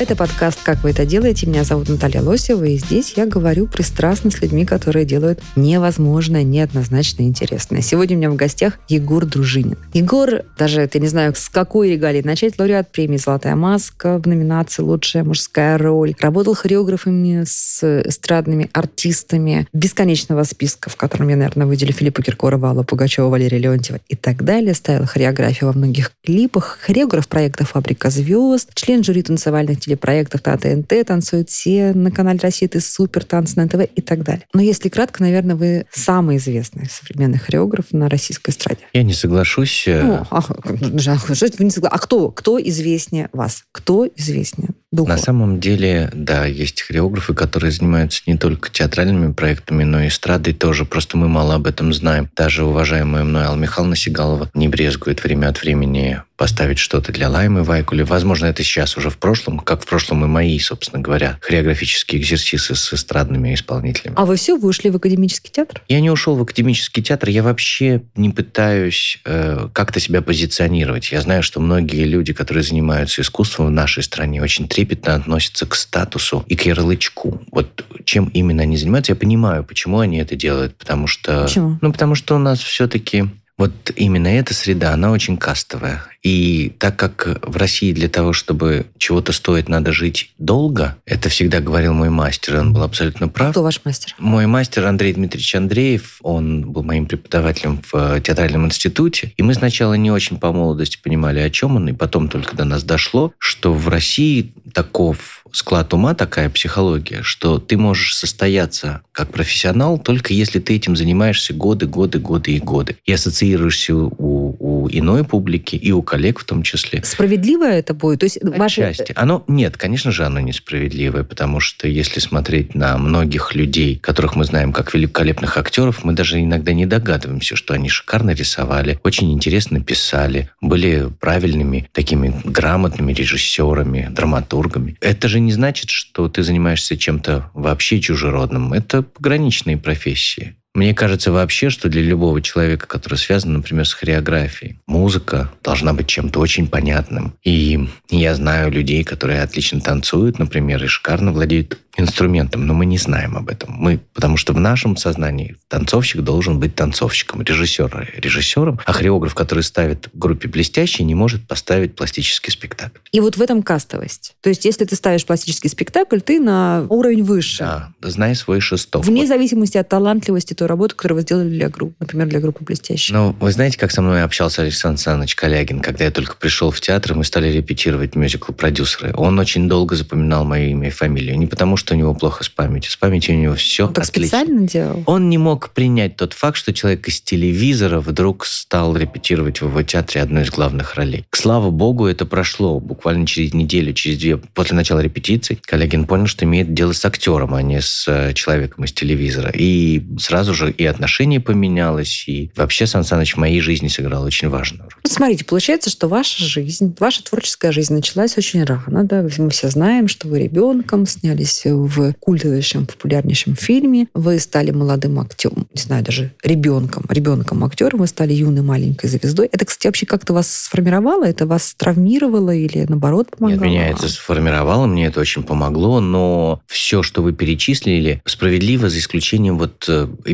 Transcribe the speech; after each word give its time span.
Это 0.00 0.14
подкаст 0.14 0.60
«Как 0.62 0.84
вы 0.84 0.90
это 0.90 1.04
делаете?». 1.04 1.48
Меня 1.48 1.64
зовут 1.64 1.88
Наталья 1.88 2.22
Лосева, 2.22 2.62
и 2.62 2.76
здесь 2.78 3.14
я 3.16 3.26
говорю 3.26 3.66
пристрастно 3.66 4.30
с 4.30 4.40
людьми, 4.40 4.64
которые 4.64 5.04
делают 5.04 5.40
невозможное, 5.56 6.44
неоднозначно 6.44 7.22
интересное. 7.22 7.80
Сегодня 7.80 8.14
у 8.14 8.18
меня 8.20 8.30
в 8.30 8.36
гостях 8.36 8.78
Егор 8.86 9.26
Дружинин. 9.26 9.76
Егор, 9.94 10.42
даже 10.56 10.82
это 10.82 11.00
не 11.00 11.08
знаю, 11.08 11.34
с 11.34 11.48
какой 11.48 11.90
регалии 11.90 12.22
начать, 12.22 12.60
лауреат 12.60 12.92
премии 12.92 13.16
«Золотая 13.16 13.56
маска» 13.56 14.18
в 14.18 14.28
номинации 14.28 14.82
«Лучшая 14.82 15.24
мужская 15.24 15.76
роль». 15.78 16.14
Работал 16.20 16.54
хореографами 16.54 17.42
с 17.44 17.82
эстрадными 17.82 18.70
артистами 18.72 19.66
бесконечного 19.72 20.44
списка, 20.44 20.90
в 20.90 20.96
котором 20.96 21.28
я, 21.30 21.36
наверное, 21.36 21.66
выделю 21.66 21.92
Филиппа 21.92 22.22
Киркорова, 22.22 22.70
Аллу 22.70 22.84
Пугачева, 22.84 23.26
Валерия 23.26 23.58
Леонтьева 23.58 23.98
и 24.08 24.14
так 24.14 24.44
далее. 24.44 24.74
Ставил 24.74 25.06
хореографию 25.06 25.72
во 25.72 25.76
многих 25.76 26.12
клипах. 26.24 26.78
Хореограф 26.82 27.26
проекта 27.26 27.64
«Фабрика 27.66 28.10
звезд», 28.10 28.70
член 28.74 29.02
жюри 29.02 29.24
танцевальных 29.24 29.80
телепроектов 29.88 30.44
на 30.44 30.56
ТНТ, 30.56 31.06
«Танцуют 31.06 31.48
все», 31.50 31.92
на 31.94 32.10
канале 32.10 32.38
России 32.42 32.66
«Ты 32.66 32.80
супер», 32.80 33.24
«Танцы 33.24 33.54
на 33.56 33.68
ТВ» 33.68 33.80
и 33.94 34.00
так 34.02 34.22
далее. 34.22 34.44
Но 34.52 34.60
если 34.60 34.88
кратко, 34.88 35.22
наверное, 35.22 35.56
вы 35.56 35.86
самый 35.90 36.36
известный 36.36 36.88
современный 36.90 37.38
хореограф 37.38 37.86
на 37.92 38.08
российской 38.08 38.50
эстраде. 38.50 38.80
Я 38.92 39.02
не 39.02 39.14
соглашусь. 39.14 39.84
э, 39.86 40.02
Ну, 40.02 40.26
а, 40.30 40.40
это 40.40 41.56
вы 41.58 41.64
не 41.64 41.70
согла- 41.70 41.88
а 41.90 41.98
кто? 41.98 42.30
Кто 42.30 42.60
известнее 42.60 43.28
вас? 43.32 43.64
Кто 43.72 44.06
известнее? 44.16 44.70
Духова. 44.90 45.16
На 45.16 45.18
самом 45.18 45.60
деле, 45.60 46.10
да, 46.14 46.46
есть 46.46 46.80
хореографы, 46.80 47.34
которые 47.34 47.70
занимаются 47.70 48.22
не 48.26 48.38
только 48.38 48.70
театральными 48.70 49.32
проектами, 49.32 49.84
но 49.84 50.02
и 50.02 50.08
эстрадой 50.08 50.54
тоже. 50.54 50.86
Просто 50.86 51.18
мы 51.18 51.28
мало 51.28 51.56
об 51.56 51.66
этом 51.66 51.92
знаем. 51.92 52.30
Даже 52.34 52.64
уважаемая 52.64 53.24
мной 53.24 53.44
Алла 53.44 53.56
Михайловна 53.56 53.96
Сигалова 53.96 54.50
не 54.54 54.66
брезгует 54.68 55.22
время 55.22 55.48
от 55.48 55.60
времени 55.60 56.22
поставить 56.38 56.78
что-то 56.78 57.12
для 57.12 57.28
Лаймы 57.28 57.64
Вайкули. 57.64 58.02
Возможно, 58.02 58.46
это 58.46 58.62
сейчас 58.62 58.96
уже 58.96 59.10
в 59.10 59.18
прошлом, 59.18 59.58
как 59.58 59.82
в 59.82 59.86
прошлом 59.86 60.24
и 60.24 60.28
мои, 60.28 60.58
собственно 60.60 61.02
говоря, 61.02 61.36
хореографические 61.40 62.22
экзерсисы 62.22 62.76
с 62.76 62.94
эстрадными 62.94 63.52
исполнителями. 63.52 64.14
А 64.16 64.24
вы 64.24 64.36
все, 64.36 64.56
вы 64.56 64.68
ушли 64.68 64.88
в 64.88 64.96
академический 64.96 65.50
театр? 65.50 65.82
Я 65.88 66.00
не 66.00 66.10
ушел 66.10 66.36
в 66.36 66.42
академический 66.42 67.02
театр, 67.02 67.28
я 67.30 67.42
вообще 67.42 68.02
не 68.14 68.30
пытаюсь 68.30 69.18
э, 69.24 69.68
как-то 69.72 69.98
себя 69.98 70.22
позиционировать. 70.22 71.10
Я 71.10 71.20
знаю, 71.22 71.42
что 71.42 71.58
многие 71.58 72.04
люди, 72.04 72.32
которые 72.32 72.62
занимаются 72.62 73.20
искусством 73.22 73.66
в 73.66 73.70
нашей 73.72 74.04
стране, 74.04 74.40
очень 74.40 74.68
трепетно 74.78 75.16
относятся 75.16 75.66
к 75.66 75.74
статусу 75.74 76.44
и 76.46 76.54
к 76.54 76.62
ярлычку. 76.62 77.42
Вот 77.50 77.84
чем 78.04 78.26
именно 78.26 78.62
они 78.62 78.76
занимаются, 78.76 79.12
я 79.12 79.16
понимаю, 79.16 79.64
почему 79.64 79.98
они 79.98 80.18
это 80.18 80.36
делают, 80.36 80.76
потому 80.76 81.08
что... 81.08 81.42
Почему? 81.42 81.78
Ну, 81.80 81.92
потому 81.92 82.14
что 82.14 82.36
у 82.36 82.38
нас 82.38 82.60
все-таки 82.60 83.24
вот 83.56 83.72
именно 83.96 84.28
эта 84.28 84.54
среда, 84.54 84.92
она 84.92 85.10
очень 85.10 85.36
кастовая. 85.36 86.04
И 86.28 86.74
так 86.78 86.94
как 86.96 87.38
в 87.42 87.56
России 87.56 87.90
для 87.94 88.10
того, 88.10 88.34
чтобы 88.34 88.84
чего-то 88.98 89.32
стоить, 89.32 89.70
надо 89.70 89.92
жить 89.92 90.30
долго, 90.36 90.96
это 91.06 91.30
всегда 91.30 91.60
говорил 91.60 91.94
мой 91.94 92.10
мастер, 92.10 92.60
он 92.60 92.74
был 92.74 92.82
абсолютно 92.82 93.28
прав. 93.28 93.52
Кто 93.52 93.62
ваш 93.62 93.80
мастер? 93.86 94.14
Мой 94.18 94.44
мастер 94.46 94.84
Андрей 94.84 95.14
Дмитриевич 95.14 95.54
Андреев, 95.54 96.18
он 96.20 96.70
был 96.70 96.82
моим 96.82 97.06
преподавателем 97.06 97.80
в 97.80 97.94
э, 97.94 98.20
театральном 98.20 98.66
институте. 98.66 99.32
И 99.38 99.42
мы 99.42 99.54
сначала 99.54 99.94
не 99.94 100.10
очень 100.10 100.36
по 100.36 100.52
молодости 100.52 100.98
понимали, 101.02 101.38
о 101.38 101.48
чем 101.48 101.76
он, 101.76 101.88
и 101.88 101.94
потом 101.94 102.28
только 102.28 102.54
до 102.54 102.64
нас 102.64 102.82
дошло, 102.82 103.32
что 103.38 103.72
в 103.72 103.88
России 103.88 104.52
таков 104.74 105.38
склад 105.52 105.94
ума, 105.94 106.14
такая 106.14 106.50
психология, 106.50 107.22
что 107.22 107.58
ты 107.58 107.76
можешь 107.76 108.14
состояться 108.14 109.00
как 109.12 109.32
профессионал 109.32 109.98
только 109.98 110.34
если 110.34 110.58
ты 110.60 110.76
этим 110.76 110.96
занимаешься 110.96 111.54
годы, 111.54 111.86
годы, 111.86 112.18
годы 112.18 112.52
и 112.52 112.60
годы. 112.60 112.96
И 113.06 113.12
ассоциируешься 113.12 113.94
у, 113.94 114.56
у 114.58 114.88
иной 114.90 115.24
публики, 115.24 115.76
и 115.76 115.90
у 115.92 116.02
коллег 116.02 116.17
в 116.38 116.44
том 116.44 116.62
числе. 116.62 117.02
Справедливо 117.04 117.64
это 117.64 117.94
будет? 117.94 118.20
То 118.20 118.24
есть 118.24 118.38
ваши... 118.42 118.82
Отчасти. 118.82 119.12
Оно, 119.16 119.44
нет, 119.48 119.76
конечно 119.76 120.10
же, 120.10 120.24
оно 120.24 120.40
несправедливое, 120.40 121.24
потому 121.24 121.60
что 121.60 121.88
если 121.88 122.20
смотреть 122.20 122.74
на 122.74 122.98
многих 122.98 123.54
людей, 123.54 123.96
которых 123.96 124.36
мы 124.36 124.44
знаем 124.44 124.72
как 124.72 124.94
великолепных 124.94 125.56
актеров, 125.56 126.04
мы 126.04 126.12
даже 126.12 126.40
иногда 126.40 126.72
не 126.72 126.86
догадываемся, 126.86 127.56
что 127.56 127.74
они 127.74 127.88
шикарно 127.88 128.30
рисовали, 128.30 128.98
очень 129.02 129.32
интересно 129.32 129.80
писали, 129.80 130.50
были 130.60 131.08
правильными, 131.20 131.88
такими 131.92 132.34
грамотными 132.44 133.12
режиссерами, 133.12 134.08
драматургами. 134.10 134.96
Это 135.00 135.28
же 135.28 135.40
не 135.40 135.52
значит, 135.52 135.90
что 135.90 136.28
ты 136.28 136.42
занимаешься 136.42 136.96
чем-то 136.96 137.50
вообще 137.54 138.00
чужеродным. 138.00 138.72
Это 138.72 139.02
пограничные 139.02 139.76
профессии. 139.76 140.57
Мне 140.74 140.94
кажется 140.94 141.32
вообще, 141.32 141.70
что 141.70 141.88
для 141.88 142.02
любого 142.02 142.40
человека, 142.40 142.86
который 142.86 143.16
связан, 143.18 143.54
например, 143.54 143.86
с 143.86 143.92
хореографией, 143.92 144.78
музыка 144.86 145.50
должна 145.64 145.92
быть 145.92 146.06
чем-то 146.06 146.38
очень 146.38 146.68
понятным. 146.68 147.34
И 147.42 147.88
я 148.10 148.34
знаю 148.34 148.70
людей, 148.70 149.02
которые 149.02 149.42
отлично 149.42 149.80
танцуют, 149.80 150.38
например, 150.38 150.82
и 150.84 150.86
шикарно 150.86 151.32
владеют 151.32 151.78
инструментом, 151.98 152.66
но 152.66 152.74
мы 152.74 152.86
не 152.86 152.96
знаем 152.96 153.36
об 153.36 153.48
этом. 153.48 153.72
Мы, 153.72 153.98
потому 154.14 154.36
что 154.36 154.52
в 154.52 154.60
нашем 154.60 154.96
сознании 154.96 155.56
танцовщик 155.66 156.20
должен 156.20 156.60
быть 156.60 156.76
танцовщиком, 156.76 157.42
режиссер 157.42 158.14
режиссером, 158.16 158.78
а 158.84 158.92
хореограф, 158.92 159.34
который 159.34 159.64
ставит 159.64 160.08
в 160.12 160.18
группе 160.18 160.48
блестящий, 160.48 161.02
не 161.02 161.16
может 161.16 161.46
поставить 161.48 161.96
пластический 161.96 162.52
спектакль. 162.52 162.98
И 163.10 163.18
вот 163.18 163.36
в 163.36 163.42
этом 163.42 163.62
кастовость. 163.64 164.36
То 164.40 164.48
есть 164.48 164.64
если 164.64 164.84
ты 164.84 164.94
ставишь 164.94 165.26
пластический 165.26 165.68
спектакль, 165.68 166.20
ты 166.20 166.38
на 166.38 166.86
уровень 166.88 167.24
выше. 167.24 167.58
Да, 167.58 167.92
знай 168.00 168.36
свой 168.36 168.60
шесток. 168.60 169.04
Вне 169.04 169.22
Вот. 169.22 169.28
зависимости 169.28 169.76
от 169.76 169.88
талантливости 169.88 170.54
той 170.54 170.67
работы, 170.68 170.94
которую 170.94 171.16
вы 171.16 171.22
сделали 171.22 171.48
для 171.48 171.68
группы, 171.68 171.94
например, 172.00 172.28
для 172.28 172.40
группы 172.40 172.64
«Блестящий». 172.64 173.12
Ну, 173.12 173.34
вы 173.40 173.52
знаете, 173.52 173.78
как 173.78 173.90
со 173.90 174.02
мной 174.02 174.22
общался 174.22 174.62
Александр 174.62 174.98
Александрович 174.98 175.34
Калягин, 175.36 175.80
когда 175.80 176.04
я 176.04 176.10
только 176.10 176.36
пришел 176.36 176.70
в 176.70 176.80
театр, 176.80 177.14
мы 177.14 177.24
стали 177.24 177.48
репетировать 177.52 178.14
мюзикл 178.14 178.52
«Продюсеры». 178.52 179.12
Он 179.14 179.38
очень 179.38 179.68
долго 179.68 179.96
запоминал 179.96 180.44
мое 180.44 180.66
имя 180.68 180.88
и 180.88 180.90
фамилию. 180.90 181.38
Не 181.38 181.46
потому, 181.46 181.76
что 181.76 181.94
у 181.94 181.96
него 181.96 182.14
плохо 182.14 182.44
с 182.44 182.48
памятью. 182.48 182.90
С 182.90 182.96
памятью 182.96 183.36
у 183.36 183.38
него 183.38 183.54
все 183.54 183.86
Он 183.86 183.94
так 183.94 184.04
отлично. 184.04 184.38
специально 184.38 184.66
делал? 184.66 185.02
Он 185.06 185.28
не 185.28 185.38
мог 185.38 185.70
принять 185.70 186.16
тот 186.16 186.32
факт, 186.32 186.56
что 186.56 186.72
человек 186.72 187.08
из 187.08 187.20
телевизора 187.20 188.00
вдруг 188.00 188.44
стал 188.44 188.96
репетировать 188.96 189.60
в 189.60 189.66
его 189.66 189.82
театре 189.82 190.22
одну 190.22 190.40
из 190.40 190.50
главных 190.50 190.94
ролей. 190.96 191.24
К 191.30 191.36
слава 191.36 191.70
богу, 191.70 192.06
это 192.06 192.26
прошло 192.26 192.80
буквально 192.80 193.26
через 193.26 193.54
неделю, 193.54 193.92
через 193.92 194.18
две 194.18 194.36
после 194.36 194.76
начала 194.76 195.00
репетиций. 195.00 195.58
Калягин 195.64 196.06
понял, 196.06 196.26
что 196.26 196.44
имеет 196.44 196.74
дело 196.74 196.92
с 196.92 197.04
актером, 197.04 197.54
а 197.54 197.62
не 197.62 197.80
с 197.80 198.06
э, 198.08 198.32
человеком 198.34 198.84
из 198.84 198.92
телевизора. 198.92 199.50
И 199.54 200.02
сразу 200.18 200.47
же 200.54 200.70
и 200.70 200.84
отношение 200.84 201.40
поменялось, 201.40 202.24
и 202.26 202.50
вообще 202.56 202.86
Сан 202.86 203.04
Саныч 203.04 203.34
в 203.34 203.38
моей 203.38 203.60
жизни 203.60 203.88
сыграл 203.88 204.24
очень 204.24 204.48
важную 204.48 204.84
роль. 204.90 205.02
Смотрите, 205.04 205.44
получается, 205.44 205.90
что 205.90 206.08
ваша 206.08 206.44
жизнь, 206.44 206.94
ваша 206.98 207.24
творческая 207.24 207.72
жизнь 207.72 207.94
началась 207.94 208.36
очень 208.38 208.64
рано, 208.64 209.04
да? 209.04 209.26
Мы 209.38 209.50
все 209.50 209.68
знаем, 209.68 210.08
что 210.08 210.28
вы 210.28 210.40
ребенком 210.40 211.06
снялись 211.06 211.62
в 211.64 212.12
культовейшем, 212.14 212.86
популярнейшем 212.86 213.56
фильме, 213.56 214.08
вы 214.14 214.38
стали 214.38 214.70
молодым 214.70 215.20
актером, 215.20 215.68
не 215.74 215.80
знаю, 215.80 216.04
даже 216.04 216.32
ребенком, 216.42 217.04
ребенком 217.08 217.64
актером, 217.64 218.00
вы 218.00 218.06
стали 218.06 218.32
юной 218.32 218.62
маленькой 218.62 219.08
звездой. 219.08 219.48
Это, 219.52 219.64
кстати, 219.64 219.86
вообще 219.86 220.06
как-то 220.06 220.32
вас 220.32 220.50
сформировало? 220.50 221.24
Это 221.24 221.46
вас 221.46 221.74
травмировало 221.76 222.54
или, 222.54 222.84
наоборот, 222.88 223.36
помогало? 223.36 223.64
Нет, 223.64 223.70
меня 223.70 223.88
это 223.88 224.08
сформировало, 224.08 224.86
мне 224.86 225.06
это 225.06 225.20
очень 225.20 225.42
помогло, 225.42 226.00
но 226.00 226.60
все, 226.66 227.02
что 227.02 227.22
вы 227.22 227.32
перечислили, 227.32 228.22
справедливо, 228.24 228.88
за 228.88 228.98
исключением 228.98 229.58
вот 229.58 229.88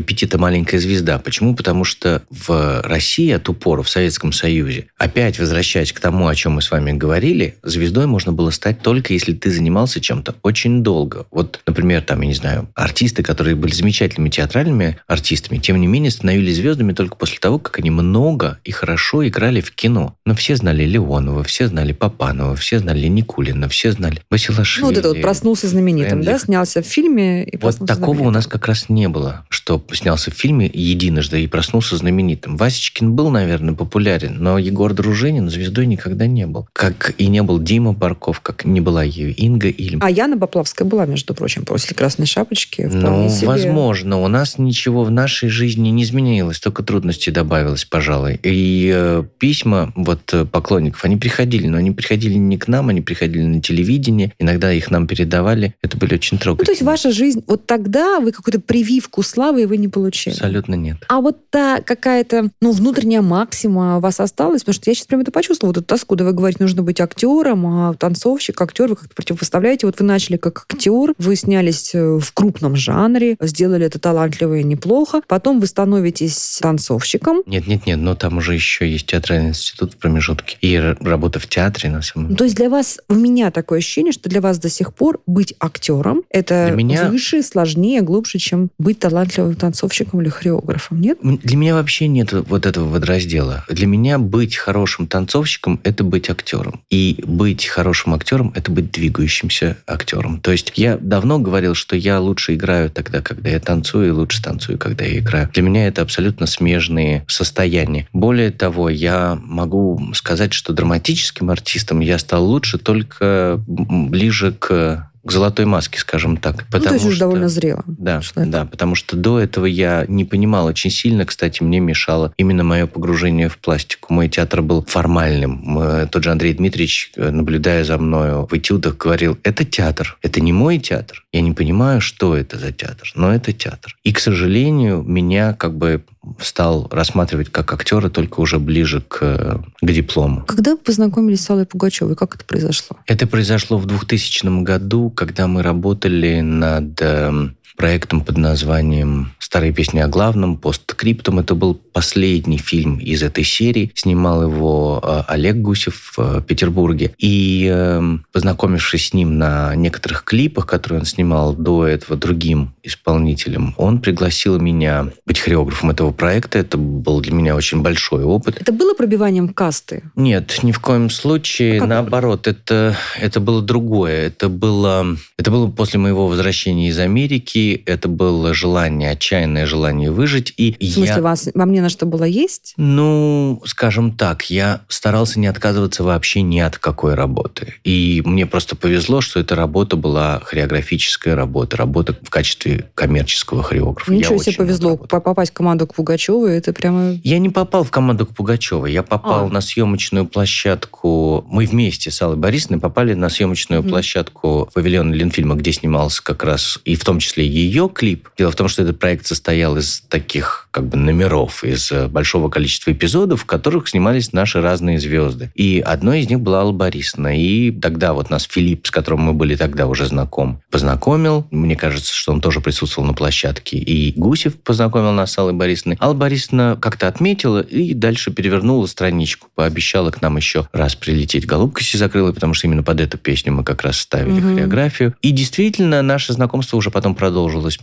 эпитета 0.05 0.37
«маленькая 0.37 0.79
звезда». 0.79 1.17
Почему? 1.19 1.55
Потому 1.55 1.83
что 1.83 2.21
в 2.29 2.81
России 2.83 3.31
от 3.31 3.49
упора, 3.49 3.81
в 3.81 3.89
Советском 3.89 4.31
Союзе, 4.31 4.87
опять 4.97 5.39
возвращаясь 5.39 5.91
к 5.91 5.99
тому, 5.99 6.27
о 6.27 6.35
чем 6.35 6.53
мы 6.53 6.61
с 6.61 6.71
вами 6.71 6.91
говорили, 6.91 7.55
звездой 7.63 8.05
можно 8.05 8.31
было 8.31 8.51
стать 8.51 8.81
только 8.81 9.13
если 9.13 9.33
ты 9.33 9.49
занимался 9.51 9.99
чем-то 9.99 10.35
очень 10.43 10.83
долго. 10.83 11.25
Вот, 11.31 11.61
например, 11.65 12.01
там, 12.01 12.21
я 12.21 12.27
не 12.27 12.33
знаю, 12.33 12.69
артисты, 12.75 13.23
которые 13.23 13.55
были 13.55 13.73
замечательными 13.73 14.29
театральными 14.29 14.97
артистами, 15.07 15.57
тем 15.57 15.81
не 15.81 15.87
менее 15.87 16.11
становились 16.11 16.57
звездами 16.57 16.93
только 16.93 17.15
после 17.15 17.39
того, 17.39 17.57
как 17.59 17.79
они 17.79 17.89
много 17.89 18.59
и 18.63 18.71
хорошо 18.71 19.27
играли 19.27 19.61
в 19.61 19.71
кино. 19.71 20.15
Но 20.25 20.35
все 20.35 20.55
знали 20.55 20.83
Леонова, 20.85 21.43
все 21.43 21.67
знали 21.67 21.93
Папанова, 21.93 22.55
все 22.55 22.79
знали 22.79 23.07
Никулина, 23.07 23.67
все 23.69 23.91
знали 23.91 24.21
Басилашвили. 24.29 24.81
Ну, 24.83 24.89
вот 24.89 24.97
это 24.97 25.09
вот 25.09 25.21
проснулся 25.21 25.67
знаменитым, 25.67 26.21
да? 26.21 26.37
Френдлих. 26.37 26.41
Снялся 26.41 26.81
в 26.81 26.85
фильме 26.85 27.43
и 27.43 27.57
Вот 27.57 27.77
такого 27.79 28.11
у 28.11 28.13
знаменитым. 28.13 28.33
нас 28.33 28.47
как 28.47 28.67
раз 28.67 28.89
не 28.89 29.07
было, 29.07 29.45
что 29.49 29.79
снялся 29.95 30.31
в 30.31 30.33
фильме 30.33 30.69
единожды 30.71 31.43
и 31.43 31.47
проснулся 31.47 31.97
знаменитым. 31.97 32.57
Васечкин 32.57 33.13
был, 33.13 33.29
наверное, 33.29 33.73
популярен, 33.73 34.37
но 34.39 34.57
Егор 34.57 34.93
Дружинин 34.93 35.49
звездой 35.49 35.85
никогда 35.85 36.27
не 36.27 36.45
был. 36.47 36.67
Как 36.73 37.13
и 37.17 37.27
не 37.27 37.41
был 37.43 37.59
Дима 37.59 37.93
Барков, 37.93 38.39
как 38.41 38.65
не 38.65 38.81
была 38.81 39.03
ее 39.03 39.31
Инга 39.31 39.67
Ильм. 39.69 39.99
А 40.03 40.09
Яна 40.09 40.37
Поплавская 40.37 40.87
была, 40.87 41.05
между 41.05 41.33
прочим, 41.33 41.65
после 41.65 41.95
«Красной 41.95 42.25
шапочки». 42.25 42.89
Ну, 42.91 43.29
себе. 43.29 43.47
возможно. 43.47 44.21
У 44.21 44.27
нас 44.27 44.57
ничего 44.57 45.03
в 45.03 45.11
нашей 45.11 45.49
жизни 45.49 45.89
не 45.89 46.03
изменилось, 46.03 46.59
только 46.59 46.83
трудностей 46.83 47.31
добавилось, 47.31 47.85
пожалуй. 47.85 48.39
И 48.43 48.91
э, 48.93 49.23
письма 49.39 49.91
вот 49.95 50.33
э, 50.33 50.45
поклонников, 50.45 51.03
они 51.05 51.17
приходили, 51.17 51.67
но 51.67 51.77
они 51.77 51.91
приходили 51.91 52.35
не 52.35 52.57
к 52.57 52.67
нам, 52.67 52.89
они 52.89 53.01
приходили 53.01 53.43
на 53.43 53.61
телевидение, 53.61 54.33
иногда 54.39 54.71
их 54.71 54.91
нам 54.91 55.07
передавали. 55.07 55.73
Это 55.81 55.97
были 55.97 56.15
очень 56.15 56.37
Ну, 56.37 56.41
трогательные. 56.41 56.65
то 56.65 56.71
есть 56.71 56.81
ваша 56.81 57.11
жизнь, 57.11 57.43
вот 57.47 57.65
тогда 57.65 58.19
вы 58.19 58.31
какую-то 58.31 58.59
прививку 58.59 59.23
славы 59.23 59.65
вы 59.67 59.77
не 59.77 59.84
получили. 59.87 60.33
Абсолютно 60.33 60.75
нет. 60.75 60.97
А 61.07 61.21
вот 61.21 61.49
та 61.49 61.81
какая-то, 61.81 62.49
ну, 62.61 62.71
внутренняя 62.71 63.21
максима 63.21 63.97
у 63.97 63.99
вас 63.99 64.19
осталась? 64.19 64.61
Потому 64.63 64.73
что 64.75 64.89
я 64.89 64.95
сейчас 64.95 65.07
прям 65.07 65.21
это 65.21 65.31
почувствовала, 65.31 65.71
вот 65.73 65.77
эту 65.77 65.87
тоску. 65.87 66.15
Да 66.15 66.23
вы 66.23 66.33
говорите, 66.33 66.63
нужно 66.63 66.83
быть 66.83 66.99
актером, 67.01 67.65
а 67.65 67.93
танцовщик, 67.93 68.59
актер, 68.61 68.87
вы 68.87 68.95
как-то 68.95 69.15
противопоставляете. 69.15 69.85
Вот 69.85 69.99
вы 69.99 70.05
начали 70.05 70.37
как 70.37 70.65
актер, 70.69 71.13
вы 71.17 71.35
снялись 71.35 71.93
э, 71.93 72.17
в 72.19 72.31
крупном 72.33 72.75
жанре, 72.75 73.37
сделали 73.41 73.85
это 73.85 73.99
талантливо 73.99 74.55
и 74.59 74.63
неплохо. 74.63 75.21
Потом 75.27 75.59
вы 75.59 75.67
становитесь 75.67 76.59
танцовщиком. 76.61 77.41
Нет, 77.45 77.67
нет, 77.67 77.85
нет, 77.85 77.99
но 77.99 78.15
там 78.15 78.37
уже 78.37 78.53
еще 78.53 78.89
есть 78.89 79.07
театральный 79.07 79.49
институт 79.49 79.93
в 79.93 79.97
промежутке. 79.97 80.57
И 80.61 80.77
работа 81.01 81.39
в 81.39 81.47
театре, 81.47 81.89
на 81.89 82.01
самом 82.01 82.29
Ну. 82.29 82.35
То 82.35 82.43
есть 82.43 82.55
для 82.55 82.69
вас, 82.69 82.99
у 83.09 83.13
меня 83.15 83.51
такое 83.51 83.79
ощущение, 83.79 84.11
что 84.11 84.29
для 84.29 84.41
вас 84.41 84.59
до 84.59 84.69
сих 84.69 84.93
пор 84.93 85.19
быть 85.25 85.53
актером 85.59 86.23
это 86.29 86.67
Для 86.67 86.75
меня- 86.75 87.09
выше, 87.09 87.43
сложнее, 87.43 88.01
глубже, 88.01 88.39
чем 88.39 88.69
быть 88.77 88.99
талантливым 88.99 89.55
танцовщиком 89.55 89.74
или 90.21 90.29
хореографом, 90.29 91.01
нет? 91.01 91.19
Для 91.21 91.57
меня 91.57 91.75
вообще 91.75 92.07
нет 92.07 92.31
вот 92.31 92.65
этого 92.65 92.87
водораздела. 92.89 93.65
Для 93.69 93.87
меня 93.87 94.17
быть 94.17 94.55
хорошим 94.55 95.07
танцовщиком– 95.07 95.79
это 95.83 96.03
быть 96.03 96.29
актером. 96.29 96.81
И 96.89 97.23
быть 97.25 97.65
хорошим 97.65 98.13
актером– 98.13 98.51
это 98.55 98.71
быть 98.71 98.91
двигающимся 98.91 99.77
актером. 99.87 100.39
То 100.39 100.51
есть 100.51 100.73
я 100.75 100.97
давно 100.97 101.39
говорил, 101.39 101.75
что 101.75 101.95
я 101.95 102.19
лучше 102.19 102.55
играю 102.55 102.89
тогда, 102.89 103.21
когда 103.21 103.49
я 103.49 103.59
танцую, 103.59 104.07
и 104.07 104.11
лучше 104.11 104.41
танцую, 104.41 104.77
когда 104.77 105.05
я 105.05 105.19
играю. 105.19 105.49
Для 105.53 105.63
меня 105.63 105.87
это 105.87 106.01
абсолютно 106.01 106.47
смежные 106.47 107.25
состояния. 107.27 108.07
Более 108.13 108.51
того, 108.51 108.89
я 108.89 109.37
могу 109.41 110.01
сказать, 110.13 110.53
что 110.53 110.73
драматическим 110.73 111.49
артистом 111.49 111.99
я 111.99 112.19
стал 112.19 112.45
лучше 112.45 112.77
только 112.77 113.61
ближе 113.67 114.51
к 114.51 115.09
к 115.25 115.31
золотой 115.31 115.65
маске, 115.65 115.99
скажем 115.99 116.37
так. 116.37 116.65
ну, 116.71 116.79
то 116.79 116.93
есть 116.93 117.05
уже 117.05 117.15
что- 117.15 117.25
довольно 117.25 117.49
зрело. 117.49 117.83
да, 117.87 118.21
Человек. 118.21 118.51
да, 118.53 118.65
потому 118.65 118.95
что 118.95 119.17
до 119.17 119.39
этого 119.39 119.65
я 119.65 120.05
не 120.07 120.23
понимал 120.25 120.65
очень 120.67 120.91
сильно, 120.91 121.25
кстати, 121.25 121.63
мне 121.63 121.79
мешало 121.79 122.33
именно 122.37 122.63
мое 122.63 122.85
погружение 122.87 123.49
в 123.49 123.57
пластику. 123.57 124.13
Мой 124.13 124.29
театр 124.29 124.61
был 124.61 124.83
формальным. 124.85 125.59
Мы- 125.63 126.07
Тот 126.11 126.23
же 126.23 126.31
Андрей 126.31 126.53
Дмитриевич, 126.53 127.11
э, 127.15 127.31
наблюдая 127.31 127.83
за 127.83 127.97
мною 127.97 128.47
в 128.49 128.53
этюдах, 128.55 128.97
говорил, 128.97 129.37
это 129.43 129.65
театр, 129.65 130.17
это 130.21 130.39
не 130.41 130.53
мой 130.53 130.77
театр. 130.77 131.25
Я 131.33 131.41
не 131.41 131.51
понимаю, 131.53 132.01
что 132.01 132.35
это 132.37 132.57
за 132.59 132.71
театр, 132.71 133.11
но 133.15 133.33
это 133.33 133.51
театр. 133.51 133.97
И, 134.03 134.13
к 134.13 134.19
сожалению, 134.19 135.01
меня 135.03 135.53
как 135.53 135.75
бы 135.75 136.03
стал 136.39 136.87
рассматривать 136.91 137.49
как 137.51 137.71
актера 137.73 138.09
только 138.09 138.39
уже 138.39 138.57
ближе 138.57 139.01
к, 139.01 139.19
э, 139.21 139.57
к 139.81 139.91
диплому. 139.91 140.43
Когда 140.45 140.71
вы 140.71 140.77
познакомились 140.77 141.41
с 141.43 141.49
Аллой 141.49 141.65
Пугачевой, 141.67 142.15
как 142.15 142.35
это 142.35 142.45
произошло? 142.45 142.97
Это 143.05 143.27
произошло 143.27 143.77
в 143.77 143.85
2000 143.85 144.63
году, 144.63 145.09
когда 145.15 145.47
мы 145.47 145.63
работали 145.63 146.41
над 146.41 147.01
эм, 147.01 147.57
проектом 147.75 148.21
под 148.21 148.37
названием 148.37 149.33
«Старые 149.39 149.73
песни 149.73 149.99
о 149.99 150.07
главном», 150.07 150.57
«Посткриптум». 150.57 151.39
Это 151.39 151.55
был 151.55 151.75
последний 151.75 152.57
фильм 152.57 152.97
из 152.97 153.23
этой 153.23 153.43
серии. 153.43 153.91
Снимал 153.95 154.43
его 154.43 155.01
э, 155.03 155.23
Олег 155.27 155.57
Гусев 155.57 156.13
в 156.17 156.41
Петербурге. 156.41 157.13
И 157.17 157.67
эм, 157.71 158.25
познакомившись 158.31 159.09
с 159.09 159.13
ним 159.13 159.37
на 159.37 159.75
некоторых 159.75 160.23
клипах, 160.23 160.65
которые 160.65 160.99
он 160.99 161.05
снимал 161.05 161.53
до 161.53 161.85
этого 161.85 162.17
другим 162.17 162.73
исполнителем, 162.83 163.73
он 163.77 163.99
пригласил 163.99 164.59
меня 164.59 165.09
быть 165.25 165.39
хореографом 165.39 165.91
этого 165.91 166.11
проекта. 166.11 166.59
Это 166.59 166.77
был 166.77 167.21
для 167.21 167.33
меня 167.33 167.55
очень 167.55 167.81
большой 167.81 168.23
опыт. 168.23 168.57
Это 168.59 168.71
было 168.71 168.93
пробиванием 168.93 169.49
касты? 169.49 170.03
Нет, 170.15 170.59
ни 170.63 170.71
в 170.71 170.79
коем 170.79 171.09
случае. 171.09 171.81
А 171.81 171.87
Наоборот, 171.87 172.47
это, 172.47 172.95
это 173.19 173.39
было 173.39 173.61
другое. 173.61 174.27
Это 174.27 174.49
было, 174.49 175.17
это 175.37 175.51
было 175.51 175.67
после 175.67 175.99
моего 175.99 176.27
возвращения 176.27 176.89
из 176.89 176.99
Америки. 176.99 177.54
Это 177.85 178.07
было 178.07 178.53
желание, 178.53 179.11
отчаянное 179.11 179.65
желание 179.65 180.11
выжить. 180.11 180.53
И 180.57 180.71
В 180.79 180.93
смысле, 180.93 181.15
я, 181.15 181.21
вас, 181.21 181.49
вам 181.53 181.71
не 181.71 181.81
на 181.81 181.89
что 181.89 182.05
было 182.05 182.23
есть? 182.23 182.73
ну, 182.77 183.61
скажем 183.65 184.11
так, 184.11 184.49
я 184.49 184.81
старался 184.87 185.39
не 185.39 185.47
отказываться 185.47 186.03
вообще 186.03 186.41
ни 186.41 186.59
от 186.59 186.77
какой 186.77 187.13
работы. 187.15 187.73
И 187.83 188.21
мне 188.25 188.45
просто 188.45 188.75
повезло, 188.75 189.21
что 189.21 189.39
эта 189.39 189.55
работа 189.55 189.95
была 189.95 190.39
хореографическая 190.43 191.35
работа, 191.35 191.77
работа 191.77 192.15
в 192.21 192.29
качестве 192.29 192.89
коммерческого 192.95 193.63
хореографа. 193.63 194.11
Я 194.11 194.17
Ничего 194.19 194.37
себе 194.37 194.49
очень 194.51 194.57
повезло 194.57 194.97
попасть 194.97 195.51
в 195.51 195.53
команду 195.53 195.87
к 195.87 195.95
Пугачевой. 195.95 196.57
Это 196.57 196.73
прямо... 196.73 197.17
Я 197.23 197.39
не 197.39 197.49
попал 197.49 197.83
в 197.83 197.91
команду 197.91 198.25
к 198.25 198.35
Пугачевой. 198.35 198.91
Я 198.93 199.03
попал 199.03 199.45
А. 199.45 199.49
на 199.49 199.61
съемочную 199.61 200.25
площадку. 200.25 201.45
Мы 201.49 201.65
вместе 201.65 202.11
с 202.11 202.21
Аллой 202.21 202.37
Борисовной 202.37 202.79
попали 202.79 203.13
на 203.13 203.29
съемочную 203.29 203.81
Мгм. 203.81 203.89
площадку 203.89 204.69
павильона 204.73 205.13
Ленфильма, 205.13 205.55
где 205.55 205.71
снимался 205.71 206.23
как 206.23 206.43
раз 206.43 206.79
и 206.85 206.95
в 206.95 207.03
том 207.03 207.19
числе 207.19 207.44
ее 207.45 207.89
клип. 207.93 208.29
Дело 208.37 208.51
в 208.51 208.55
том, 208.55 208.67
что 208.67 208.83
этот 208.83 208.99
проект 208.99 209.25
состоял 209.25 209.77
из 209.77 210.01
таких 210.01 210.67
как 210.71 210.87
бы 210.87 210.97
номеров, 210.97 211.63
из 211.63 211.91
э, 211.91 212.07
большого 212.07 212.49
количества 212.49 212.91
эпизодов, 212.91 213.41
в 213.43 213.45
которых 213.45 213.87
снимались 213.87 214.33
наши 214.33 214.61
разные 214.61 214.99
звезды. 214.99 215.51
И 215.55 215.79
одной 215.79 216.21
из 216.21 216.29
них 216.29 216.41
была 216.41 216.59
Алла 216.61 216.71
Борисовна. 216.73 217.37
И 217.39 217.71
тогда 217.71 218.13
вот 218.13 218.29
нас 218.29 218.43
Филипп, 218.43 218.87
с 218.87 218.91
которым 218.91 219.21
мы 219.21 219.33
были 219.33 219.55
тогда 219.55 219.87
уже 219.87 220.05
знаком, 220.05 220.61
познакомил. 220.71 221.47
Мне 221.51 221.75
кажется, 221.75 222.13
что 222.13 222.31
он 222.33 222.41
тоже 222.41 222.59
присутствовал 222.61 223.07
на 223.07 223.13
площадке. 223.13 223.77
И 223.77 224.13
Гусев 224.19 224.55
познакомил 224.55 225.11
нас 225.11 225.31
с 225.31 225.37
Аллой 225.37 225.53
Борисовной. 225.53 225.97
Алла 226.01 226.13
Борисовна 226.13 226.77
как-то 226.79 227.07
отметила 227.07 227.59
и 227.61 227.93
дальше 227.93 228.31
перевернула 228.31 228.85
страничку. 228.85 229.47
Пообещала 229.55 230.11
к 230.11 230.21
нам 230.21 230.37
еще 230.37 230.67
раз 230.73 230.95
прилететь. 230.95 231.45
Голубка 231.45 231.83
си 231.83 231.97
закрыла, 231.97 232.31
потому 232.33 232.53
что 232.53 232.67
именно 232.67 232.83
под 232.83 232.99
эту 232.99 233.17
песню 233.17 233.53
мы 233.53 233.63
как 233.63 233.81
раз 233.83 233.99
ставили 233.99 234.39
Мгм. 234.39 234.53
хореографию. 234.55 235.15
И 235.21 235.31
действительно, 235.31 236.01
наше 236.01 236.33
знакомство 236.33 236.77
уже 236.77 236.91
потом 236.91 237.15
продолжилось 237.15 237.34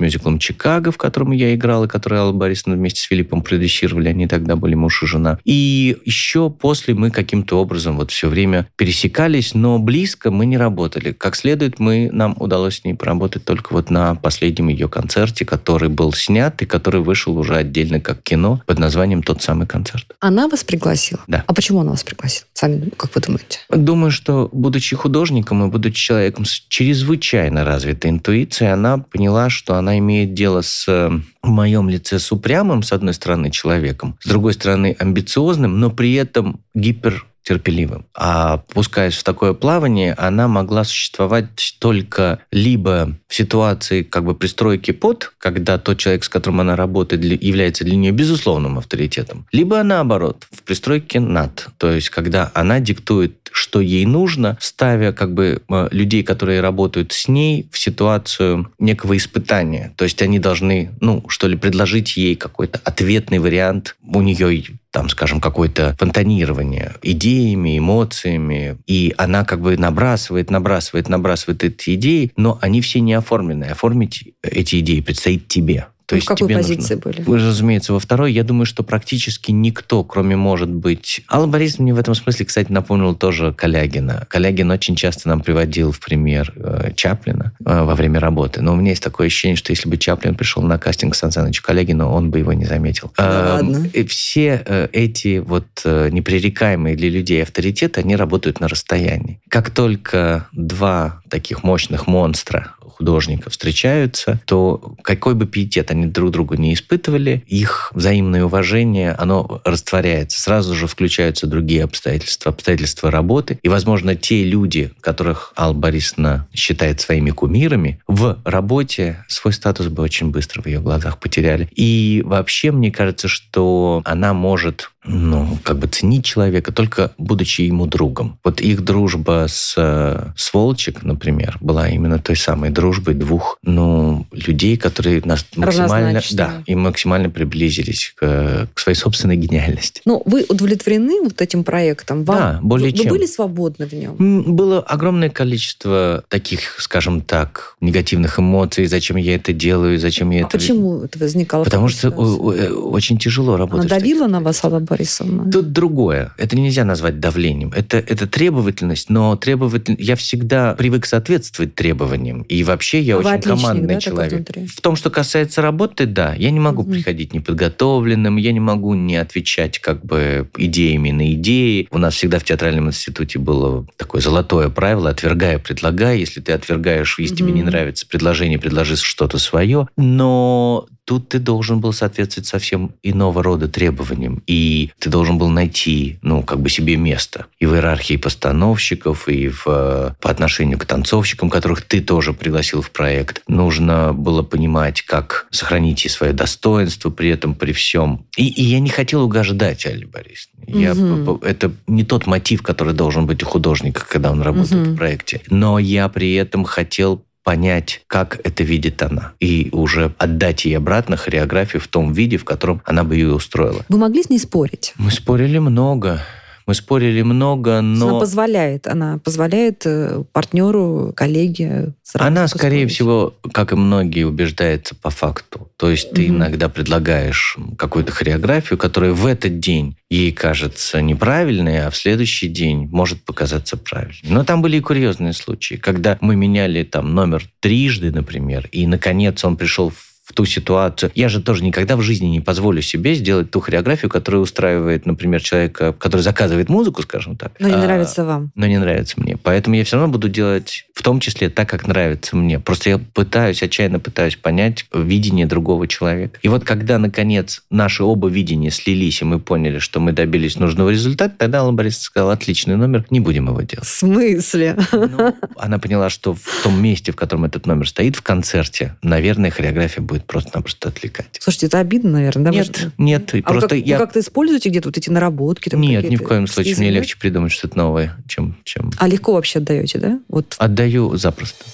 мюзиклом 0.02 0.38
«Чикаго», 0.38 0.90
в 0.92 0.98
котором 0.98 1.30
я 1.32 1.54
играл, 1.54 1.84
и 1.84 1.88
который 1.88 2.18
Алла 2.18 2.32
Борисовна 2.32 2.76
вместе 2.76 3.00
с 3.00 3.04
Филиппом 3.04 3.42
продюсировали. 3.42 4.08
Они 4.08 4.26
тогда 4.26 4.56
были 4.56 4.74
муж 4.74 5.02
и 5.02 5.06
жена. 5.06 5.38
И 5.44 5.96
еще 6.04 6.50
после 6.50 6.94
мы 6.94 7.10
каким-то 7.10 7.60
образом 7.60 7.96
вот 7.96 8.10
все 8.10 8.28
время 8.28 8.68
пересекались, 8.76 9.54
но 9.54 9.78
близко 9.78 10.30
мы 10.30 10.46
не 10.46 10.56
работали. 10.56 11.12
Как 11.12 11.36
следует, 11.36 11.78
мы, 11.78 12.10
нам 12.12 12.36
удалось 12.38 12.78
с 12.78 12.84
ней 12.84 12.94
поработать 12.94 13.44
только 13.44 13.72
вот 13.72 13.90
на 13.90 14.14
последнем 14.14 14.68
ее 14.68 14.88
концерте, 14.88 15.44
который 15.44 15.88
был 15.88 16.12
снят 16.12 16.60
и 16.62 16.66
который 16.66 17.00
вышел 17.00 17.36
уже 17.38 17.56
отдельно 17.56 18.00
как 18.00 18.22
кино 18.22 18.62
под 18.66 18.78
названием 18.78 19.22
«Тот 19.22 19.42
самый 19.42 19.66
концерт». 19.66 20.06
Она 20.20 20.48
вас 20.48 20.64
пригласила? 20.64 21.20
Да. 21.26 21.44
А 21.46 21.54
почему 21.54 21.80
она 21.80 21.90
вас 21.90 22.02
пригласила? 22.02 22.46
Сами, 22.54 22.90
как 22.96 23.14
вы 23.14 23.20
думаете? 23.20 23.58
Думаю, 23.70 24.10
что, 24.10 24.48
будучи 24.52 24.96
художником 24.96 25.64
и 25.64 25.70
будучи 25.70 26.00
человеком 26.00 26.44
с 26.44 26.64
чрезвычайно 26.68 27.64
развитой 27.64 28.10
интуицией, 28.10 28.72
она 28.72 28.98
поняла, 28.98 29.41
что 29.50 29.76
она 29.76 29.98
имеет 29.98 30.34
дело 30.34 30.60
с 30.62 30.86
э, 30.88 31.10
в 31.42 31.48
моем 31.48 31.88
лице 31.88 32.18
с 32.18 32.30
упрямым, 32.32 32.82
с 32.82 32.92
одной 32.92 33.14
стороны, 33.14 33.50
человеком, 33.50 34.16
с 34.20 34.28
другой 34.28 34.54
стороны, 34.54 34.96
амбициозным, 34.98 35.80
но 35.80 35.90
при 35.90 36.14
этом 36.14 36.60
гипер 36.74 37.26
терпеливым. 37.42 38.06
А 38.14 38.58
пускаясь 38.72 39.14
в 39.14 39.24
такое 39.24 39.52
плавание, 39.52 40.14
она 40.14 40.48
могла 40.48 40.84
существовать 40.84 41.76
только 41.78 42.40
либо 42.50 43.16
в 43.28 43.34
ситуации 43.34 44.02
как 44.02 44.24
бы 44.24 44.34
пристройки 44.34 44.92
под, 44.92 45.32
когда 45.38 45.78
тот 45.78 45.98
человек, 45.98 46.24
с 46.24 46.28
которым 46.28 46.60
она 46.60 46.76
работает, 46.76 47.24
является 47.42 47.84
для 47.84 47.96
нее 47.96 48.12
безусловным 48.12 48.78
авторитетом, 48.78 49.46
либо 49.52 49.82
наоборот, 49.82 50.46
в 50.50 50.62
пристройке 50.62 51.20
над, 51.20 51.68
то 51.78 51.90
есть 51.90 52.10
когда 52.10 52.50
она 52.54 52.80
диктует, 52.80 53.42
что 53.52 53.80
ей 53.80 54.06
нужно, 54.06 54.56
ставя 54.60 55.12
как 55.12 55.34
бы 55.34 55.62
э, 55.68 55.88
людей, 55.90 56.22
которые 56.22 56.60
работают 56.60 57.12
с 57.12 57.28
ней, 57.28 57.68
в 57.70 57.78
ситуацию 57.78 58.72
некого 58.78 59.16
испытания. 59.16 59.92
То 59.96 60.04
есть 60.04 60.22
они 60.22 60.38
должны, 60.38 60.90
ну, 61.00 61.24
что 61.28 61.46
ли, 61.46 61.56
предложить 61.56 62.16
ей 62.16 62.34
какой-то 62.34 62.80
ответный 62.82 63.38
вариант. 63.38 63.96
У 64.02 64.20
нее 64.22 64.64
там, 64.92 65.08
скажем, 65.08 65.40
какое-то 65.40 65.96
фонтанирование 65.98 66.92
идеями, 67.02 67.78
эмоциями, 67.78 68.76
и 68.86 69.14
она 69.16 69.44
как 69.44 69.60
бы 69.60 69.76
набрасывает, 69.76 70.50
набрасывает, 70.50 71.08
набрасывает 71.08 71.64
эти 71.64 71.94
идеи, 71.94 72.30
но 72.36 72.58
они 72.60 72.82
все 72.82 73.00
не 73.00 73.14
оформлены. 73.14 73.64
Оформить 73.64 74.34
эти 74.42 74.80
идеи 74.80 75.00
предстоит 75.00 75.48
тебе. 75.48 75.86
То 76.06 76.14
Ну, 76.14 76.16
есть 76.16 76.26
в 76.26 76.28
какой 76.28 76.48
тебе 76.48 76.56
позиции 76.56 76.94
нужно- 76.94 77.24
были? 77.24 77.40
Разумеется, 77.46 77.92
во 77.92 78.00
второй, 78.00 78.32
я 78.32 78.42
думаю, 78.44 78.66
что 78.66 78.82
практически 78.82 79.50
никто, 79.50 80.02
кроме, 80.04 80.36
может 80.36 80.68
быть... 80.68 81.22
Алла 81.30 81.46
Борисовна 81.46 81.84
мне 81.84 81.94
в 81.94 81.98
этом 81.98 82.14
смысле, 82.14 82.44
кстати, 82.46 82.70
напомнил 82.72 83.14
тоже 83.14 83.52
Калягина. 83.52 84.26
Калягин 84.28 84.70
очень 84.70 84.96
часто 84.96 85.28
нам 85.28 85.40
приводил 85.40 85.92
в 85.92 86.00
пример 86.00 86.52
э, 86.56 86.90
Чаплина 86.96 87.52
э, 87.64 87.82
во 87.84 87.94
время 87.94 88.20
работы. 88.20 88.62
Но 88.62 88.72
у 88.72 88.76
меня 88.76 88.90
есть 88.90 89.02
такое 89.02 89.28
ощущение, 89.28 89.56
что 89.56 89.70
если 89.72 89.88
бы 89.88 89.96
Чаплин 89.96 90.34
пришел 90.34 90.62
на 90.62 90.78
кастинг 90.78 91.12
к 91.12 91.16
Сан 91.16 91.30
Санычу 91.30 91.62
Калягину, 91.62 92.08
он 92.08 92.30
бы 92.30 92.38
его 92.40 92.52
не 92.52 92.64
заметил. 92.64 93.12
Да 93.16 93.58
Эм, 93.60 93.68
ладно? 93.70 93.88
и 93.92 94.04
все 94.04 94.62
э, 94.66 94.88
эти 94.92 95.38
вот 95.38 95.66
э, 95.84 96.08
непререкаемые 96.10 96.96
для 96.96 97.08
людей 97.10 97.42
авторитеты, 97.42 98.00
они 98.00 98.16
работают 98.16 98.60
на 98.60 98.68
расстоянии. 98.68 99.40
Как 99.48 99.70
только 99.70 100.46
два 100.52 101.21
таких 101.32 101.62
мощных 101.62 102.06
монстра 102.06 102.74
художника 102.78 103.48
встречаются, 103.48 104.38
то 104.44 104.94
какой 105.02 105.34
бы 105.34 105.46
пиетет 105.46 105.90
они 105.90 106.06
друг 106.06 106.30
другу 106.30 106.54
не 106.54 106.74
испытывали, 106.74 107.42
их 107.46 107.90
взаимное 107.94 108.44
уважение, 108.44 109.12
оно 109.12 109.62
растворяется. 109.64 110.38
Сразу 110.40 110.74
же 110.74 110.86
включаются 110.86 111.46
другие 111.46 111.84
обстоятельства, 111.84 112.52
обстоятельства 112.52 113.10
работы. 113.10 113.58
И, 113.62 113.68
возможно, 113.70 114.14
те 114.14 114.44
люди, 114.44 114.92
которых 115.00 115.54
Алла 115.56 115.72
Борисовна 115.72 116.46
считает 116.52 117.00
своими 117.00 117.30
кумирами, 117.30 117.98
в 118.06 118.38
работе 118.44 119.24
свой 119.26 119.54
статус 119.54 119.88
бы 119.88 120.02
очень 120.02 120.30
быстро 120.30 120.60
в 120.60 120.66
ее 120.66 120.80
глазах 120.80 121.18
потеряли. 121.18 121.70
И 121.74 122.22
вообще, 122.26 122.72
мне 122.72 122.92
кажется, 122.92 123.26
что 123.26 124.02
она 124.04 124.34
может 124.34 124.91
ну, 125.04 125.58
как 125.62 125.78
бы 125.78 125.86
ценить 125.88 126.24
человека, 126.24 126.72
только 126.72 127.10
будучи 127.18 127.62
ему 127.62 127.86
другом. 127.86 128.38
Вот 128.44 128.60
их 128.60 128.82
дружба 128.82 129.46
с, 129.48 129.74
э, 129.76 130.32
с 130.36 130.54
Волчек, 130.54 131.02
например, 131.02 131.56
была 131.60 131.88
именно 131.88 132.18
той 132.18 132.36
самой 132.36 132.70
дружбой 132.70 133.14
двух, 133.14 133.58
ну, 133.62 134.26
людей, 134.32 134.76
которые 134.76 135.20
нас 135.24 135.44
максимально, 135.56 136.20
да, 136.32 136.62
и 136.66 136.74
максимально 136.74 137.30
приблизились 137.30 138.12
к, 138.16 138.68
к 138.72 138.78
своей 138.78 138.96
собственной 138.96 139.36
гениальности. 139.36 140.02
Ну, 140.04 140.22
вы 140.24 140.44
удовлетворены 140.48 141.22
вот 141.22 141.40
этим 141.40 141.64
проектом? 141.64 142.24
Вам, 142.24 142.36
Да, 142.38 142.58
более 142.62 142.90
вы, 142.92 142.96
вы 142.96 143.02
чем. 143.02 143.10
были 143.10 143.26
свободны 143.26 143.86
в 143.86 143.92
нем? 143.92 144.54
Было 144.54 144.80
огромное 144.80 145.30
количество 145.30 146.24
таких, 146.28 146.76
скажем 146.80 147.20
так, 147.22 147.76
негативных 147.80 148.38
эмоций, 148.38 148.86
зачем 148.86 149.16
я 149.16 149.34
это 149.34 149.52
делаю, 149.52 149.98
зачем 149.98 150.30
я 150.30 150.44
А 150.44 150.46
это... 150.48 150.58
почему 150.58 151.02
это 151.02 151.18
возникало? 151.18 151.64
Потому 151.64 151.88
что 151.88 152.10
ситуации? 152.10 152.66
э, 152.68 152.72
очень 152.72 153.18
тяжело 153.18 153.54
Она 153.54 153.58
работать. 153.58 153.88
таких 153.88 154.02
давила 154.02 154.26
на 154.28 154.40
вас, 154.40 154.62
Борисовна? 154.92 155.50
Тут 155.50 155.72
другое. 155.72 156.34
Это 156.36 156.54
нельзя 156.54 156.84
назвать 156.84 157.18
давлением. 157.18 157.72
Это, 157.74 157.96
это 157.96 158.26
требовательность, 158.26 159.08
но 159.08 159.36
требователь... 159.36 159.96
я 159.98 160.16
всегда 160.16 160.74
привык 160.74 161.06
соответствовать 161.06 161.74
требованиям. 161.74 162.42
И 162.42 162.62
вообще 162.62 163.00
я 163.00 163.16
вы 163.16 163.20
очень 163.20 163.30
отличник, 163.36 163.62
командный 163.62 163.94
да, 163.94 164.00
человек. 164.00 164.48
В 164.68 164.80
том, 164.82 164.96
что 164.96 165.08
касается 165.08 165.62
работы, 165.62 166.04
да. 166.04 166.34
Я 166.34 166.50
не 166.50 166.60
могу 166.60 166.82
Мгм. 166.82 166.92
приходить 166.92 167.32
неподготовленным, 167.32 168.36
я 168.36 168.52
не 168.52 168.60
могу 168.60 168.92
не 168.94 169.16
отвечать 169.16 169.78
как 169.78 170.04
бы 170.04 170.48
идеями 170.58 171.10
на 171.10 171.32
идеи. 171.32 171.88
У 171.90 171.96
нас 171.96 172.14
всегда 172.14 172.38
в 172.38 172.44
театральном 172.44 172.88
институте 172.88 173.38
было 173.38 173.86
такое 173.96 174.20
золотое 174.20 174.68
правило 174.68 175.08
«отвергая, 175.08 175.58
предлагай». 175.58 176.18
Если 176.18 176.40
ты 176.40 176.52
отвергаешь, 176.52 177.18
если 177.18 177.36
тебе 177.36 177.52
не 177.52 177.62
нравится 177.62 178.06
предложение, 178.06 178.58
предложи 178.58 178.96
что-то 178.96 179.38
свое. 179.38 179.88
Но 179.96 180.86
тут 181.04 181.28
ты 181.28 181.38
должен 181.38 181.80
был 181.80 181.92
соответствовать 181.92 182.46
совсем 182.46 182.92
иного 183.02 183.42
рода 183.42 183.68
требованиям. 183.68 184.42
И 184.46 184.90
ты 184.98 185.10
должен 185.10 185.38
был 185.38 185.48
найти, 185.48 186.18
ну, 186.22 186.42
как 186.42 186.60
бы 186.60 186.70
себе 186.70 186.96
место. 186.96 187.46
И 187.58 187.66
в 187.66 187.74
иерархии 187.74 188.16
постановщиков, 188.16 189.28
и 189.28 189.48
в, 189.48 189.64
э, 189.66 190.14
по 190.20 190.30
отношению 190.30 190.78
к 190.78 190.84
танцовщикам, 190.84 191.50
которых 191.50 191.82
ты 191.82 192.00
тоже 192.00 192.32
пригласил 192.32 192.82
в 192.82 192.90
проект. 192.90 193.42
Нужно 193.48 194.12
было 194.12 194.42
понимать, 194.42 195.02
как 195.02 195.46
сохранить 195.50 196.04
и 196.04 196.08
свое 196.08 196.32
достоинство 196.32 197.10
при 197.10 197.30
этом, 197.30 197.54
при 197.54 197.72
всем. 197.72 198.26
И, 198.36 198.46
и 198.48 198.62
я 198.62 198.80
не 198.80 198.90
хотел 198.90 199.22
угождать 199.22 199.86
Али 199.86 200.04
Борисовне. 200.04 200.64
Я, 200.82 200.94
п- 200.94 201.38
это 201.46 201.72
не 201.86 202.04
тот 202.04 202.26
мотив, 202.26 202.62
который 202.62 202.94
должен 202.94 203.26
быть 203.26 203.42
у 203.42 203.46
художника, 203.46 204.04
когда 204.08 204.30
он 204.30 204.42
работает 204.42 204.86
Мгм. 204.86 204.94
в 204.94 204.96
проекте. 204.96 205.40
Но 205.48 205.78
я 205.78 206.08
при 206.08 206.34
этом 206.34 206.64
хотел 206.64 207.24
понять, 207.42 208.02
как 208.06 208.40
это 208.44 208.64
видит 208.64 209.02
она. 209.02 209.32
И 209.40 209.68
уже 209.72 210.14
отдать 210.18 210.64
ей 210.64 210.76
обратно 210.76 211.16
хореографию 211.16 211.80
в 211.80 211.88
том 211.88 212.12
виде, 212.12 212.36
в 212.36 212.44
котором 212.44 212.82
она 212.84 213.04
бы 213.04 213.16
ее 213.16 213.34
устроила. 213.34 213.84
Вы 213.88 213.98
могли 213.98 214.22
с 214.22 214.30
ней 214.30 214.38
спорить? 214.38 214.94
Мы 214.96 215.10
спорили 215.10 215.58
много. 215.58 216.20
Мы 216.66 216.74
спорили 216.74 217.22
много, 217.22 217.78
Она 217.78 218.06
но... 218.06 218.20
позволяет, 218.20 218.86
она 218.86 219.18
позволяет 219.18 219.82
э, 219.84 220.22
партнеру, 220.32 221.12
коллеге 221.14 221.94
Она, 222.14 222.48
скорее 222.48 222.86
всего, 222.86 223.34
как 223.52 223.72
и 223.72 223.76
многие, 223.76 224.24
убеждается 224.24 224.94
по 224.94 225.10
факту. 225.10 225.70
То 225.76 225.90
есть 225.90 226.12
ты 226.12 226.28
иногда 226.28 226.68
предлагаешь 226.68 227.56
какую-то 227.76 228.12
хореографию, 228.12 228.78
которая 228.78 229.12
в 229.12 229.26
этот 229.26 229.58
день 229.58 229.96
ей 230.10 230.32
кажется 230.32 231.00
неправильной, 231.00 231.86
а 231.86 231.90
в 231.90 231.96
следующий 231.96 232.48
день 232.48 232.88
может 232.90 233.24
показаться 233.24 233.76
правильной. 233.76 234.30
Но 234.30 234.44
там 234.44 234.62
были 234.62 234.76
и 234.76 234.80
курьезные 234.80 235.32
случаи, 235.32 235.74
когда 235.74 236.18
мы 236.20 236.36
меняли 236.36 236.82
там 236.84 237.14
номер 237.14 237.44
трижды, 237.60 238.10
например, 238.12 238.68
и, 238.72 238.86
наконец, 238.86 239.44
он 239.44 239.56
пришел 239.56 239.90
в 239.90 240.11
в 240.32 240.34
ту 240.34 240.46
ситуацию. 240.46 241.12
Я 241.14 241.28
же 241.28 241.42
тоже 241.42 241.62
никогда 241.62 241.96
в 241.96 242.00
жизни 242.00 242.26
не 242.26 242.40
позволю 242.40 242.80
себе 242.80 243.14
сделать 243.14 243.50
ту 243.50 243.60
хореографию, 243.60 244.10
которая 244.10 244.40
устраивает, 244.40 245.04
например, 245.04 245.42
человека, 245.42 245.92
который 245.92 246.22
заказывает 246.22 246.70
музыку, 246.70 247.02
скажем 247.02 247.36
так. 247.36 247.52
Но 247.58 247.68
не 247.68 247.74
а, 247.74 247.78
нравится 247.78 248.24
вам. 248.24 248.50
но 248.54 248.66
не 248.66 248.78
нравится 248.78 249.20
мне. 249.20 249.36
Поэтому 249.36 249.76
я 249.76 249.84
все 249.84 249.96
равно 249.96 250.10
буду 250.10 250.28
делать 250.30 250.86
в 250.94 251.02
том 251.02 251.20
числе 251.20 251.50
так, 251.50 251.68
как 251.68 251.86
нравится 251.86 252.34
мне. 252.34 252.58
Просто 252.58 252.90
я 252.90 252.98
пытаюсь, 252.98 253.62
отчаянно 253.62 254.00
пытаюсь 254.00 254.36
понять 254.36 254.86
видение 254.94 255.46
другого 255.46 255.86
человека. 255.86 256.38
И 256.42 256.48
вот 256.48 256.64
когда, 256.64 256.98
наконец, 256.98 257.62
наши 257.70 258.02
оба 258.02 258.28
видения 258.28 258.70
слились, 258.70 259.20
и 259.20 259.24
мы 259.26 259.38
поняли, 259.38 259.78
что 259.80 260.00
мы 260.00 260.12
добились 260.12 260.56
нужного 260.56 260.90
результата, 260.90 261.34
тогда 261.36 261.58
Алла 261.58 261.72
Борисовна 261.72 262.04
сказала, 262.04 262.32
отличный 262.32 262.76
номер, 262.76 263.04
не 263.10 263.20
будем 263.20 263.46
его 263.48 263.56
В 263.58 263.66
делать. 263.66 263.86
смысле? 263.86 264.78
Ну, 264.92 265.34
она 265.56 265.78
поняла, 265.78 266.08
что 266.08 266.34
в 266.34 266.62
том 266.62 266.80
месте, 266.82 267.12
в 267.12 267.16
котором 267.16 267.44
этот 267.44 267.66
номер 267.66 267.86
стоит, 267.88 268.16
в 268.16 268.22
концерте, 268.22 268.96
наверное, 269.02 269.50
хореография 269.50 270.02
будет 270.02 270.21
просто-напросто 270.26 270.88
отвлекать. 270.88 271.38
Слушайте, 271.40 271.66
это 271.66 271.78
обидно, 271.78 272.10
наверное, 272.12 272.44
да? 272.46 272.50
Нет, 272.50 272.76
же- 272.76 272.92
нет, 272.98 273.30
А 273.32 273.36
вы 273.36 273.42
просто 273.42 273.68
как- 273.68 273.86
я... 273.86 273.98
как-то 273.98 274.20
используете 274.20 274.68
где-то 274.68 274.88
вот 274.88 274.98
эти 274.98 275.10
наработки? 275.10 275.68
Там 275.68 275.80
Нет, 275.80 276.08
ни 276.08 276.16
в 276.16 276.22
коем 276.22 276.46
случае. 276.46 276.76
Мне 276.76 276.90
легче 276.90 277.16
придумать 277.18 277.52
что-то 277.52 277.76
новое, 277.78 278.16
чем, 278.28 278.56
чем... 278.64 278.90
А 278.98 279.08
легко 279.08 279.32
вообще 279.34 279.58
отдаете, 279.58 279.98
да? 279.98 280.20
Вот 280.28 280.54
Отдаю 280.58 281.16
запросто. 281.16 281.64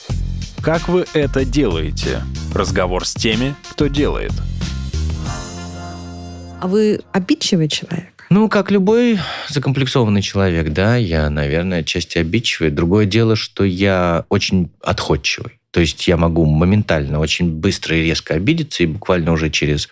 Как 0.61 0.89
вы 0.89 1.07
это 1.13 1.45
делаете? 1.45 2.23
Разговор 2.55 3.07
с 3.07 3.15
теми, 3.15 3.55
кто 3.71 3.87
делает. 3.87 4.33
А 6.61 6.67
вы 6.67 7.01
обидчивый 7.13 7.69
человек? 7.69 8.27
Ну, 8.31 8.49
как 8.49 8.71
любой 8.71 9.19
закомплексованный 9.49 10.21
человек, 10.21 10.73
да, 10.73 10.97
я, 10.97 11.31
наверное, 11.31 11.81
отчасти 11.81 12.19
обидчивый. 12.19 12.71
Другое 12.71 13.07
дело, 13.07 13.37
что 13.37 13.65
я 13.65 14.25
очень 14.29 14.71
отходчивый. 14.83 15.58
То 15.71 15.81
есть 15.81 16.09
я 16.09 16.17
могу 16.17 16.45
моментально, 16.47 17.21
очень 17.21 17.51
быстро 17.51 17.97
и 17.97 18.03
резко 18.03 18.35
обидеться, 18.35 18.85
и 18.85 18.87
буквально 18.87 19.33
уже 19.33 19.51
через 19.51 19.89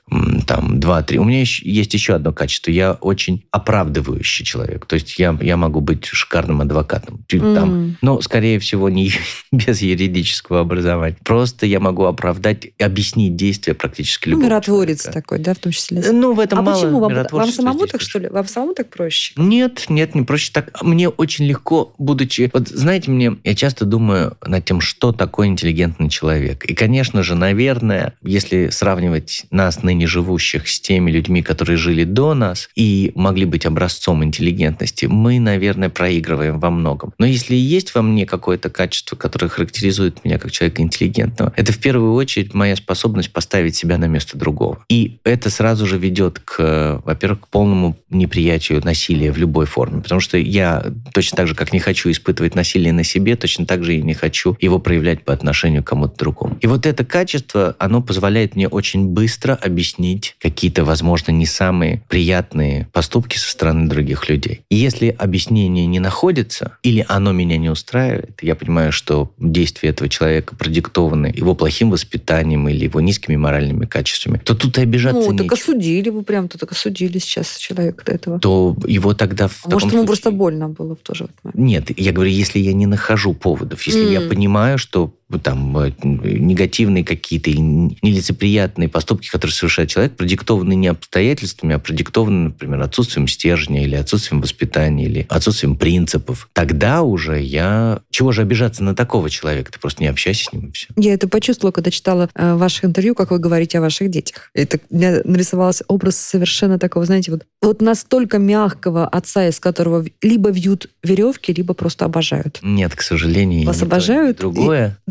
там 0.47 0.79
2-3... 0.79 1.17
У 1.17 1.25
меня 1.25 1.41
еще- 1.41 1.69
есть 1.71 1.93
еще 1.93 2.15
одно 2.15 2.33
качество. 2.33 2.71
Я 2.71 2.93
очень 2.93 3.45
оправдывающий 3.51 4.45
человек. 4.45 4.87
То 4.87 4.95
есть 4.95 5.19
я, 5.19 5.37
я 5.41 5.57
могу 5.57 5.81
быть 5.81 6.07
шикарным 6.07 6.61
адвокатом. 6.61 7.25
Чуть 7.29 7.43
Там, 7.43 7.97
но, 8.01 8.21
скорее 8.23 8.59
всего, 8.59 8.89
не 8.89 9.13
без 9.53 9.83
юридического 9.83 10.61
образования. 10.61 11.17
Просто 11.25 11.67
я 11.67 11.81
могу 11.81 12.05
оправдать, 12.05 12.69
объяснить 12.79 13.37
действия 13.37 13.75
практически 13.75 14.29
Ну, 14.29 14.33
любого 14.33 14.47
миротворец 14.47 15.03
человека. 15.03 15.23
такой, 15.23 15.39
да, 15.41 15.55
в 15.55 15.59
том 15.59 15.73
числе. 15.73 16.03
Ну, 16.11 16.33
в 16.33 16.41
этом 16.41 16.61
а 16.61 16.63
мало 16.63 16.81
почему 16.81 17.01
вам, 17.01 17.27
вам 17.31 17.53
самому 17.53 17.87
так, 17.87 18.01
что 18.01 18.19
ли? 18.19 18.29
Вам 18.29 18.47
самому 18.47 18.75
так 18.75 18.91
проще? 18.91 19.35
Нет, 19.37 19.87
нет, 19.89 20.15
не 20.15 20.23
проще 20.23 20.51
так. 20.53 20.83
Мне 20.83 21.09
очень 21.09 21.45
легко, 21.47 21.95
будучи... 21.99 22.51
Вот 22.53 22.69
знаете, 22.69 23.11
мне 23.11 23.37
я 23.45 23.55
часто 23.55 23.85
думаю 23.85 24.37
над 24.45 24.65
тем, 24.65 24.81
что 24.81 25.13
такое 25.13 25.49
интеллигентный 25.67 26.09
человек. 26.09 26.65
И, 26.65 26.75
конечно 26.75 27.23
же, 27.23 27.35
наверное, 27.35 28.15
если 28.23 28.69
сравнивать 28.69 29.45
нас, 29.51 29.83
ныне 29.83 30.07
живущих, 30.07 30.69
с 30.69 30.81
теми 30.81 31.11
людьми, 31.11 31.43
которые 31.43 31.77
жили 31.77 32.05
до 32.05 32.35
нас 32.35 32.69
и 32.77 33.13
могли 33.15 33.45
быть 33.45 33.67
образцом 33.67 34.23
интеллигентности, 34.23 35.07
мы, 35.07 35.41
наверное, 35.41 35.89
проигрываем 35.89 36.61
во 36.61 36.71
многом. 36.71 37.13
Но 37.19 37.27
если 37.27 37.55
есть 37.55 37.95
во 37.95 38.03
мне 38.03 38.27
какое-то 38.27 38.71
качество, 38.71 39.17
которое 39.17 39.49
характеризует 39.49 40.25
меня 40.25 40.39
как 40.39 40.53
человека 40.53 40.83
интеллигентного, 40.83 41.53
это 41.57 41.73
в 41.73 41.79
первую 41.79 42.15
очередь 42.15 42.55
моя 42.55 42.77
способность 42.77 43.33
поставить 43.33 43.75
себя 43.75 43.99
на 43.99 44.07
место 44.07 44.39
другого. 44.39 44.85
И 44.89 45.19
это 45.25 45.51
сразу 45.51 45.87
же 45.87 45.99
ведет 45.99 46.39
к, 46.39 47.03
во-первых, 47.05 47.41
к 47.41 47.49
полному 47.49 47.97
неприятию 48.11 48.81
насилия 48.85 49.33
в 49.33 49.39
любой 49.39 49.67
форме. 49.67 50.01
Потому 50.01 50.21
что 50.21 50.39
я 50.39 50.85
точно 51.13 51.37
так 51.37 51.49
же, 51.49 51.55
как 51.55 51.73
не 51.73 51.81
хочу 51.81 52.11
испытывать 52.11 52.55
насилие 52.55 52.93
на 52.93 53.05
себе, 53.05 53.37
точно 53.37 53.67
так 53.67 53.83
же 53.85 53.97
и 53.97 54.03
не 54.03 54.15
хочу 54.15 54.57
его 54.61 54.79
проявлять 54.79 55.25
по 55.25 55.33
отношению 55.33 55.56
отношению 55.57 55.83
к 55.83 55.87
кому-то 55.87 56.17
другому. 56.19 56.59
И 56.61 56.67
вот 56.67 56.85
это 56.85 57.03
качество, 57.05 57.75
оно 57.79 58.03
позволяет 58.03 58.57
мне 58.57 58.69
очень 58.69 59.07
быстро 59.09 59.55
объяснить 59.55 60.37
какие-то, 60.39 60.85
возможно, 60.85 61.33
не 61.33 61.47
самые 61.47 62.03
приятные 62.09 62.89
поступки 62.93 63.39
со 63.39 63.51
стороны 63.51 63.89
других 63.89 64.29
людей. 64.29 64.61
И 64.69 64.77
если 64.77 65.09
объяснение 65.09 65.87
не 65.87 65.99
находится, 65.99 66.77
или 66.83 67.05
оно 67.09 67.33
меня 67.33 67.57
не 67.57 67.71
устраивает, 67.71 68.39
я 68.43 68.55
понимаю, 68.55 68.93
что 68.93 69.33
действия 69.39 69.91
этого 69.91 70.11
человека 70.11 70.55
продиктованы 70.57 71.33
его 71.35 71.55
плохим 71.55 71.91
воспитанием 71.91 72.69
или 72.69 72.85
его 72.85 73.01
низкими 73.01 73.37
моральными 73.37 73.87
качествами, 73.87 74.39
то 74.45 74.55
тут 74.55 74.77
и 74.77 74.83
обижаться 74.83 75.21
Ну, 75.23 75.33
нечего. 75.33 75.49
так 75.49 75.59
осудили 75.59 76.11
вы 76.11 76.23
прям, 76.23 76.49
то 76.49 76.59
так 76.59 76.73
осудили 76.73 77.19
сейчас 77.19 77.57
человека 77.57 78.05
до 78.05 78.13
этого. 78.13 78.39
То 78.41 78.77
его 78.87 79.15
тогда 79.15 79.49
в 79.49 79.63
А 79.65 79.71
Может, 79.71 79.89
ему 79.89 80.01
случае- 80.03 80.07
просто 80.07 80.31
больно 80.33 80.69
было 80.69 80.95
в 80.97 80.99
тот 80.99 81.17
же 81.17 81.25
вот 81.25 81.33
момент. 81.55 81.57
Нет, 81.89 81.99
я 81.99 82.13
говорю, 82.13 82.31
если 82.31 82.59
я 82.59 82.75
не 82.75 82.85
нахожу 82.87 83.33
поводов, 83.33 83.83
если 83.87 84.05
я 84.05 84.21
М. 84.21 84.29
понимаю, 84.29 84.77
что 84.79 85.15
там 85.43 85.77
э, 85.79 85.93
негативные 86.03 87.05
какие-то 87.05 87.51
или 87.51 87.61
нелицеприятные 87.61 88.89
поступки, 88.89 89.29
которые 89.29 89.55
совершает 89.55 89.91
человек, 89.91 90.17
продиктованы 90.17 90.75
не 90.75 90.87
обстоятельствами, 90.87 91.75
а 91.75 91.79
продиктованы, 91.79 92.49
например, 92.49 92.81
отсутствием 92.83 93.27
стержня 93.27 93.83
или 93.83 93.97
отсутствием 93.97 94.41
воспитания 94.41 95.05
или 95.07 95.27
отсутствием 95.29 95.77
принципов, 95.77 96.49
тогда 96.53 97.03
уже 97.03 97.41
я... 97.41 98.01
Чего 98.11 98.33
же 98.33 98.43
обижаться 98.43 98.85
на 98.85 98.95
такого 98.95 99.29
человека? 99.29 99.73
Ты 99.73 99.81
просто 99.81 100.03
не 100.03 100.09
общайся 100.09 100.45
с 100.45 100.53
ним 100.53 100.67
и 100.67 100.73
все. 100.73 100.89
Я 100.97 101.15
это 101.15 101.29
почувствовала, 101.29 101.73
когда 101.73 101.91
читала 101.91 102.31
э, 102.35 102.55
ваше 102.55 102.87
интервью, 102.87 103.15
как 103.15 103.33
вы 103.33 103.39
говорите 103.39 103.79
о 103.79 103.81
ваших 103.81 104.11
детях. 104.11 104.51
Это 104.55 104.79
меня 104.91 105.21
нарисовался 105.25 105.85
образ 105.89 106.17
совершенно 106.17 106.79
такого, 106.79 107.05
знаете, 107.05 107.33
вот, 107.33 107.45
вот 107.61 107.83
настолько 107.83 108.39
мягкого 108.39 109.09
отца, 109.09 109.49
из 109.49 109.59
которого 109.59 110.05
либо 110.23 110.51
вьют 110.51 110.89
веревки, 111.03 111.53
либо 111.53 111.75
просто 111.75 112.05
обожают. 112.05 112.61
Нет, 112.63 112.95
к 112.95 113.03
сожалению, 113.03 113.67
Вас 113.67 113.77
ни 113.77 113.81
то, 113.81 113.87
ни 113.87 113.89
обожают? 113.89 114.41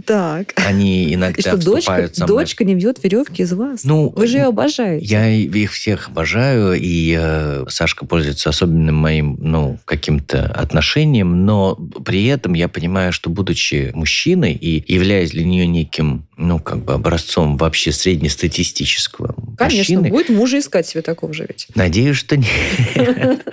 Так. 0.05 0.53
Они 0.55 1.13
иногда 1.13 1.37
И 1.37 1.41
что, 1.41 1.57
дочка, 1.57 1.79
вступают 1.79 2.17
мной 2.17 2.27
дочка 2.27 2.63
не 2.63 2.75
вьет 2.75 3.03
веревки 3.03 3.43
из 3.43 3.53
вас? 3.53 3.83
Ну, 3.83 4.13
Вы 4.15 4.27
же 4.27 4.37
ее 4.37 4.45
обожаете. 4.45 5.05
Я 5.05 5.29
их 5.29 5.71
всех 5.71 6.09
обожаю, 6.09 6.73
и 6.79 7.15
э, 7.17 7.65
Сашка 7.67 8.05
пользуется 8.05 8.49
особенным 8.49 8.95
моим, 8.95 9.37
ну, 9.39 9.79
каким-то 9.85 10.45
отношением, 10.45 11.45
но 11.45 11.75
при 11.75 12.25
этом 12.27 12.53
я 12.53 12.67
понимаю, 12.67 13.11
что 13.11 13.29
будучи 13.29 13.91
мужчиной 13.93 14.53
и 14.53 14.83
являясь 14.91 15.31
для 15.31 15.43
нее 15.43 15.67
неким, 15.67 16.27
ну, 16.37 16.59
как 16.59 16.83
бы 16.83 16.93
образцом 16.93 17.57
вообще 17.57 17.91
среднестатистического 17.91 19.35
Конечно, 19.57 19.95
мужчины, 19.95 20.09
будет 20.09 20.29
мужа 20.29 20.59
искать 20.59 20.87
себе 20.87 21.01
такого 21.01 21.33
же 21.33 21.45
ведь. 21.47 21.67
Надеюсь, 21.75 22.17
что 22.17 22.37
нет. 22.37 22.47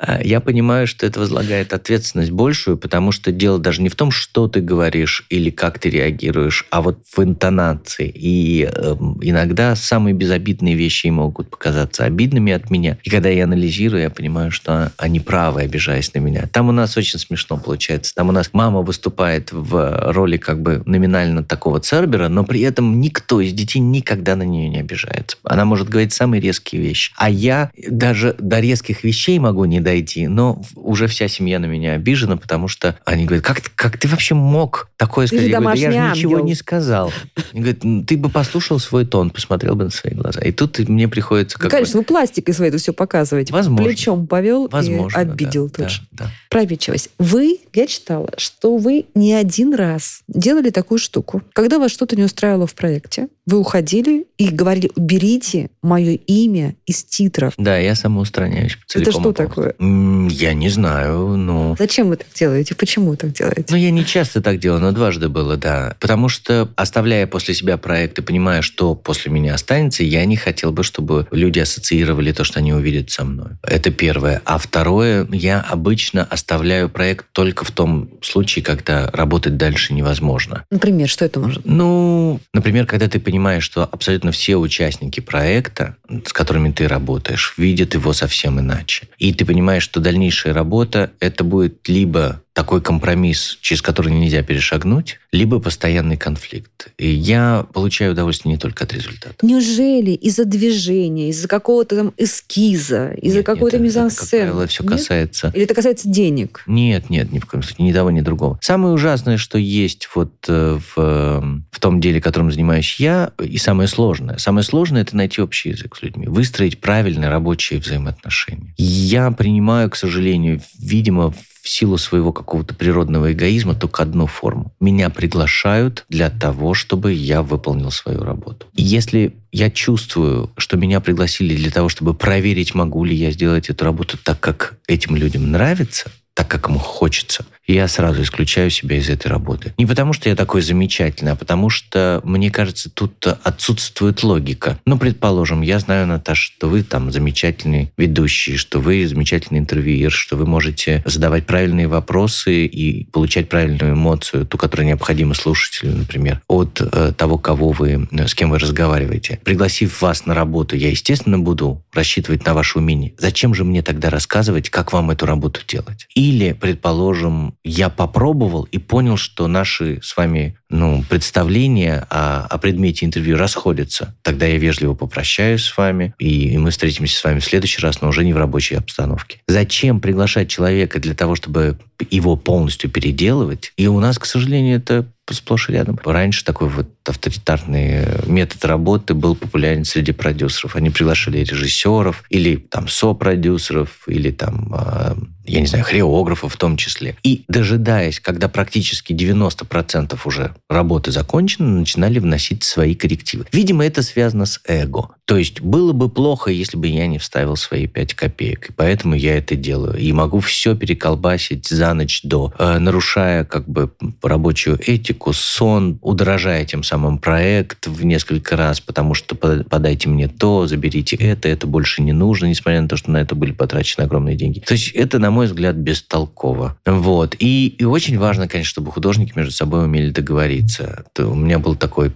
А, 0.00 0.20
Я 0.22 0.40
понимаю, 0.40 0.86
что 0.86 1.06
это 1.06 1.18
возлагает 1.18 1.72
ответственность 1.72 2.30
большую, 2.30 2.76
потому 2.76 3.10
что 3.10 3.32
дело 3.32 3.58
даже 3.58 3.82
не 3.82 3.88
в 3.88 3.96
том, 3.96 4.10
что 4.10 4.46
ты 4.46 4.60
говоришь 4.60 5.26
или 5.28 5.50
как 5.50 5.78
ты 5.80 5.90
реагируешь, 5.90 6.66
а 6.70 6.82
вот 6.82 7.00
в 7.16 7.22
интонации. 7.22 8.08
И 8.14 8.64
эм, 8.64 9.18
иногда 9.22 9.74
самые 9.74 10.14
безобидные 10.14 10.74
вещи 10.74 11.08
могут 11.08 11.50
показаться 11.50 12.04
обидными 12.04 12.52
от 12.52 12.70
меня. 12.70 12.98
И 13.02 13.10
когда 13.10 13.28
я 13.28 13.44
анализирую, 13.44 14.02
я 14.02 14.10
понимаю, 14.10 14.50
что 14.50 14.92
они 14.98 15.18
правы, 15.18 15.62
обижаясь 15.62 16.14
на 16.14 16.20
меня. 16.20 16.46
Там 16.52 16.68
у 16.68 16.72
нас 16.72 16.96
очень 16.96 17.18
смешно 17.18 17.58
получается. 17.58 18.14
Там 18.14 18.28
у 18.28 18.32
нас 18.32 18.50
мама 18.52 18.82
выступает 18.82 19.50
в 19.52 20.12
роли 20.12 20.36
как 20.36 20.62
бы 20.62 20.82
номинально 20.86 21.42
такого 21.42 21.80
цербера, 21.80 22.17
но 22.26 22.42
при 22.42 22.62
этом 22.62 23.00
никто 23.00 23.40
из 23.40 23.52
детей 23.52 23.78
никогда 23.78 24.34
на 24.34 24.42
нее 24.42 24.68
не 24.68 24.80
обижается. 24.80 25.36
Она 25.44 25.64
может 25.64 25.88
говорить 25.88 26.12
самые 26.12 26.40
резкие 26.40 26.82
вещи. 26.82 27.12
А 27.16 27.30
я 27.30 27.70
даже 27.88 28.34
до 28.40 28.58
резких 28.58 29.04
вещей 29.04 29.38
могу 29.38 29.64
не 29.66 29.78
дойти, 29.80 30.26
но 30.26 30.60
уже 30.74 31.06
вся 31.06 31.28
семья 31.28 31.60
на 31.60 31.66
меня 31.66 31.92
обижена, 31.92 32.36
потому 32.36 32.66
что 32.66 32.98
они 33.04 33.26
говорят, 33.26 33.44
как, 33.44 33.60
ты- 33.60 33.70
как 33.74 33.96
ты 33.98 34.08
вообще 34.08 34.34
мог 34.34 34.90
такое 34.96 35.26
Ты 35.28 35.36
сказать? 35.36 35.50
Я 35.52 35.60
говорю, 35.60 35.74
«Да 35.74 35.80
я 35.80 35.90
же 35.90 35.96
домашний 35.96 36.18
ничего 36.18 36.32
ангел». 36.34 36.46
не 36.46 36.54
сказал. 36.56 37.12
Они 37.52 37.60
говорят, 37.60 37.84
«Ну, 37.84 38.04
ты 38.04 38.16
бы 38.16 38.28
послушал 38.30 38.78
свой 38.80 39.04
тон, 39.06 39.30
посмотрел 39.30 39.76
бы 39.76 39.84
на 39.84 39.90
свои 39.90 40.14
глаза. 40.14 40.40
И 40.40 40.50
тут 40.50 40.78
мне 40.80 41.06
приходится 41.06 41.56
как 41.58 41.66
бы- 41.66 41.70
Конечно, 41.70 41.98
вы 42.00 42.04
пластикой 42.04 42.54
своей 42.54 42.70
это 42.70 42.78
все 42.78 42.92
показываете. 42.92 43.52
Возможно. 43.52 43.84
Плечом 43.86 44.26
повел 44.26 44.68
Возможно, 44.68 45.18
и 45.18 45.20
обидел 45.20 45.68
да, 45.68 45.74
тут 45.74 45.86
да, 46.12 46.24
да. 46.24 46.30
Проветчивость. 46.48 47.10
Вы, 47.18 47.58
я 47.74 47.86
читала, 47.86 48.30
что 48.38 48.76
вы 48.78 49.04
не 49.14 49.34
один 49.34 49.74
раз 49.74 50.22
делали 50.28 50.70
такую 50.70 50.98
штуку. 50.98 51.42
Когда 51.52 51.78
вас 51.78 51.90
что-то 51.92 52.07
не 52.16 52.24
устраивало 52.24 52.66
в 52.66 52.74
проекте, 52.74 53.28
вы 53.48 53.58
уходили 53.58 54.26
и 54.36 54.50
говорили, 54.50 54.90
уберите 54.94 55.70
мое 55.80 56.12
имя 56.26 56.76
из 56.84 57.02
титров. 57.02 57.54
Да, 57.56 57.78
я 57.78 57.94
самоустраняюсь 57.94 58.76
целиком. 58.86 59.12
что 59.12 59.20
и 59.20 59.32
полностью. 59.32 59.46
такое? 59.48 60.28
Я 60.30 60.52
не 60.52 60.68
знаю, 60.68 61.28
но... 61.36 61.74
Зачем 61.78 62.08
вы 62.08 62.16
так 62.16 62.26
делаете? 62.34 62.74
Почему 62.74 63.10
вы 63.10 63.16
так 63.16 63.32
делаете? 63.32 63.64
Ну, 63.70 63.76
я 63.76 63.90
не 63.90 64.04
часто 64.04 64.42
так 64.42 64.58
делаю, 64.58 64.82
но 64.82 64.92
дважды 64.92 65.30
было, 65.30 65.56
да. 65.56 65.96
Потому 65.98 66.28
что, 66.28 66.68
оставляя 66.76 67.26
после 67.26 67.54
себя 67.54 67.78
проект 67.78 68.18
и 68.18 68.22
понимая, 68.22 68.60
что 68.60 68.94
после 68.94 69.32
меня 69.32 69.54
останется, 69.54 70.04
я 70.04 70.26
не 70.26 70.36
хотел 70.36 70.70
бы, 70.70 70.82
чтобы 70.82 71.26
люди 71.30 71.58
ассоциировали 71.58 72.32
то, 72.32 72.44
что 72.44 72.58
они 72.58 72.74
увидят 72.74 73.10
со 73.10 73.24
мной. 73.24 73.52
Это 73.62 73.90
первое. 73.90 74.42
А 74.44 74.58
второе, 74.58 75.26
я 75.32 75.60
обычно 75.60 76.22
оставляю 76.22 76.90
проект 76.90 77.24
только 77.32 77.64
в 77.64 77.70
том 77.70 78.10
случае, 78.20 78.62
когда 78.62 79.10
работать 79.10 79.56
дальше 79.56 79.94
невозможно. 79.94 80.64
Например, 80.70 81.08
что 81.08 81.24
это 81.24 81.40
может? 81.40 81.64
Ну, 81.64 82.40
например, 82.52 82.84
когда 82.84 83.08
ты 83.08 83.18
понимаешь, 83.18 83.37
что 83.60 83.84
абсолютно 83.84 84.32
все 84.32 84.56
участники 84.56 85.20
проекта, 85.20 85.96
с 86.24 86.32
которыми 86.32 86.70
ты 86.72 86.88
работаешь, 86.88 87.54
видят 87.56 87.94
его 87.94 88.12
совсем 88.12 88.60
иначе. 88.60 89.08
И 89.18 89.32
ты 89.32 89.44
понимаешь, 89.44 89.82
что 89.82 90.00
дальнейшая 90.00 90.52
работа– 90.52 91.12
это 91.20 91.44
будет 91.44 91.88
либо 91.88 92.42
такой 92.58 92.82
компромисс, 92.82 93.56
через 93.60 93.82
который 93.82 94.12
нельзя 94.12 94.42
перешагнуть, 94.42 95.20
либо 95.30 95.60
постоянный 95.60 96.16
конфликт. 96.16 96.88
И 96.98 97.08
я 97.08 97.64
получаю 97.72 98.14
удовольствие 98.14 98.54
не 98.54 98.58
только 98.58 98.82
от 98.82 98.92
результата. 98.92 99.46
Неужели 99.46 100.10
из-за 100.10 100.44
движения, 100.44 101.28
из-за 101.28 101.46
какого-то 101.46 101.94
там 101.94 102.14
эскиза, 102.16 103.12
из-за 103.12 103.44
какой-то 103.44 103.78
нет, 103.78 103.86
это, 103.88 104.00
как 104.00 104.06
мизансцены? 104.06 104.66
все 104.66 104.82
Нет? 104.82 104.92
касается 104.92 105.52
Или 105.54 105.66
это 105.66 105.74
касается 105.74 106.08
денег? 106.08 106.64
Нет, 106.66 107.10
нет, 107.10 107.30
ни 107.30 107.38
в 107.38 107.46
коем 107.46 107.62
случае, 107.62 107.86
ни 107.86 107.92
того, 107.92 108.10
ни 108.10 108.22
другого. 108.22 108.58
Самое 108.60 108.92
ужасное, 108.92 109.36
что 109.36 109.56
есть 109.56 110.08
вот 110.16 110.32
э, 110.48 110.80
в, 110.80 110.94
э, 110.96 111.40
в 111.70 111.78
том 111.78 112.00
деле, 112.00 112.20
которым 112.20 112.50
занимаюсь 112.50 112.96
я, 112.98 113.30
и 113.40 113.56
самое 113.58 113.88
сложное. 113.88 114.38
Самое 114.38 114.64
сложное– 114.64 115.02
это 115.02 115.16
найти 115.16 115.40
общий 115.40 115.68
язык 115.68 115.94
с 115.94 116.02
людьми, 116.02 116.26
выстроить 116.26 116.80
правильные 116.80 117.30
рабочие 117.30 117.78
взаимоотношения. 117.78 118.74
Я 118.76 119.30
принимаю, 119.30 119.90
к 119.90 119.94
сожалению, 119.94 120.60
видимо, 120.76 121.32
силу 121.68 121.98
своего 121.98 122.32
какого-то 122.32 122.74
природного 122.74 123.32
эгоизма 123.32 123.74
только 123.74 124.02
одну 124.02 124.26
форму. 124.26 124.72
Меня 124.80 125.10
приглашают 125.10 126.04
для 126.08 126.30
того, 126.30 126.74
чтобы 126.74 127.12
я 127.12 127.42
выполнил 127.42 127.90
свою 127.90 128.22
работу. 128.22 128.66
И 128.74 128.82
если 128.82 129.34
я 129.52 129.70
чувствую, 129.70 130.50
что 130.56 130.76
меня 130.76 131.00
пригласили 131.00 131.56
для 131.56 131.70
того, 131.70 131.88
чтобы 131.88 132.14
проверить, 132.14 132.74
могу 132.74 133.04
ли 133.04 133.14
я 133.14 133.30
сделать 133.30 133.70
эту 133.70 133.84
работу 133.84 134.18
так, 134.22 134.40
как 134.40 134.76
этим 134.86 135.16
людям 135.16 135.50
нравится, 135.50 136.10
так, 136.34 136.48
как 136.48 136.68
ему 136.68 136.78
хочется, 136.78 137.44
я 137.74 137.86
сразу 137.88 138.22
исключаю 138.22 138.70
себя 138.70 138.96
из 138.96 139.08
этой 139.08 139.28
работы. 139.28 139.74
Не 139.78 139.86
потому, 139.86 140.12
что 140.12 140.28
я 140.28 140.36
такой 140.36 140.62
замечательный, 140.62 141.32
а 141.32 141.36
потому 141.36 141.70
что, 141.70 142.20
мне 142.24 142.50
кажется, 142.50 142.90
тут 142.90 143.26
отсутствует 143.26 144.22
логика. 144.22 144.78
Ну, 144.86 144.98
предположим, 144.98 145.60
я 145.62 145.78
знаю, 145.78 146.06
Наташа, 146.06 146.52
что 146.54 146.68
вы 146.68 146.82
там 146.82 147.12
замечательный 147.12 147.92
ведущий, 147.96 148.56
что 148.56 148.80
вы 148.80 149.06
замечательный 149.06 149.58
интервьюер, 149.58 150.10
что 150.10 150.36
вы 150.36 150.46
можете 150.46 151.02
задавать 151.04 151.46
правильные 151.46 151.88
вопросы 151.88 152.66
и 152.66 153.04
получать 153.10 153.48
правильную 153.48 153.94
эмоцию, 153.94 154.46
ту, 154.46 154.56
которая 154.56 154.86
необходима 154.86 155.34
слушателю, 155.34 155.94
например, 155.94 156.40
от 156.48 156.80
э, 156.80 157.12
того, 157.16 157.38
кого 157.38 157.70
вы, 157.70 158.08
э, 158.10 158.26
с 158.26 158.34
кем 158.34 158.50
вы 158.50 158.58
разговариваете. 158.58 159.40
Пригласив 159.44 160.00
вас 160.00 160.26
на 160.26 160.34
работу, 160.34 160.76
я, 160.76 160.90
естественно, 160.90 161.38
буду 161.38 161.84
рассчитывать 161.92 162.46
на 162.46 162.54
ваше 162.54 162.78
умение. 162.78 163.14
Зачем 163.18 163.54
же 163.54 163.64
мне 163.64 163.82
тогда 163.82 164.10
рассказывать, 164.10 164.70
как 164.70 164.92
вам 164.92 165.10
эту 165.10 165.26
работу 165.26 165.60
делать? 165.66 166.06
Или, 166.14 166.52
предположим, 166.52 167.54
я 167.68 167.90
попробовал 167.90 168.64
и 168.64 168.78
понял, 168.78 169.16
что 169.16 169.46
наши 169.46 170.00
с 170.02 170.16
вами 170.16 170.58
ну, 170.70 171.04
представления 171.08 172.06
о, 172.10 172.46
о 172.46 172.58
предмете 172.58 173.06
интервью 173.06 173.36
расходятся. 173.36 174.16
Тогда 174.22 174.46
я 174.46 174.58
вежливо 174.58 174.94
попрощаюсь 174.94 175.64
с 175.64 175.76
вами, 175.76 176.14
и, 176.18 176.48
и 176.50 176.58
мы 176.58 176.70
встретимся 176.70 177.18
с 177.18 177.24
вами 177.24 177.40
в 177.40 177.44
следующий 177.44 177.82
раз, 177.82 178.00
но 178.00 178.08
уже 178.08 178.24
не 178.24 178.32
в 178.32 178.38
рабочей 178.38 178.76
обстановке. 178.76 179.40
Зачем 179.46 180.00
приглашать 180.00 180.48
человека 180.48 180.98
для 180.98 181.14
того, 181.14 181.34
чтобы 181.34 181.78
его 182.10 182.36
полностью 182.36 182.90
переделывать? 182.90 183.72
И 183.76 183.86
у 183.86 184.00
нас, 184.00 184.18
к 184.18 184.24
сожалению, 184.24 184.78
это 184.78 185.06
сплошь 185.34 185.68
и 185.68 185.72
рядом. 185.72 185.98
Раньше 186.04 186.44
такой 186.44 186.68
вот 186.68 186.88
авторитарный 187.06 188.06
метод 188.26 188.64
работы 188.64 189.14
был 189.14 189.34
популярен 189.34 189.84
среди 189.84 190.12
продюсеров. 190.12 190.76
Они 190.76 190.90
приглашали 190.90 191.38
режиссеров 191.38 192.24
или 192.30 192.56
там 192.56 192.88
сопродюсеров, 192.88 194.06
или 194.06 194.30
там, 194.30 194.74
э, 194.74 195.14
я 195.46 195.60
не 195.60 195.66
знаю, 195.66 195.84
хореографов 195.84 196.54
в 196.54 196.56
том 196.56 196.76
числе. 196.76 197.16
И 197.22 197.44
дожидаясь, 197.48 198.20
когда 198.20 198.48
практически 198.48 199.12
90% 199.12 200.18
уже 200.24 200.54
работы 200.68 201.10
закончены, 201.10 201.68
начинали 201.80 202.18
вносить 202.18 202.64
свои 202.64 202.94
коррективы. 202.94 203.46
Видимо, 203.52 203.84
это 203.84 204.02
связано 204.02 204.46
с 204.46 204.60
эго. 204.66 205.10
То 205.28 205.36
есть 205.36 205.60
было 205.60 205.92
бы 205.92 206.08
плохо, 206.08 206.50
если 206.50 206.78
бы 206.78 206.86
я 206.86 207.06
не 207.06 207.18
вставил 207.18 207.54
свои 207.56 207.86
5 207.86 208.14
копеек. 208.14 208.70
И 208.70 208.72
поэтому 208.72 209.14
я 209.14 209.36
это 209.36 209.56
делаю. 209.56 209.98
И 209.98 210.10
могу 210.10 210.40
все 210.40 210.74
переколбасить 210.74 211.68
за 211.68 211.92
ночь 211.92 212.22
до, 212.22 212.50
э, 212.58 212.78
нарушая 212.78 213.44
как 213.44 213.68
бы 213.68 213.92
рабочую 214.22 214.80
этику, 214.80 215.34
сон, 215.34 215.98
удорожая 216.00 216.64
тем 216.64 216.82
самым 216.82 217.18
проект 217.18 217.88
в 217.88 218.06
несколько 218.06 218.56
раз, 218.56 218.80
потому 218.80 219.12
что 219.12 219.34
подайте 219.34 220.08
мне 220.08 220.28
то, 220.28 220.66
заберите 220.66 221.16
это, 221.16 221.46
это 221.46 221.66
больше 221.66 222.00
не 222.00 222.12
нужно, 222.12 222.46
несмотря 222.46 222.80
на 222.80 222.88
то, 222.88 222.96
что 222.96 223.10
на 223.10 223.18
это 223.18 223.34
были 223.34 223.52
потрачены 223.52 224.04
огромные 224.04 224.34
деньги. 224.34 224.60
То 224.60 224.72
есть 224.72 224.92
это, 224.92 225.18
на 225.18 225.30
мой 225.30 225.44
взгляд, 225.44 225.76
бестолково. 225.76 226.78
Вот. 226.86 227.36
И, 227.38 227.68
и 227.68 227.84
очень 227.84 228.18
важно, 228.18 228.48
конечно, 228.48 228.70
чтобы 228.70 228.90
художники 228.92 229.34
между 229.36 229.52
собой 229.52 229.84
умели 229.84 230.08
договориться. 230.08 231.04
То 231.12 231.26
у 231.26 231.34
меня 231.34 231.58
был 231.58 231.74
такой 231.74 232.12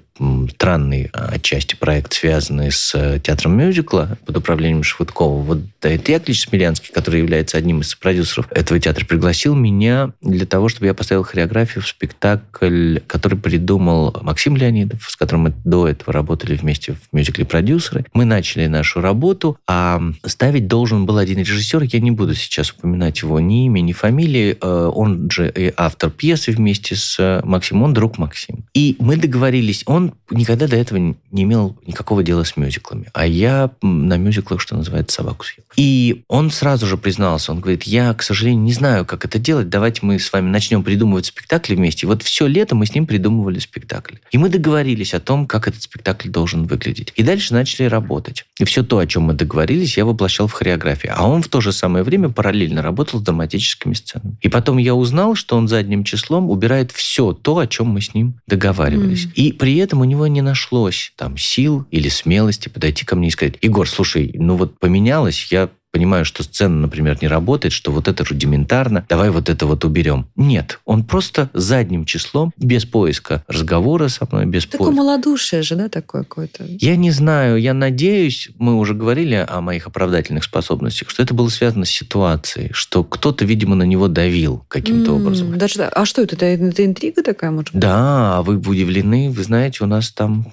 странный 0.50 1.10
а, 1.12 1.30
отчасти 1.32 1.74
проект, 1.74 2.12
связанный 2.12 2.70
с 2.70 2.94
театром 3.22 3.56
мюзикла 3.56 4.18
под 4.26 4.36
управлением 4.36 4.82
Швыдкова. 4.82 5.42
Вот 5.42 5.58
Яковлевич 5.82 6.42
Смелянский, 6.48 6.92
который 6.92 7.20
является 7.20 7.58
одним 7.58 7.80
из 7.80 7.94
продюсеров 7.94 8.46
этого 8.50 8.78
театра, 8.80 9.04
пригласил 9.04 9.54
меня 9.54 10.12
для 10.20 10.46
того, 10.46 10.68
чтобы 10.68 10.86
я 10.86 10.94
поставил 10.94 11.22
хореографию 11.22 11.82
в 11.82 11.88
спектакль, 11.88 12.98
который 13.06 13.38
придумал 13.38 14.16
Максим 14.22 14.56
Леонидов, 14.56 15.10
с 15.10 15.16
которым 15.16 15.42
мы 15.42 15.54
до 15.64 15.88
этого 15.88 16.12
работали 16.12 16.56
вместе 16.56 16.92
в 16.92 16.98
мюзикле 17.12 17.44
«Продюсеры». 17.44 18.04
Мы 18.12 18.24
начали 18.24 18.66
нашу 18.66 19.00
работу, 19.00 19.58
а 19.66 20.00
ставить 20.24 20.66
должен 20.66 21.06
был 21.06 21.18
один 21.18 21.38
режиссер, 21.38 21.82
я 21.82 22.00
не 22.00 22.10
буду 22.10 22.34
сейчас 22.34 22.70
упоминать 22.70 23.22
его 23.22 23.40
ни 23.40 23.66
имя, 23.66 23.80
ни 23.80 23.92
фамилии, 23.92 24.56
э, 24.60 24.90
он 24.94 25.30
же 25.30 25.50
и 25.54 25.72
автор 25.76 26.10
пьесы 26.10 26.52
вместе 26.52 26.96
с 26.96 27.40
Максимом, 27.44 27.84
он 27.84 27.94
друг 27.94 28.18
Максим. 28.18 28.64
И 28.74 28.96
мы 28.98 29.16
договорились, 29.16 29.82
он 29.86 30.14
никогда 30.30 30.66
до 30.66 30.76
этого 30.76 30.98
не 30.98 31.42
имел 31.42 31.78
никакого 31.86 32.22
дела 32.22 32.44
с 32.44 32.56
мюзиклами. 32.92 33.10
А 33.12 33.26
я 33.26 33.70
на 33.82 34.16
мюзиклах, 34.16 34.60
что 34.60 34.76
называется, 34.76 35.16
собаку 35.16 35.44
съел. 35.44 35.64
И 35.76 36.24
он 36.28 36.50
сразу 36.50 36.86
же 36.86 36.96
признался, 36.96 37.52
он 37.52 37.60
говорит, 37.60 37.84
я, 37.84 38.12
к 38.14 38.22
сожалению, 38.22 38.62
не 38.62 38.72
знаю, 38.72 39.04
как 39.04 39.24
это 39.24 39.38
делать, 39.38 39.68
давайте 39.68 40.00
мы 40.02 40.18
с 40.18 40.32
вами 40.32 40.48
начнем 40.48 40.82
придумывать 40.82 41.26
спектакли 41.26 41.74
вместе. 41.74 42.06
И 42.06 42.08
вот 42.08 42.22
все 42.22 42.46
лето 42.46 42.74
мы 42.74 42.86
с 42.86 42.94
ним 42.94 43.06
придумывали 43.06 43.58
спектакль. 43.58 44.16
И 44.30 44.38
мы 44.38 44.48
договорились 44.48 45.14
о 45.14 45.20
том, 45.20 45.46
как 45.46 45.68
этот 45.68 45.82
спектакль 45.82 46.28
должен 46.28 46.66
выглядеть. 46.66 47.12
И 47.16 47.22
дальше 47.22 47.54
начали 47.54 47.86
работать. 47.86 48.44
И 48.58 48.64
все 48.64 48.82
то, 48.82 48.98
о 48.98 49.06
чем 49.06 49.24
мы 49.24 49.34
договорились, 49.34 49.96
я 49.96 50.04
воплощал 50.04 50.46
в 50.46 50.52
хореографии. 50.52 51.10
А 51.14 51.26
он 51.26 51.42
в 51.42 51.48
то 51.48 51.60
же 51.60 51.72
самое 51.72 52.04
время 52.04 52.28
параллельно 52.28 52.82
работал 52.82 53.20
с 53.20 53.22
драматическими 53.22 53.94
сценами. 53.94 54.36
И 54.40 54.48
потом 54.48 54.78
я 54.78 54.94
узнал, 54.94 55.34
что 55.34 55.56
он 55.56 55.68
задним 55.68 56.04
числом 56.04 56.50
убирает 56.50 56.92
все 56.92 57.32
то, 57.32 57.58
о 57.58 57.66
чем 57.66 57.88
мы 57.88 58.00
с 58.00 58.14
ним 58.14 58.34
договаривались. 58.46 59.26
Mm. 59.26 59.32
И 59.34 59.52
при 59.52 59.76
этом 59.76 60.00
у 60.00 60.04
него 60.04 60.26
не 60.26 60.42
нашлось 60.42 61.12
там 61.16 61.36
сил 61.36 61.86
или 61.90 62.08
смелости 62.08 62.68
подойти 62.82 63.04
ко 63.04 63.14
мне 63.14 63.28
и 63.28 63.30
сказать, 63.30 63.54
Егор, 63.62 63.88
слушай, 63.88 64.32
ну 64.34 64.56
вот 64.56 64.80
поменялось, 64.80 65.52
я 65.52 65.70
понимаю, 65.92 66.24
что 66.24 66.42
сцена, 66.42 66.74
например, 66.74 67.18
не 67.20 67.28
работает, 67.28 67.72
что 67.72 67.92
вот 67.92 68.08
это 68.08 68.24
рудиментарно, 68.24 69.06
давай 69.08 69.30
вот 69.30 69.48
это 69.48 69.66
вот 69.66 69.84
уберем. 69.84 70.26
Нет, 70.36 70.80
он 70.84 71.04
просто 71.04 71.50
задним 71.52 72.06
числом, 72.06 72.52
без 72.56 72.84
поиска 72.86 73.44
разговора 73.46 74.08
со 74.08 74.26
мной, 74.30 74.46
без 74.46 74.64
Такое 74.64 74.88
поиска. 74.88 75.02
малодушие 75.02 75.62
же, 75.62 75.76
да, 75.76 75.88
такое 75.88 76.22
какое-то? 76.22 76.64
Я 76.66 76.96
не 76.96 77.10
знаю, 77.10 77.58
я 77.58 77.74
надеюсь, 77.74 78.48
мы 78.58 78.76
уже 78.76 78.94
говорили 78.94 79.44
о 79.46 79.60
моих 79.60 79.86
оправдательных 79.86 80.44
способностях, 80.44 81.10
что 81.10 81.22
это 81.22 81.34
было 81.34 81.48
связано 81.48 81.84
с 81.84 81.90
ситуацией, 81.90 82.70
что 82.72 83.04
кто-то, 83.04 83.44
видимо, 83.44 83.76
на 83.76 83.82
него 83.82 84.08
давил 84.08 84.64
каким-то 84.68 85.12
mm, 85.12 85.16
образом. 85.16 85.58
Даже, 85.58 85.82
а 85.82 86.06
что 86.06 86.22
это? 86.22 86.36
это? 86.36 86.46
Это 86.46 86.84
интрига 86.86 87.22
такая, 87.22 87.50
может 87.50 87.72
быть? 87.72 87.82
Да, 87.82 88.40
вы 88.42 88.56
удивлены, 88.56 89.30
вы 89.30 89.42
знаете, 89.42 89.84
у 89.84 89.86
нас 89.86 90.10
там 90.10 90.46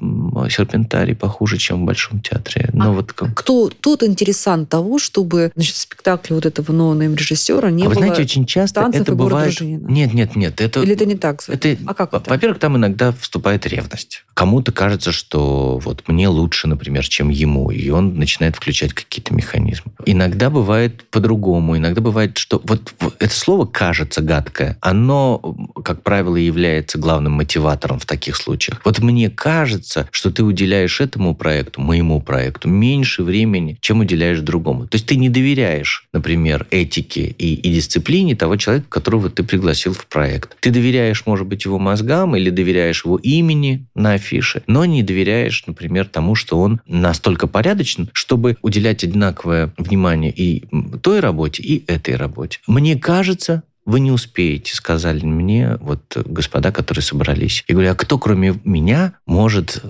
серпентарий 0.49 1.15
похуже, 1.15 1.57
чем 1.57 1.83
в 1.83 1.85
Большом 1.85 2.21
театре. 2.21 2.69
Но 2.73 2.89
а 2.89 2.91
вот 2.91 3.13
как... 3.13 3.33
кто 3.33 3.69
тот 3.69 4.03
интересант 4.03 4.69
того, 4.69 4.99
что 4.99 5.23
чтобы 5.29 5.51
значит, 5.55 5.75
в 5.75 5.77
спектакле 5.77 6.35
вот 6.35 6.45
этого 6.45 6.71
нового 6.71 7.01
режиссера 7.01 7.69
не 7.69 7.83
а 7.83 7.85
было 7.85 7.93
вы 7.93 8.01
знаете, 8.01 8.21
очень 8.23 8.45
часто 8.45 8.89
это 8.91 9.15
бывает... 9.15 9.55
Дружинина. 9.55 9.87
Нет, 9.87 10.13
нет, 10.13 10.35
нет. 10.35 10.59
Это... 10.59 10.81
Или 10.81 10.93
это 10.93 11.05
не 11.05 11.15
так? 11.15 11.43
Это... 11.47 11.77
А 11.85 11.93
как 11.93 12.13
это? 12.13 12.29
Во-первых, 12.29 12.59
там 12.59 12.77
иногда 12.77 13.11
вступает 13.11 13.65
ревность. 13.67 14.23
Кому-то 14.33 14.71
кажется, 14.71 15.11
что 15.11 15.79
вот 15.83 16.07
мне 16.07 16.27
лучше, 16.27 16.67
например, 16.67 17.07
чем 17.07 17.29
ему, 17.29 17.71
и 17.71 17.89
он 17.89 18.15
начинает 18.15 18.55
включать 18.55 18.93
какие-то 18.93 19.33
механизмы. 19.33 19.91
Иногда 20.05 20.49
бывает 20.49 21.03
по-другому. 21.09 21.77
Иногда 21.77 22.01
бывает, 22.01 22.37
что 22.37 22.61
вот 22.63 22.93
это 23.19 23.33
слово 23.33 23.65
«кажется» 23.65 24.21
гадкое, 24.21 24.77
оно, 24.81 25.39
как 25.83 26.03
правило, 26.03 26.37
является 26.37 26.97
главным 26.97 27.33
мотиватором 27.33 27.99
в 27.99 28.05
таких 28.05 28.35
случаях. 28.35 28.81
Вот 28.85 28.99
мне 28.99 29.29
кажется, 29.29 30.07
что 30.11 30.31
ты 30.31 30.43
уделяешь 30.43 31.01
этому 31.01 31.35
проекту, 31.35 31.81
моему 31.81 32.21
проекту, 32.21 32.69
меньше 32.69 33.23
времени, 33.23 33.77
чем 33.81 33.99
уделяешь 33.99 34.39
другому. 34.39 34.87
То 34.87 34.95
есть 34.95 35.05
ты 35.05 35.15
не 35.19 35.29
доверяешь, 35.29 36.07
например, 36.13 36.65
этике 36.71 37.35
и, 37.37 37.53
и 37.53 37.73
дисциплине 37.73 38.35
того 38.35 38.55
человека, 38.55 38.87
которого 38.89 39.29
ты 39.29 39.43
пригласил 39.43 39.93
в 39.93 40.05
проект. 40.07 40.57
Ты 40.59 40.71
доверяешь, 40.71 41.25
может 41.25 41.47
быть, 41.47 41.65
его 41.65 41.77
мозгам 41.77 42.35
или 42.35 42.49
доверяешь 42.49 43.05
его 43.05 43.17
имени 43.17 43.85
на 43.95 44.13
афише, 44.13 44.63
но 44.67 44.85
не 44.85 45.03
доверяешь, 45.03 45.63
например, 45.67 46.05
тому, 46.05 46.35
что 46.35 46.59
он 46.59 46.81
настолько 46.87 47.47
порядочен, 47.47 48.09
чтобы 48.13 48.57
уделять 48.61 49.03
одинаковое 49.03 49.71
внимание 49.77 50.31
и 50.31 50.63
той 51.01 51.19
работе, 51.19 51.61
и 51.63 51.83
этой 51.91 52.15
работе. 52.15 52.59
Мне 52.67 52.97
кажется, 52.97 53.63
вы 53.85 53.99
не 53.99 54.11
успеете, 54.11 54.75
сказали 54.75 55.25
мне 55.25 55.77
вот 55.79 56.01
господа, 56.25 56.71
которые 56.71 57.01
собрались. 57.03 57.63
Я 57.67 57.73
говорю, 57.73 57.91
а 57.91 57.95
кто 57.95 58.17
кроме 58.17 58.59
меня 58.63 59.13
может, 59.25 59.81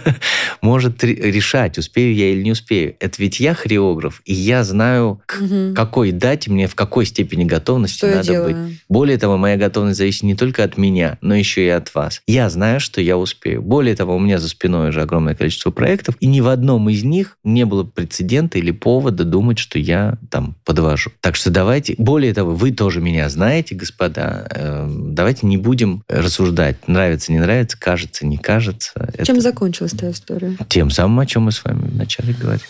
может 0.62 1.04
решать, 1.04 1.78
успею 1.78 2.14
я 2.14 2.30
или 2.30 2.42
не 2.42 2.52
успею? 2.52 2.96
Это 3.00 3.20
ведь 3.20 3.40
я 3.40 3.54
хореограф, 3.54 4.22
и 4.24 4.32
я 4.32 4.64
знаю, 4.64 5.20
к 5.26 5.74
какой 5.74 6.12
дате 6.12 6.50
мне 6.50 6.66
в 6.66 6.74
какой 6.74 7.06
степени 7.06 7.44
готовности 7.44 7.98
что 7.98 8.14
надо 8.14 8.44
быть. 8.44 8.80
Более 8.88 9.18
того, 9.18 9.36
моя 9.36 9.56
готовность 9.56 9.98
зависит 9.98 10.22
не 10.22 10.34
только 10.34 10.64
от 10.64 10.78
меня, 10.78 11.18
но 11.20 11.34
еще 11.34 11.64
и 11.64 11.68
от 11.68 11.94
вас. 11.94 12.22
Я 12.26 12.48
знаю, 12.48 12.80
что 12.80 13.00
я 13.00 13.18
успею. 13.18 13.62
Более 13.62 13.94
того, 13.94 14.16
у 14.16 14.18
меня 14.18 14.38
за 14.38 14.48
спиной 14.48 14.88
уже 14.88 15.02
огромное 15.02 15.34
количество 15.34 15.70
проектов, 15.70 16.16
и 16.20 16.26
ни 16.26 16.40
в 16.40 16.48
одном 16.48 16.88
из 16.88 17.04
них 17.04 17.36
не 17.44 17.64
было 17.64 17.84
прецедента 17.84 18.58
или 18.58 18.70
повода 18.70 19.24
думать, 19.24 19.58
что 19.58 19.78
я 19.78 20.18
там 20.30 20.56
подвожу. 20.64 21.10
Так 21.20 21.36
что 21.36 21.50
давайте, 21.50 21.94
более 21.98 22.32
того, 22.32 22.54
вы 22.54 22.72
тоже 22.72 23.00
меня 23.00 23.28
знаете, 23.34 23.74
господа, 23.74 24.46
э, 24.50 24.88
давайте 24.88 25.46
не 25.46 25.56
будем 25.56 26.02
рассуждать, 26.08 26.88
нравится, 26.88 27.32
не 27.32 27.38
нравится, 27.38 27.78
кажется, 27.78 28.24
не 28.26 28.38
кажется. 28.38 28.92
Чем 29.24 29.36
Это... 29.36 29.40
закончилась 29.40 29.92
та 29.92 30.10
история? 30.10 30.56
Тем 30.68 30.90
самым, 30.90 31.20
о 31.20 31.26
чем 31.26 31.42
мы 31.42 31.52
с 31.52 31.62
вами 31.64 31.88
вначале 31.88 32.32
говорили. 32.32 32.64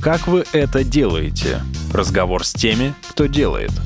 Как 0.00 0.26
вы 0.26 0.44
это 0.52 0.84
делаете? 0.84 1.60
Разговор 1.92 2.44
с 2.44 2.52
теми, 2.52 2.92
кто 3.08 3.26
делает– 3.26 3.72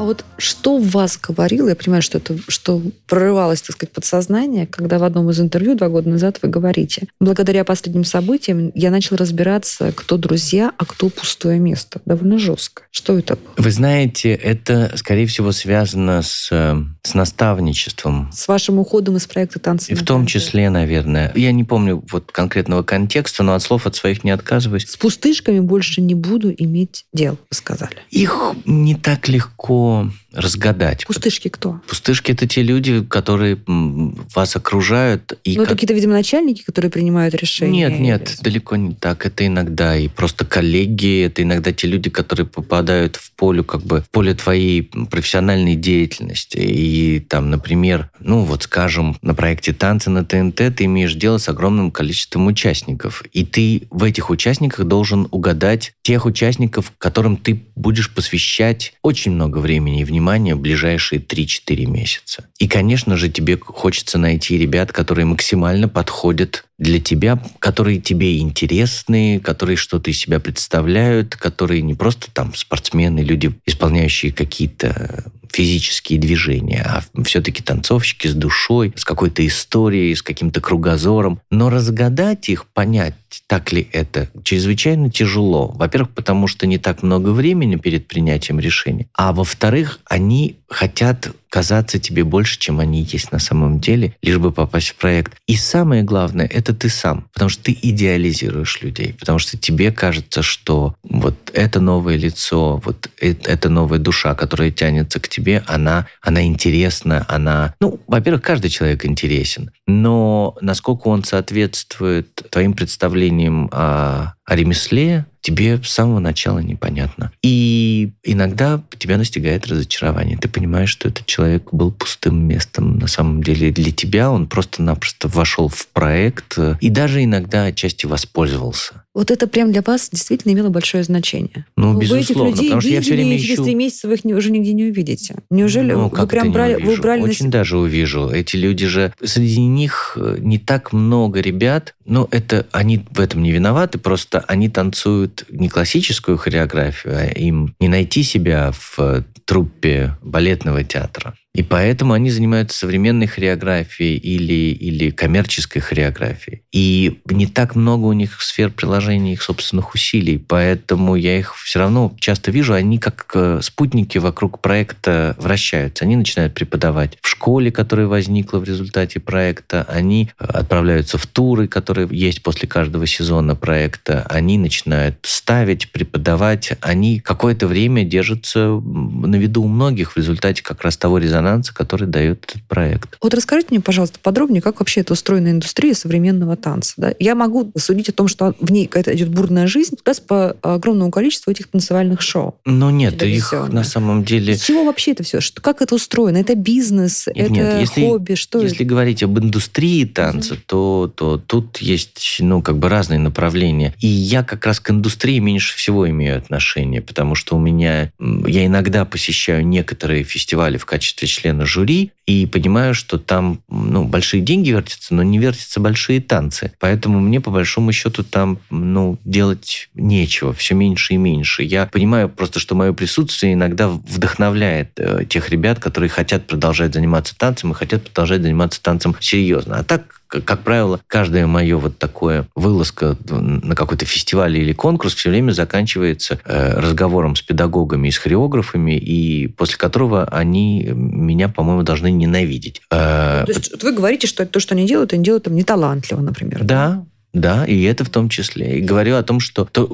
а 0.00 0.02
вот 0.02 0.24
что 0.38 0.78
в 0.78 0.88
вас 0.92 1.18
говорило, 1.20 1.68
я 1.68 1.76
понимаю, 1.76 2.00
что 2.00 2.16
это 2.16 2.34
что 2.48 2.80
прорывалось, 3.06 3.60
так 3.60 3.76
сказать, 3.76 3.92
подсознание, 3.92 4.66
когда 4.66 4.98
в 4.98 5.04
одном 5.04 5.28
из 5.28 5.38
интервью 5.38 5.74
два 5.74 5.90
года 5.90 6.08
назад 6.08 6.38
вы 6.40 6.48
говорите, 6.48 7.06
благодаря 7.20 7.64
последним 7.64 8.04
событиям 8.04 8.72
я 8.74 8.90
начал 8.90 9.16
разбираться, 9.16 9.92
кто 9.92 10.16
друзья, 10.16 10.72
а 10.78 10.86
кто 10.86 11.10
пустое 11.10 11.58
место. 11.58 12.00
Довольно 12.06 12.38
жестко. 12.38 12.84
Что 12.90 13.18
это 13.18 13.36
было? 13.36 13.52
Вы 13.58 13.70
знаете, 13.70 14.32
это, 14.32 14.90
скорее 14.96 15.26
всего, 15.26 15.52
связано 15.52 16.22
с, 16.22 16.48
э, 16.50 16.76
с 17.02 17.12
наставничеством. 17.12 18.30
С 18.32 18.48
вашим 18.48 18.78
уходом 18.78 19.18
из 19.18 19.26
проекта 19.26 19.58
«Танцы 19.58 19.92
И 19.92 19.94
в 19.94 20.02
том 20.02 20.24
числе, 20.24 20.70
наверное. 20.70 21.30
Я 21.34 21.52
не 21.52 21.64
помню 21.64 22.02
вот 22.10 22.32
конкретного 22.32 22.82
контекста, 22.84 23.42
но 23.42 23.52
от 23.52 23.62
слов 23.62 23.86
от 23.86 23.96
своих 23.96 24.24
не 24.24 24.30
отказываюсь. 24.30 24.88
С 24.88 24.96
пустышками 24.96 25.60
больше 25.60 26.00
не 26.00 26.14
буду 26.14 26.50
иметь 26.56 27.04
дел, 27.12 27.32
вы 27.32 27.54
сказали. 27.54 27.98
Их 28.08 28.54
не 28.64 28.94
так 28.94 29.28
легко 29.28 29.89
разгадать. 30.32 31.04
Пустышки 31.06 31.48
кто? 31.48 31.80
Пустышки– 31.88 32.30
это 32.32 32.46
те 32.46 32.62
люди, 32.62 33.02
которые 33.02 33.58
вас 33.66 34.56
окружают. 34.56 35.38
И 35.44 35.56
ну, 35.56 35.62
как... 35.62 35.64
это 35.64 35.74
какие-то, 35.74 35.94
видимо, 35.94 36.12
начальники, 36.12 36.62
которые 36.62 36.90
принимают 36.90 37.34
решения? 37.34 37.88
Нет, 37.88 38.00
нет, 38.00 38.34
или... 38.34 38.42
далеко 38.42 38.76
не 38.76 38.94
так. 38.94 39.26
Это 39.26 39.46
иногда 39.46 39.96
и 39.96 40.08
просто 40.08 40.44
коллеги, 40.44 41.24
это 41.24 41.42
иногда 41.42 41.72
те 41.72 41.88
люди, 41.88 42.10
которые 42.10 42.46
попадают 42.46 43.16
в 43.16 43.32
поле, 43.32 43.62
как 43.62 43.82
бы, 43.82 44.02
в 44.02 44.10
поле 44.10 44.34
твоей 44.34 44.82
профессиональной 44.82 45.74
деятельности. 45.74 46.58
И 46.58 47.20
там, 47.20 47.50
например, 47.50 48.10
ну 48.20 48.42
вот 48.42 48.64
скажем, 48.64 49.16
на 49.22 49.34
проекте 49.34 49.72
«Танцы 49.72 50.10
на 50.10 50.24
ТНТ» 50.24 50.76
ты 50.76 50.84
имеешь 50.84 51.14
дело 51.14 51.38
с 51.38 51.48
огромным 51.48 51.90
количеством 51.90 52.46
участников. 52.46 53.24
И 53.32 53.44
ты 53.44 53.88
в 53.90 54.04
этих 54.04 54.30
участниках 54.30 54.86
должен 54.86 55.26
угадать 55.30 55.92
тех 56.02 56.24
участников, 56.24 56.92
которым 56.98 57.36
ты 57.36 57.64
будешь 57.74 58.14
посвящать 58.14 58.94
очень 59.02 59.32
много 59.32 59.58
времени 59.58 59.79
времени 59.80 60.02
и 60.02 60.04
внимания 60.04 60.54
в 60.54 60.60
ближайшие 60.60 61.20
3-4 61.20 61.86
месяца. 61.86 62.44
И, 62.58 62.68
конечно 62.68 63.16
же, 63.16 63.28
тебе 63.28 63.58
хочется 63.58 64.18
найти 64.18 64.58
ребят, 64.58 64.92
которые 64.92 65.24
максимально 65.24 65.88
подходят 65.88 66.64
для 66.78 67.00
тебя, 67.00 67.42
которые 67.58 68.00
тебе 68.00 68.38
интересны, 68.38 69.40
которые 69.40 69.76
что-то 69.76 70.10
из 70.10 70.18
себя 70.18 70.40
представляют, 70.40 71.36
которые 71.36 71.82
не 71.82 71.94
просто 71.94 72.30
там 72.32 72.54
спортсмены, 72.54 73.20
люди, 73.20 73.52
исполняющие 73.66 74.32
какие-то 74.32 75.24
физические 75.52 76.18
движения, 76.18 76.82
а 76.86 77.22
все-таки 77.24 77.62
танцовщики 77.62 78.28
с 78.28 78.34
душой, 78.34 78.92
с 78.96 79.04
какой-то 79.04 79.46
историей, 79.46 80.14
с 80.14 80.22
каким-то 80.22 80.60
кругозором. 80.60 81.40
Но 81.50 81.70
разгадать 81.70 82.48
их, 82.48 82.66
понять, 82.66 83.14
так 83.46 83.72
ли 83.72 83.88
это, 83.92 84.30
чрезвычайно 84.42 85.10
тяжело. 85.10 85.72
Во-первых, 85.74 86.10
потому 86.10 86.46
что 86.46 86.66
не 86.66 86.78
так 86.78 87.02
много 87.02 87.30
времени 87.30 87.76
перед 87.76 88.06
принятием 88.06 88.60
решения. 88.60 89.08
А 89.14 89.32
во-вторых, 89.32 90.00
они 90.04 90.59
хотят 90.70 91.30
казаться 91.50 91.98
тебе 91.98 92.22
больше, 92.22 92.58
чем 92.58 92.78
они 92.78 93.02
есть 93.02 93.32
на 93.32 93.40
самом 93.40 93.80
деле, 93.80 94.14
лишь 94.22 94.38
бы 94.38 94.52
попасть 94.52 94.90
в 94.90 94.94
проект. 94.94 95.36
И 95.48 95.56
самое 95.56 96.04
главное, 96.04 96.46
это 96.46 96.72
ты 96.72 96.88
сам, 96.88 97.28
потому 97.34 97.48
что 97.48 97.64
ты 97.64 97.76
идеализируешь 97.82 98.80
людей, 98.80 99.14
потому 99.18 99.40
что 99.40 99.58
тебе 99.58 99.90
кажется, 99.90 100.42
что 100.42 100.94
вот 101.02 101.34
это 101.52 101.80
новое 101.80 102.16
лицо, 102.16 102.80
вот 102.84 103.10
эта 103.18 103.68
новая 103.68 103.98
душа, 103.98 104.34
которая 104.36 104.70
тянется 104.70 105.18
к 105.18 105.28
тебе, 105.28 105.64
она, 105.66 106.06
она 106.22 106.46
интересна, 106.46 107.26
она... 107.28 107.74
Ну, 107.80 108.00
во-первых, 108.06 108.42
каждый 108.42 108.70
человек 108.70 109.04
интересен, 109.04 109.72
но 109.88 110.56
насколько 110.60 111.08
он 111.08 111.24
соответствует 111.24 112.32
твоим 112.50 112.74
представлениям 112.74 113.68
о, 113.72 114.34
о 114.44 114.56
ремесле, 114.56 115.26
тебе 115.40 115.80
с 115.82 115.88
самого 115.88 116.18
начала 116.18 116.58
непонятно. 116.58 117.32
И 117.42 118.12
иногда 118.22 118.82
тебя 118.98 119.16
настигает 119.18 119.66
разочарование. 119.66 120.36
Ты 120.36 120.48
понимаешь, 120.48 120.90
что 120.90 121.08
этот 121.08 121.26
человек 121.26 121.68
был 121.72 121.90
пустым 121.92 122.46
местом 122.46 122.98
на 122.98 123.06
самом 123.06 123.42
деле 123.42 123.70
для 123.70 123.92
тебя. 123.92 124.30
Он 124.30 124.46
просто-напросто 124.46 125.28
вошел 125.28 125.68
в 125.68 125.88
проект 125.88 126.58
и 126.80 126.90
даже 126.90 127.24
иногда 127.24 127.64
отчасти 127.64 128.06
воспользовался. 128.06 129.04
Вот 129.12 129.30
это 129.32 129.48
прям 129.48 129.72
для 129.72 129.82
вас 129.82 130.08
действительно 130.12 130.52
имело 130.52 130.68
большое 130.68 131.02
значение. 131.02 131.66
Ну, 131.76 131.94
вы 131.94 132.02
безусловно, 132.02 132.50
этих 132.50 132.58
людей 132.58 132.68
потому 132.68 132.80
что 132.80 132.90
я 132.90 133.00
все 133.00 133.14
время 133.14 133.36
и 133.36 133.38
через 133.40 133.54
ищу... 133.54 133.64
три 133.64 133.74
месяца 133.74 134.08
вы 134.08 134.14
их 134.14 134.24
уже 134.24 134.50
нигде 134.52 134.72
не 134.72 134.84
увидите. 134.84 135.34
Неужели 135.50 135.92
Ну, 135.92 136.08
вы 136.08 136.26
прям 136.28 136.52
брали, 136.52 136.80
вы 136.80 136.96
брали 136.96 137.20
на 137.20 137.24
Очень 137.26 137.46
себя- 137.46 137.50
даже 137.50 137.76
увижу. 137.78 138.28
Эти 138.28 138.56
люди 138.56 138.86
же... 138.86 139.12
Среди 139.22 139.62
них 139.62 140.16
э, 140.16 140.36
не 140.38 140.58
так 140.58 140.92
много 140.92 141.40
ребят. 141.40 141.94
Но 142.04 142.28
это 142.30 142.66
они 142.70 143.04
в 143.10 143.20
этом 143.20 143.42
не 143.42 143.50
виноваты. 143.50 143.98
Просто 143.98 144.44
они 144.46 144.68
танцуют 144.68 145.29
не 145.48 145.68
классическую 145.68 146.38
хореографию, 146.38 147.16
а 147.16 147.24
им 147.26 147.74
не 147.80 147.88
найти 147.88 148.22
себя 148.22 148.72
в 148.72 148.98
э, 148.98 149.22
труппе 149.44 150.16
балетного 150.22 150.84
театра. 150.84 151.34
И 151.52 151.62
поэтому 151.62 152.12
они 152.12 152.30
занимаются 152.30 152.78
современной 152.78 153.26
хореографией 153.26 154.16
или, 154.16 154.72
или 154.72 155.10
коммерческой 155.10 155.80
хореографией. 155.80 156.62
И 156.72 157.20
не 157.26 157.46
так 157.46 157.74
много 157.74 158.06
у 158.06 158.12
них 158.12 158.40
сфер 158.40 158.70
приложения 158.70 159.32
их 159.32 159.42
собственных 159.42 159.94
усилий. 159.94 160.38
Поэтому 160.38 161.16
я 161.16 161.38
их 161.38 161.56
все 161.56 161.80
равно 161.80 162.14
часто 162.20 162.52
вижу. 162.52 162.74
Они 162.74 162.98
как 162.98 163.30
э, 163.34 163.60
спутники 163.62 164.18
вокруг 164.18 164.60
проекта 164.60 165.34
вращаются. 165.38 166.04
Они 166.04 166.16
начинают 166.16 166.54
преподавать 166.54 167.18
в 167.20 167.28
школе, 167.28 167.72
которая 167.72 168.06
возникла 168.06 168.58
в 168.58 168.64
результате 168.64 169.18
проекта. 169.18 169.84
Они 169.88 170.30
э, 170.38 170.44
отправляются 170.44 171.18
в 171.18 171.26
туры, 171.26 171.66
которые 171.66 172.06
есть 172.12 172.44
после 172.44 172.68
каждого 172.68 173.06
сезона 173.08 173.56
проекта. 173.56 174.24
Они 174.30 174.56
начинают 174.56 175.16
ставить, 175.22 175.90
преподавать. 175.90 176.72
Они 176.80 177.18
какое-то 177.18 177.66
время 177.66 178.04
держатся 178.04 178.80
на 178.80 179.34
виду 179.34 179.64
у 179.64 179.68
многих 179.68 180.12
в 180.12 180.16
результате 180.16 180.62
как 180.62 180.82
раз 180.82 180.96
того 180.96 181.18
резонанса, 181.18 181.39
который 181.72 182.08
дает 182.08 182.44
этот 182.44 182.62
проект. 182.64 183.16
Вот 183.22 183.34
расскажите 183.34 183.68
мне, 183.70 183.80
пожалуйста, 183.80 184.18
подробнее, 184.22 184.62
как 184.62 184.80
вообще 184.80 185.00
это 185.00 185.12
устроена 185.12 185.48
индустрия 185.48 185.94
современного 185.94 186.56
танца. 186.56 186.94
Да? 186.96 187.14
Я 187.18 187.34
могу 187.34 187.72
судить 187.76 188.08
о 188.08 188.12
том, 188.12 188.28
что 188.28 188.54
в 188.60 188.70
ней 188.70 188.86
какая-то 188.86 189.14
идет 189.14 189.28
бурная 189.28 189.66
жизнь, 189.66 189.96
как 189.96 190.08
раз 190.08 190.20
по 190.20 190.56
огромному 190.62 191.10
количеству 191.10 191.50
этих 191.50 191.68
танцевальных 191.68 192.20
шоу. 192.20 192.56
Но 192.64 192.90
нет, 192.90 193.22
их 193.22 193.52
на 193.52 193.84
самом 193.84 194.24
деле... 194.24 194.56
С 194.56 194.62
чего 194.62 194.84
вообще 194.84 195.12
это 195.12 195.22
все? 195.22 195.40
Что, 195.40 195.60
как 195.60 195.82
это 195.82 195.94
устроено? 195.94 196.38
Это 196.38 196.54
бизнес? 196.54 197.26
Нет, 197.28 197.46
это 197.46 197.52
нет, 197.52 197.80
если- 197.80 198.00
хобби? 198.00 198.34
Что 198.34 198.60
Если 198.60 198.76
это? 198.76 198.84
говорить 198.84 199.22
об 199.22 199.38
индустрии 199.38 200.04
танца, 200.04 200.56
то, 200.66 201.12
то 201.14 201.38
тут 201.38 201.78
есть 201.78 202.36
ну, 202.40 202.62
как 202.62 202.78
бы 202.78 202.88
разные 202.88 203.18
направления. 203.18 203.94
И 204.00 204.06
я 204.06 204.42
как 204.42 204.66
раз 204.66 204.80
к 204.80 204.90
индустрии 204.90 205.38
меньше 205.38 205.76
всего 205.76 206.08
имею 206.08 206.38
отношение, 206.38 207.02
потому 207.02 207.34
что 207.34 207.56
у 207.56 207.58
меня... 207.58 208.12
Я 208.46 208.66
иногда 208.66 209.04
посещаю 209.04 209.66
некоторые 209.66 210.24
фестивали 210.24 210.76
в 210.76 210.86
качестве 210.86 211.28
члена 211.30 211.66
жюри 211.66 212.12
и 212.26 212.46
понимаю, 212.46 212.94
что 212.94 213.18
там 213.18 213.60
ну, 213.68 214.04
большие 214.04 214.40
деньги 214.40 214.70
вертятся, 214.70 215.14
но 215.14 215.22
не 215.22 215.38
вертятся 215.38 215.80
большие 215.80 216.20
танцы. 216.20 216.72
Поэтому 216.78 217.20
мне, 217.20 217.40
по 217.40 217.50
большому 217.50 217.92
счету, 217.92 218.22
там 218.22 218.58
ну, 218.70 219.18
делать 219.24 219.88
нечего, 219.94 220.52
все 220.52 220.74
меньше 220.74 221.14
и 221.14 221.16
меньше. 221.16 221.62
Я 221.62 221.86
понимаю 221.86 222.28
просто, 222.28 222.60
что 222.60 222.74
мое 222.74 222.92
присутствие 222.92 223.54
иногда 223.54 223.88
вдохновляет 223.88 224.92
э, 224.96 225.24
тех 225.28 225.50
ребят, 225.50 225.80
которые 225.80 226.08
хотят 226.08 226.46
продолжать 226.46 226.94
заниматься 226.94 227.36
танцем 227.36 227.72
и 227.72 227.74
хотят 227.74 228.04
продолжать 228.04 228.42
заниматься 228.42 228.82
танцем 228.82 229.16
серьезно. 229.20 229.78
А 229.78 229.84
так 229.84 230.19
как 230.30 230.60
правило, 230.60 231.00
каждое 231.06 231.46
мое 231.46 231.76
вот 231.76 231.98
такое 231.98 232.46
вылазка 232.54 233.16
на 233.28 233.74
какой-то 233.74 234.04
фестиваль 234.04 234.56
или 234.56 234.72
конкурс 234.72 235.14
все 235.14 235.30
время 235.30 235.52
заканчивается 235.52 236.38
э, 236.44 236.78
разговором 236.78 237.36
с 237.36 237.42
педагогами 237.42 238.08
и 238.08 238.10
с 238.10 238.18
хореографами, 238.18 238.96
и 238.96 239.48
после 239.48 239.76
которого 239.76 240.24
они 240.24 240.90
меня, 240.92 241.48
по-моему, 241.48 241.82
должны 241.82 242.10
ненавидеть. 242.10 242.80
Э, 242.90 243.44
То 243.46 243.52
есть 243.52 243.70
вот 243.72 243.82
вы 243.82 243.92
говорите, 243.92 244.26
что 244.26 244.46
то, 244.46 244.60
что 244.60 244.74
они 244.74 244.86
делают, 244.86 245.12
они 245.12 245.24
делают 245.24 245.44
там 245.44 245.54
неталантливо, 245.54 246.20
например. 246.20 246.62
да, 246.62 246.80
да, 246.80 247.04
и 247.32 247.82
это 247.84 248.04
в 248.04 248.10
том 248.10 248.28
числе. 248.28 248.78
И 248.78 248.80
говорю 248.80 249.16
о 249.16 249.22
том, 249.22 249.40
что 249.40 249.64
то, 249.64 249.86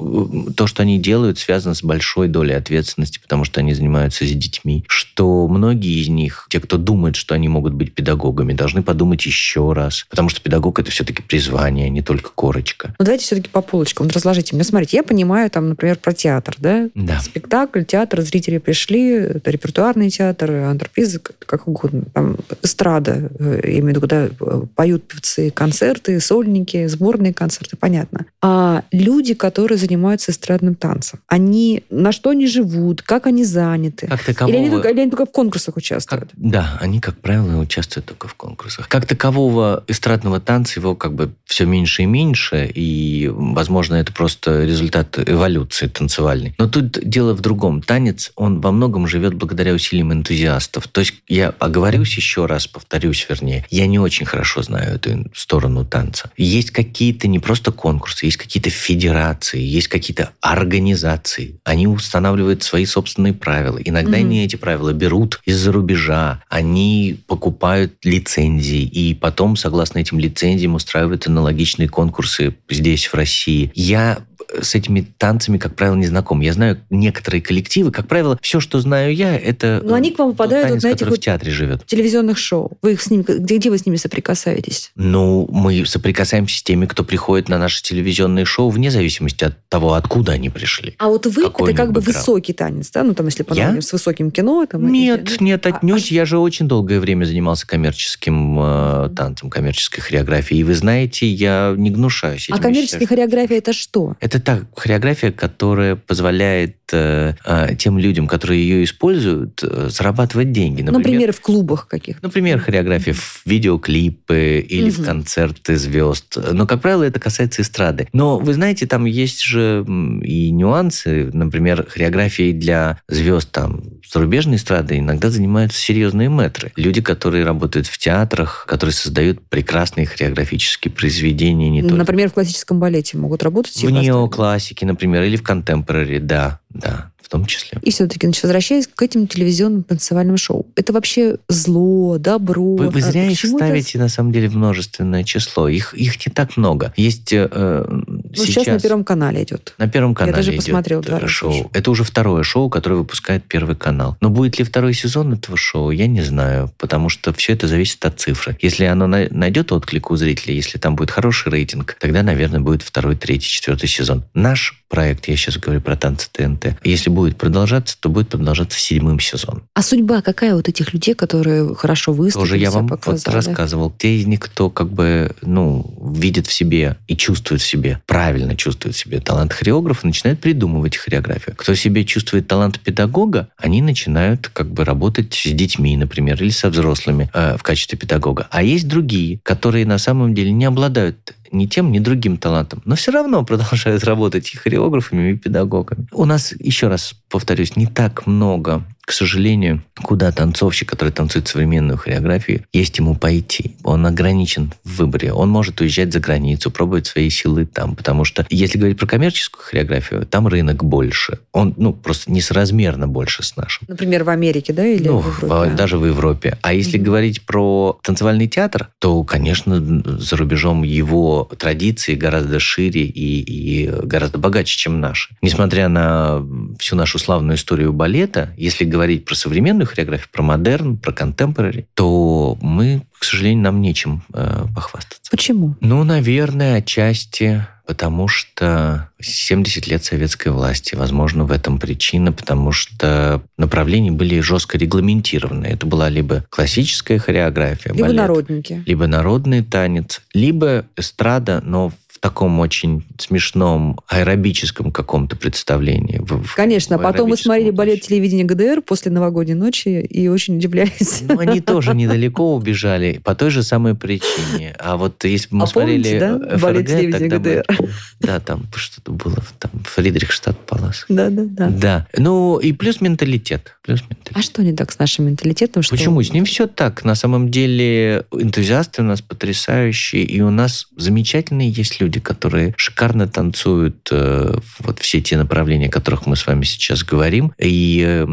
то, 0.55 0.67
что 0.67 0.81
они 0.81 0.99
делают, 0.99 1.37
связано 1.37 1.75
с 1.75 1.83
большой 1.83 2.27
долей 2.27 2.53
ответственности, 2.53 3.19
потому 3.19 3.43
что 3.43 3.59
они 3.59 3.73
занимаются 3.73 4.25
с 4.25 4.31
детьми. 4.31 4.83
Что 4.87 5.47
многие 5.47 6.01
из 6.01 6.07
них, 6.07 6.47
те, 6.49 6.59
кто 6.59 6.77
думает, 6.77 7.15
что 7.15 7.35
они 7.35 7.47
могут 7.47 7.73
быть 7.73 7.93
педагогами, 7.93 8.53
должны 8.53 8.81
подумать 8.81 9.25
еще 9.25 9.73
раз. 9.73 10.05
Потому 10.09 10.29
что 10.29 10.41
педагог 10.41 10.79
это 10.79 10.89
все-таки 10.91 11.21
призвание, 11.21 11.85
а 11.85 11.89
не 11.89 12.01
только 12.01 12.31
корочка. 12.33 12.95
Но 12.99 13.05
давайте 13.05 13.25
все-таки 13.25 13.49
по 13.49 13.61
полочкам. 13.61 14.07
Вот 14.07 14.13
разложите 14.13 14.55
мне. 14.55 14.63
Смотрите, 14.63 14.97
я 14.97 15.03
понимаю, 15.03 15.49
там, 15.49 15.69
например, 15.69 15.97
про 15.97 16.13
театр, 16.13 16.55
да? 16.57 16.89
Да. 16.95 17.19
Спектакль, 17.19 17.83
театр, 17.83 18.21
зрители 18.21 18.57
пришли, 18.57 19.11
это 19.11 19.51
репертуарный 19.51 20.09
театр, 20.09 20.51
антрепризы, 20.51 21.19
как- 21.19 21.37
как 21.39 21.67
угодно. 21.67 22.03
Там 22.13 22.37
эстрада, 22.63 23.29
э, 23.39 23.61
я 23.63 23.69
имею 23.79 23.85
в 23.85 23.89
виду, 23.89 24.01
когда 24.01 24.25
э, 24.25 24.61
поют 24.75 25.07
певцы, 25.07 25.51
концерты, 25.51 26.19
сольники, 26.19 26.87
сборные 26.87 27.26
концерты, 27.33 27.77
понятно. 27.77 28.25
А 28.41 28.83
люди, 28.91 29.33
которые 29.33 29.77
занимаются 29.77 30.31
эстрадным 30.31 30.75
танцем, 30.75 31.19
они 31.27 31.83
на 31.89 32.11
что 32.11 32.31
они 32.31 32.47
живут, 32.47 33.01
как 33.01 33.27
они 33.27 33.43
заняты? 33.43 34.07
Как 34.07 34.23
такового... 34.23 34.53
Или 34.53 34.61
они, 34.61 34.69
только, 34.69 34.89
или 34.89 34.99
они 35.01 35.09
только 35.09 35.25
в 35.25 35.31
конкурсах 35.31 35.75
Как- 35.75 35.77
участвуют? 35.77 36.31
да, 36.35 36.77
они, 36.81 36.99
как 36.99 37.17
правило, 37.17 37.59
участвуют 37.59 38.05
только 38.05 38.27
в 38.27 38.35
конкурсах. 38.35 38.87
Как 38.87 39.05
такового 39.05 39.83
эстрадного 39.87 40.39
танца 40.39 40.79
его 40.79 40.95
как 40.95 41.13
бы 41.13 41.31
все 41.45 41.65
меньше 41.65 42.03
и 42.03 42.05
меньше, 42.05 42.69
и, 42.73 43.29
возможно, 43.33 43.95
это 43.95 44.13
просто 44.13 44.63
результат 44.65 45.17
эволюции 45.17 45.87
танцевальной. 45.87 46.53
Но 46.59 46.67
тут 46.67 46.99
дело 47.07 47.33
в 47.33 47.41
другом. 47.41 47.81
Танец, 47.81 48.31
он 48.35 48.61
во 48.61 48.71
многом 48.71 49.07
живет 49.07 49.33
благодаря 49.33 49.73
усилиям 49.73 50.13
энтузиастов. 50.13 50.87
То 50.87 51.01
есть 51.01 51.15
я 51.27 51.53
оговорюсь 51.59 52.15
еще 52.15 52.45
раз, 52.45 52.67
повторюсь, 52.67 53.25
вернее, 53.29 53.65
я 53.69 53.87
не 53.87 53.97
очень 53.97 54.25
хорошо 54.25 54.61
знаю 54.61 54.95
эту 54.95 55.29
сторону 55.33 55.85
танца. 55.85 56.29
Есть 56.37 56.71
какие-то 56.71 57.16
не 57.25 57.39
просто 57.39 57.71
конкурсы, 57.71 58.25
есть 58.25 58.37
какие-то 58.37 58.69
федерации, 58.69 59.59
есть 59.59 59.87
какие-то 59.87 60.31
организации. 60.41 61.59
Они 61.63 61.87
устанавливают 61.87 62.61
свои 62.63 62.85
собственные 62.85 63.33
правила. 63.33 63.79
Иногда 63.83 64.17
Мгм. 64.17 64.19
они 64.27 64.45
эти 64.45 64.57
правила 64.57 64.93
берут 64.93 65.39
из-за 65.45 65.71
рубежа. 65.71 66.43
Они 66.49 67.19
покупают 67.27 67.93
лицензии 68.03 68.81
и 68.83 69.13
потом, 69.13 69.55
согласно 69.55 69.99
этим 69.99 70.19
лицензиям, 70.19 70.75
устраивают 70.75 71.27
аналогичные 71.27 71.87
конкурсы 71.89 72.55
здесь, 72.69 73.07
в 73.07 73.13
России. 73.13 73.71
Я 73.73 74.19
с 74.61 74.75
этими 74.75 75.05
танцами, 75.17 75.57
как 75.57 75.75
правило, 75.75 75.95
не 75.95 76.07
знаком. 76.07 76.41
Я 76.41 76.53
знаю 76.53 76.79
некоторые 76.89 77.41
коллективы. 77.41 77.91
Как 77.91 78.07
правило, 78.07 78.37
все, 78.41 78.59
что 78.59 78.79
знаю 78.79 79.13
я, 79.13 79.37
это 79.37 79.81
Но 79.83 79.93
они 79.93 80.11
к 80.11 80.19
вам 80.19 80.31
попадают 80.31 80.65
вот 80.65 80.69
танец, 80.69 80.83
на 80.83 80.87
этих 80.87 80.97
который 80.99 81.09
вот 81.11 81.19
в 81.19 81.21
театре 81.21 81.51
живет. 81.51 81.85
телевизионных 81.85 82.37
шоу. 82.37 82.71
Вы 82.81 82.93
их 82.93 83.01
с 83.01 83.09
ними, 83.09 83.23
где, 83.27 83.57
где 83.57 83.69
вы 83.69 83.77
с 83.77 83.85
ними 83.85 83.97
соприкасаетесь? 83.97 84.91
Ну, 84.95 85.47
мы 85.51 85.85
соприкасаемся 85.85 86.57
с 86.59 86.63
теми, 86.63 86.85
кто 86.85 87.03
приходит 87.03 87.49
на 87.49 87.57
наши 87.57 87.81
телевизионные 87.83 88.45
шоу, 88.45 88.69
вне 88.69 88.91
зависимости 88.91 89.43
от 89.43 89.55
того, 89.69 89.93
откуда 89.93 90.33
они 90.33 90.49
пришли. 90.49 90.95
А 90.97 91.07
вот 91.09 91.25
вы 91.25 91.43
Какой 91.43 91.69
это 91.71 91.77
как 91.77 91.87
бы 91.91 91.95
бэкграунд? 92.01 92.17
высокий 92.27 92.53
танец, 92.53 92.89
да? 92.91 93.03
Ну, 93.03 93.13
там, 93.13 93.25
если 93.27 93.45
Я? 93.53 93.73
по 93.73 93.81
с 93.81 93.91
высоким 93.93 94.31
кино. 94.31 94.65
Там, 94.65 94.91
Нет, 94.91 95.29
или- 95.29 95.43
нет, 95.43 95.65
А- 95.65 95.69
отнюдь. 95.69 96.11
а 96.11 96.13
Я 96.13 96.25
же 96.25 96.37
очень 96.39 96.67
долгое 96.67 96.99
время 96.99 97.25
занимался 97.25 97.67
коммерческим 97.67 98.57
э, 98.59 99.09
танцем, 99.15 99.49
коммерческой 99.49 100.01
хореографией. 100.01 100.61
И 100.61 100.63
вы 100.63 100.73
знаете, 100.75 101.27
я 101.27 101.73
не 101.77 101.89
гнушаюсь 101.89 102.47
А 102.49 102.53
этим. 102.53 102.63
коммерческая 102.63 102.99
Я 103.01 103.05
считаю, 103.05 103.07
хореография 103.27 103.57
это 103.57 103.73
что? 103.73 103.87
что 103.87 104.15
Это 104.19 104.36
Это 104.37 104.57
так, 104.57 104.65
хореография, 104.75 105.31
которая 105.31 105.95
позволяет 105.95 106.77
э, 106.91 107.33
э, 107.43 107.75
тем 107.75 107.97
людям, 107.97 108.27
которые 108.27 108.61
ее 108.61 108.83
используют, 108.83 109.63
э, 109.63 109.89
зарабатывать 109.89 110.51
деньги. 110.51 110.83
Например, 110.83 110.99
Например 110.99 111.33
в 111.33 111.41
клубах 111.41 111.87
каких-то. 111.87 112.23
Например, 112.23 112.59
хореография 112.59 113.13
в 113.13 113.41
видеоклипы 113.45 114.59
или 114.59 114.91
угу. 114.91 115.01
в 115.01 115.05
концерты 115.05 115.75
звезд. 115.75 116.37
Но, 116.51 116.67
как 116.67 116.81
правило, 116.81 117.03
это 117.03 117.19
касается 117.19 117.63
эстрады. 117.63 118.07
Но, 118.13 118.37
вы 118.37 118.53
знаете, 118.53 118.85
там 118.85 119.05
есть 119.05 119.41
же 119.41 119.83
и 120.21 120.51
нюансы. 120.51 121.31
Например, 121.33 121.87
хореографии 121.89 122.51
для 122.51 122.99
звезд 123.07 123.51
там 123.51 123.81
зарубежной 124.07 124.57
эстрады 124.57 124.99
иногда 124.99 125.31
занимаются 125.31 125.81
серьезные 125.81 126.29
метры. 126.29 126.71
Люди, 126.75 127.01
которые 127.01 127.43
работают 127.43 127.87
в 127.87 127.97
театрах, 127.97 128.65
которые 128.67 128.93
создают 128.93 129.41
прекрасные 129.49 130.05
хореографические 130.05 130.91
произведения. 130.91 131.69
Не 131.69 131.81
Например, 131.81 132.25
только. 132.25 132.29
в 132.29 132.33
классическом 132.35 132.79
балете 132.79 133.17
могут 133.17 133.41
работать? 133.41 133.75
В 133.75 133.89
неоклассике, 134.27 134.85
например, 134.85 135.23
или 135.23 135.35
в 135.35 135.43
контемпорари, 135.43 136.19
да, 136.19 136.59
да 136.69 137.11
в 137.27 137.29
том 137.29 137.45
числе. 137.45 137.77
И 137.81 137.91
все-таки, 137.91 138.25
значит, 138.25 138.43
возвращаясь 138.43 138.87
к 138.87 139.01
этим 139.01 139.27
телевизионным 139.27 139.83
танцевальным 139.83 140.37
шоу. 140.37 140.65
Это 140.77 140.93
вообще 140.93 141.35
зло, 141.49 142.17
добро? 142.17 142.77
Вы, 142.77 142.89
вы 142.89 143.01
зря 143.01 143.27
их 143.29 143.37
ставите, 143.37 143.97
это... 143.97 143.99
на 143.99 144.07
самом 144.07 144.31
деле, 144.31 144.47
в 144.47 144.55
множественное 144.55 145.25
число. 145.25 145.67
Их, 145.67 145.93
их 145.93 146.25
не 146.25 146.31
так 146.31 146.55
много. 146.55 146.93
Есть 146.95 147.33
э, 147.33 147.85
ну, 148.29 148.45
сейчас... 148.45 148.65
сейчас 148.65 148.67
на 148.67 148.79
Первом 148.79 149.03
канале 149.03 149.43
идет. 149.43 149.73
На 149.77 149.87
Первом 149.87 150.15
канале 150.15 150.31
Я 150.31 150.37
даже 150.37 150.51
посмотрел 150.53 151.01
два 151.01 151.19
раза 151.19 151.31
шоу. 151.31 151.49
Уже. 151.49 151.65
Это 151.73 151.91
уже 151.91 152.03
второе 152.03 152.43
шоу, 152.43 152.69
которое 152.69 152.95
выпускает 152.95 153.45
Первый 153.45 153.75
канал. 153.75 154.17
Но 154.21 154.29
будет 154.29 154.59
ли 154.59 154.65
второй 154.65 154.93
сезон 154.93 155.33
этого 155.33 155.57
шоу, 155.57 155.91
я 155.91 156.07
не 156.07 156.21
знаю, 156.21 156.71
потому 156.77 157.09
что 157.09 157.33
все 157.33 157.53
это 157.53 157.67
зависит 157.67 158.03
от 158.05 158.19
цифры. 158.19 158.57
Если 158.61 158.85
оно 158.85 159.07
найдет 159.07 159.71
отклик 159.71 160.11
у 160.11 160.15
зрителей, 160.15 160.55
если 160.55 160.77
там 160.77 160.95
будет 160.95 161.11
хороший 161.11 161.51
рейтинг, 161.51 161.95
тогда, 161.99 162.23
наверное, 162.23 162.59
будет 162.59 162.81
второй, 162.81 163.15
третий, 163.15 163.49
четвертый 163.49 163.87
сезон. 163.87 164.23
Наш 164.33 164.83
проект, 164.89 165.27
я 165.27 165.35
сейчас 165.35 165.57
говорю 165.57 165.81
про 165.81 165.95
танцы 165.95 166.29
ТНТ, 166.31 166.77
если 166.83 167.09
будет 167.09 167.37
продолжаться, 167.37 167.97
то 167.99 168.09
будет 168.09 168.29
продолжаться 168.29 168.79
седьмым 168.79 169.19
сезоном. 169.19 169.63
А 169.73 169.81
судьба 169.81 170.21
какая 170.21 170.55
вот 170.55 170.69
этих 170.69 170.93
людей, 170.93 171.13
которые 171.13 171.75
хорошо 171.75 172.13
выступили, 172.13 172.49
Тоже 172.49 172.57
я 172.57 172.71
вам 172.71 172.87
показали? 172.87 173.35
вот 173.35 173.45
рассказывал. 173.45 173.91
Те 173.97 174.17
из 174.17 174.25
них, 174.25 174.39
кто 174.39 174.69
как 174.69 174.89
бы, 174.89 175.35
ну, 175.41 175.93
видит 176.15 176.47
в 176.47 176.53
себе 176.53 176.97
и 177.07 177.15
чувствует 177.15 177.61
в 177.61 177.65
себе, 177.65 178.01
правильно 178.17 178.55
чувствует 178.55 178.95
себе 178.95 179.19
талант 179.19 179.53
хореографа, 179.53 180.07
начинает 180.07 180.39
придумывать 180.39 180.97
хореографию. 180.97 181.55
Кто 181.55 181.75
себе 181.75 182.03
чувствует 182.03 182.47
талант 182.47 182.79
педагога, 182.79 183.49
они 183.57 183.79
начинают 183.83 184.47
как 184.47 184.71
бы 184.71 184.83
работать 184.83 185.35
с 185.35 185.51
детьми, 185.51 185.95
например, 185.95 186.41
или 186.41 186.49
со 186.49 186.71
взрослыми 186.71 187.29
э, 187.31 187.57
в 187.57 187.61
качестве 187.61 187.95
педагога. 187.95 188.47
А 188.49 188.63
есть 188.63 188.87
другие, 188.87 189.39
которые 189.43 189.85
на 189.85 189.99
самом 189.99 190.33
деле 190.33 190.51
не 190.51 190.65
обладают 190.65 191.35
ни 191.51 191.65
тем, 191.65 191.91
ни 191.91 191.99
другим 191.99 192.37
талантом, 192.37 192.81
но 192.85 192.95
все 192.95 193.11
равно 193.11 193.43
продолжают 193.43 194.03
работать 194.11 194.51
и 194.53 194.57
хореографами, 194.57 195.33
и 195.33 195.37
педагогами. 195.37 196.07
У 196.11 196.25
нас, 196.25 196.53
еще 196.59 196.87
раз 196.87 197.13
повторюсь, 197.29 197.75
не 197.75 197.87
так 197.87 198.27
много 198.27 198.83
к 199.07 199.13
сожалению, 199.13 199.83
куда 200.03 200.33
танцовщик, 200.33 200.89
который 200.89 201.11
танцует 201.13 201.47
современную 201.47 201.97
хореографию, 201.97 202.65
есть 202.73 202.97
ему 202.97 203.15
пойти. 203.15 203.77
Он 203.85 204.05
ограничен 204.05 204.73
в 204.83 204.97
выборе. 204.97 205.31
Он 205.31 205.49
может 205.49 205.79
уезжать 205.79 206.11
за 206.11 206.19
границу, 206.19 206.71
пробовать 206.71 207.07
свои 207.07 207.29
силы 207.29 207.65
там, 207.65 207.95
потому 207.95 208.25
что, 208.25 208.45
если 208.49 208.77
говорить 208.77 208.97
про 208.99 209.07
коммерческую 209.07 209.63
хореографию, 209.63 210.25
там 210.25 210.49
рынок 210.49 210.83
больше. 210.83 211.39
Он, 211.53 211.73
ну, 211.77 211.93
просто 211.93 212.29
несоразмерно 212.33 213.07
больше 213.07 213.43
с 213.43 213.55
нашим. 213.55 213.87
Например, 213.87 214.25
в 214.25 214.29
Америке, 214.29 214.73
да, 214.73 214.85
или 214.85 215.07
ну, 215.07 215.19
в 215.19 215.41
Европе? 215.41 215.71
даже 215.71 215.97
в 215.97 216.05
Европе. 216.05 216.57
А 216.61 216.73
если 216.73 216.99
mm-hmm. 216.99 217.03
говорить 217.03 217.41
про 217.43 217.97
танцевальный 218.03 218.49
театр, 218.49 218.89
то, 218.99 219.23
конечно, 219.23 219.79
за 220.19 220.35
рубежом 220.35 220.83
его 220.83 221.49
традиции 221.57 222.15
гораздо 222.15 222.59
шире 222.59 223.03
и, 223.03 223.39
и 223.39 223.87
гораздо 223.87 224.37
богаче, 224.37 224.77
чем 224.77 224.99
наши. 224.99 225.33
Несмотря 225.41 225.87
на 225.87 226.45
всю 226.77 226.97
нашу 226.97 227.16
славную 227.17 227.57
историю 227.57 227.93
балета, 227.93 228.53
если 228.57 228.85
говорить 228.85 229.25
про 229.25 229.35
современную 229.35 229.87
хореографию, 229.87 230.29
про 230.31 230.43
модерн, 230.43 230.97
про 230.97 231.11
контемпорари, 231.11 231.87
то 231.93 232.57
мы, 232.61 233.03
к 233.17 233.23
сожалению, 233.23 233.63
нам 233.63 233.81
нечем 233.81 234.23
э, 234.33 234.65
похвастаться. 234.75 235.29
Почему? 235.31 235.75
Ну, 235.81 236.03
наверное, 236.03 236.77
отчасти 236.77 237.65
потому 237.87 238.27
что 238.27 239.09
70 239.21 239.87
лет 239.87 240.03
советской 240.03 240.49
власти. 240.49 240.93
Возможно, 240.93 241.45
в 241.45 241.51
этом 241.51 241.79
причина, 241.79 242.33
потому 242.33 242.73
что 242.73 243.41
направления 243.57 244.11
были 244.11 244.41
жестко 244.41 244.77
регламентированы. 244.77 245.65
Это 245.65 245.87
была 245.87 246.09
либо 246.09 246.43
классическая 246.49 247.17
хореография, 247.17 247.93
либо 247.93 248.07
балет, 248.07 248.17
народники, 248.17 248.83
либо 248.85 249.07
народный 249.07 249.63
танец, 249.63 250.21
либо 250.33 250.85
эстрада, 250.97 251.61
но 251.63 251.89
в 251.89 252.06
таком 252.17 252.59
очень 252.59 253.05
смешном 253.19 253.99
аэробическом 254.07 254.91
каком-то 254.91 255.35
представлении. 255.35 256.19
В, 256.19 256.55
Конечно, 256.55 256.97
в 256.97 257.01
потом 257.01 257.29
мы 257.29 257.37
смотрели 257.37 257.71
балет 257.71 258.01
телевидения 258.01 258.43
ГДР 258.43 258.81
после 258.81 259.11
новогодней 259.11 259.53
ночи 259.53 259.87
и 259.87 260.27
очень 260.27 260.57
удивлялись. 260.57 261.23
Ну, 261.27 261.39
они 261.39 261.61
тоже 261.61 261.93
недалеко 261.93 262.55
убежали 262.55 263.19
по 263.23 263.35
той 263.35 263.49
же 263.49 263.63
самой 263.63 263.95
причине. 263.95 264.75
А 264.79 264.97
вот 264.97 265.23
если 265.23 265.49
бы 265.49 265.57
мы 265.57 265.63
а 265.63 265.67
смотрели 265.67 266.03
помните, 266.03 266.19
да? 266.19 266.57
ФРГ, 266.57 266.61
балет 266.61 266.87
телевидения 266.87 267.27
ГДР. 267.27 267.65
Мы, 267.79 267.89
да, 268.19 268.39
там 268.39 268.65
что-то 268.75 269.11
было, 269.11 269.43
там 269.59 269.71
Фридрихштадт 269.83 270.57
Палас. 270.65 271.05
Да, 271.09 271.29
да, 271.29 271.43
да. 271.45 271.69
Да. 271.69 272.07
Ну, 272.17 272.57
и 272.57 272.71
плюс 272.73 273.01
менталитет. 273.01 273.75
Плюс 273.83 274.01
менталитет. 274.01 274.33
А 274.35 274.41
что 274.41 274.63
не 274.63 274.73
так 274.73 274.91
с 274.91 274.99
нашим 274.99 275.25
менталитетом? 275.25 275.83
Что... 275.83 275.95
Почему? 275.95 276.21
С 276.21 276.31
ним 276.31 276.45
все 276.45 276.67
так. 276.67 277.03
На 277.03 277.15
самом 277.15 277.49
деле 277.49 278.25
энтузиасты 278.31 279.01
у 279.01 279.05
нас 279.05 279.21
потрясающие, 279.21 280.23
и 280.23 280.41
у 280.41 280.49
нас 280.49 280.87
замечательные 280.95 281.69
есть 281.69 281.99
люди, 281.99 282.06
люди, 282.07 282.21
которые 282.21 282.73
шикарно 282.77 283.27
танцуют 283.27 284.07
э, 284.11 284.57
вот 284.79 284.99
все 284.99 285.19
те 285.19 285.37
направления, 285.37 285.87
о 285.87 285.91
которых 285.91 286.25
мы 286.25 286.37
с 286.37 286.47
вами 286.47 286.63
сейчас 286.63 287.03
говорим. 287.03 287.51
И, 287.57 288.03
э, 288.07 288.25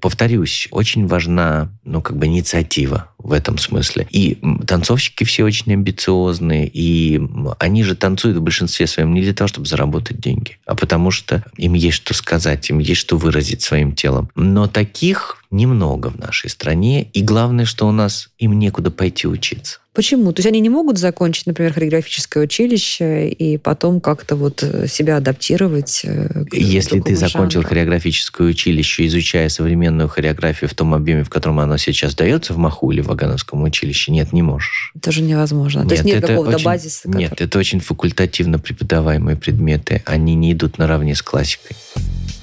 повторюсь, 0.00 0.68
очень 0.70 1.06
важна, 1.06 1.72
ну, 1.84 2.02
как 2.02 2.18
бы 2.18 2.26
инициатива 2.26 3.08
в 3.18 3.32
этом 3.32 3.56
смысле. 3.56 4.06
И 4.10 4.38
танцовщики 4.66 5.24
все 5.24 5.44
очень 5.44 5.72
амбициозные, 5.72 6.70
и 6.72 7.20
они 7.58 7.82
же 7.82 7.96
танцуют 7.96 8.36
в 8.36 8.42
большинстве 8.42 8.86
своем 8.86 9.14
не 9.14 9.22
для 9.22 9.32
того, 9.32 9.48
чтобы 9.48 9.66
заработать 9.66 10.20
деньги, 10.20 10.58
а 10.66 10.74
потому 10.74 11.10
что 11.10 11.42
им 11.56 11.72
есть 11.72 11.96
что 11.96 12.12
сказать, 12.12 12.68
им 12.68 12.78
есть 12.78 13.00
что 13.00 13.16
выразить 13.16 13.62
своим 13.62 13.92
телом. 13.92 14.30
Но 14.34 14.66
таких 14.66 15.42
немного 15.50 16.08
в 16.08 16.18
нашей 16.18 16.50
стране, 16.50 17.02
и 17.02 17.22
главное, 17.22 17.64
что 17.64 17.88
у 17.88 17.92
нас 17.92 18.28
им 18.38 18.58
некуда 18.58 18.90
пойти 18.90 19.26
учиться. 19.26 19.78
Почему? 19.96 20.30
То 20.34 20.40
есть 20.40 20.46
они 20.46 20.60
не 20.60 20.68
могут 20.68 20.98
закончить, 20.98 21.46
например, 21.46 21.72
хореографическое 21.72 22.44
училище 22.44 23.30
и 23.30 23.56
потом 23.56 24.02
как-то 24.02 24.36
вот 24.36 24.62
э, 24.62 24.86
себя 24.88 25.16
адаптировать? 25.16 26.02
Э, 26.04 26.44
к 26.44 26.52
Если 26.52 27.00
ты 27.00 27.16
закончил 27.16 27.62
жанру? 27.62 27.70
хореографическое 27.70 28.46
училище, 28.46 29.06
изучая 29.06 29.48
современную 29.48 30.10
хореографию 30.10 30.68
в 30.68 30.74
том 30.74 30.92
объеме, 30.92 31.24
в 31.24 31.30
котором 31.30 31.60
она 31.60 31.78
сейчас 31.78 32.14
дается 32.14 32.52
в 32.52 32.58
Маху 32.58 32.90
или 32.90 33.00
в 33.00 33.06
Вагановском 33.06 33.62
училище, 33.62 34.12
нет, 34.12 34.34
не 34.34 34.42
можешь. 34.42 34.92
Это 34.94 35.12
же 35.12 35.22
невозможно. 35.22 35.78
Нет, 35.78 35.88
То 35.88 35.94
есть 35.94 36.04
нет 36.04 36.26
какого-то 36.26 36.56
очень, 36.56 36.64
базиса? 36.66 37.02
Который... 37.04 37.18
Нет, 37.22 37.40
это 37.40 37.58
очень 37.58 37.80
факультативно 37.80 38.58
преподаваемые 38.58 39.38
предметы. 39.38 40.02
Они 40.04 40.34
не 40.34 40.52
идут 40.52 40.76
наравне 40.76 41.14
с 41.14 41.22
классикой. 41.22 41.74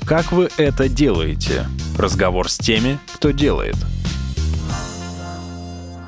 Как 0.06 0.32
вы 0.32 0.50
это 0.58 0.90
делаете? 0.90 1.68
Разговор 2.00 2.50
с 2.50 2.58
теми, 2.58 2.98
кто 3.14 3.30
делает– 3.30 3.76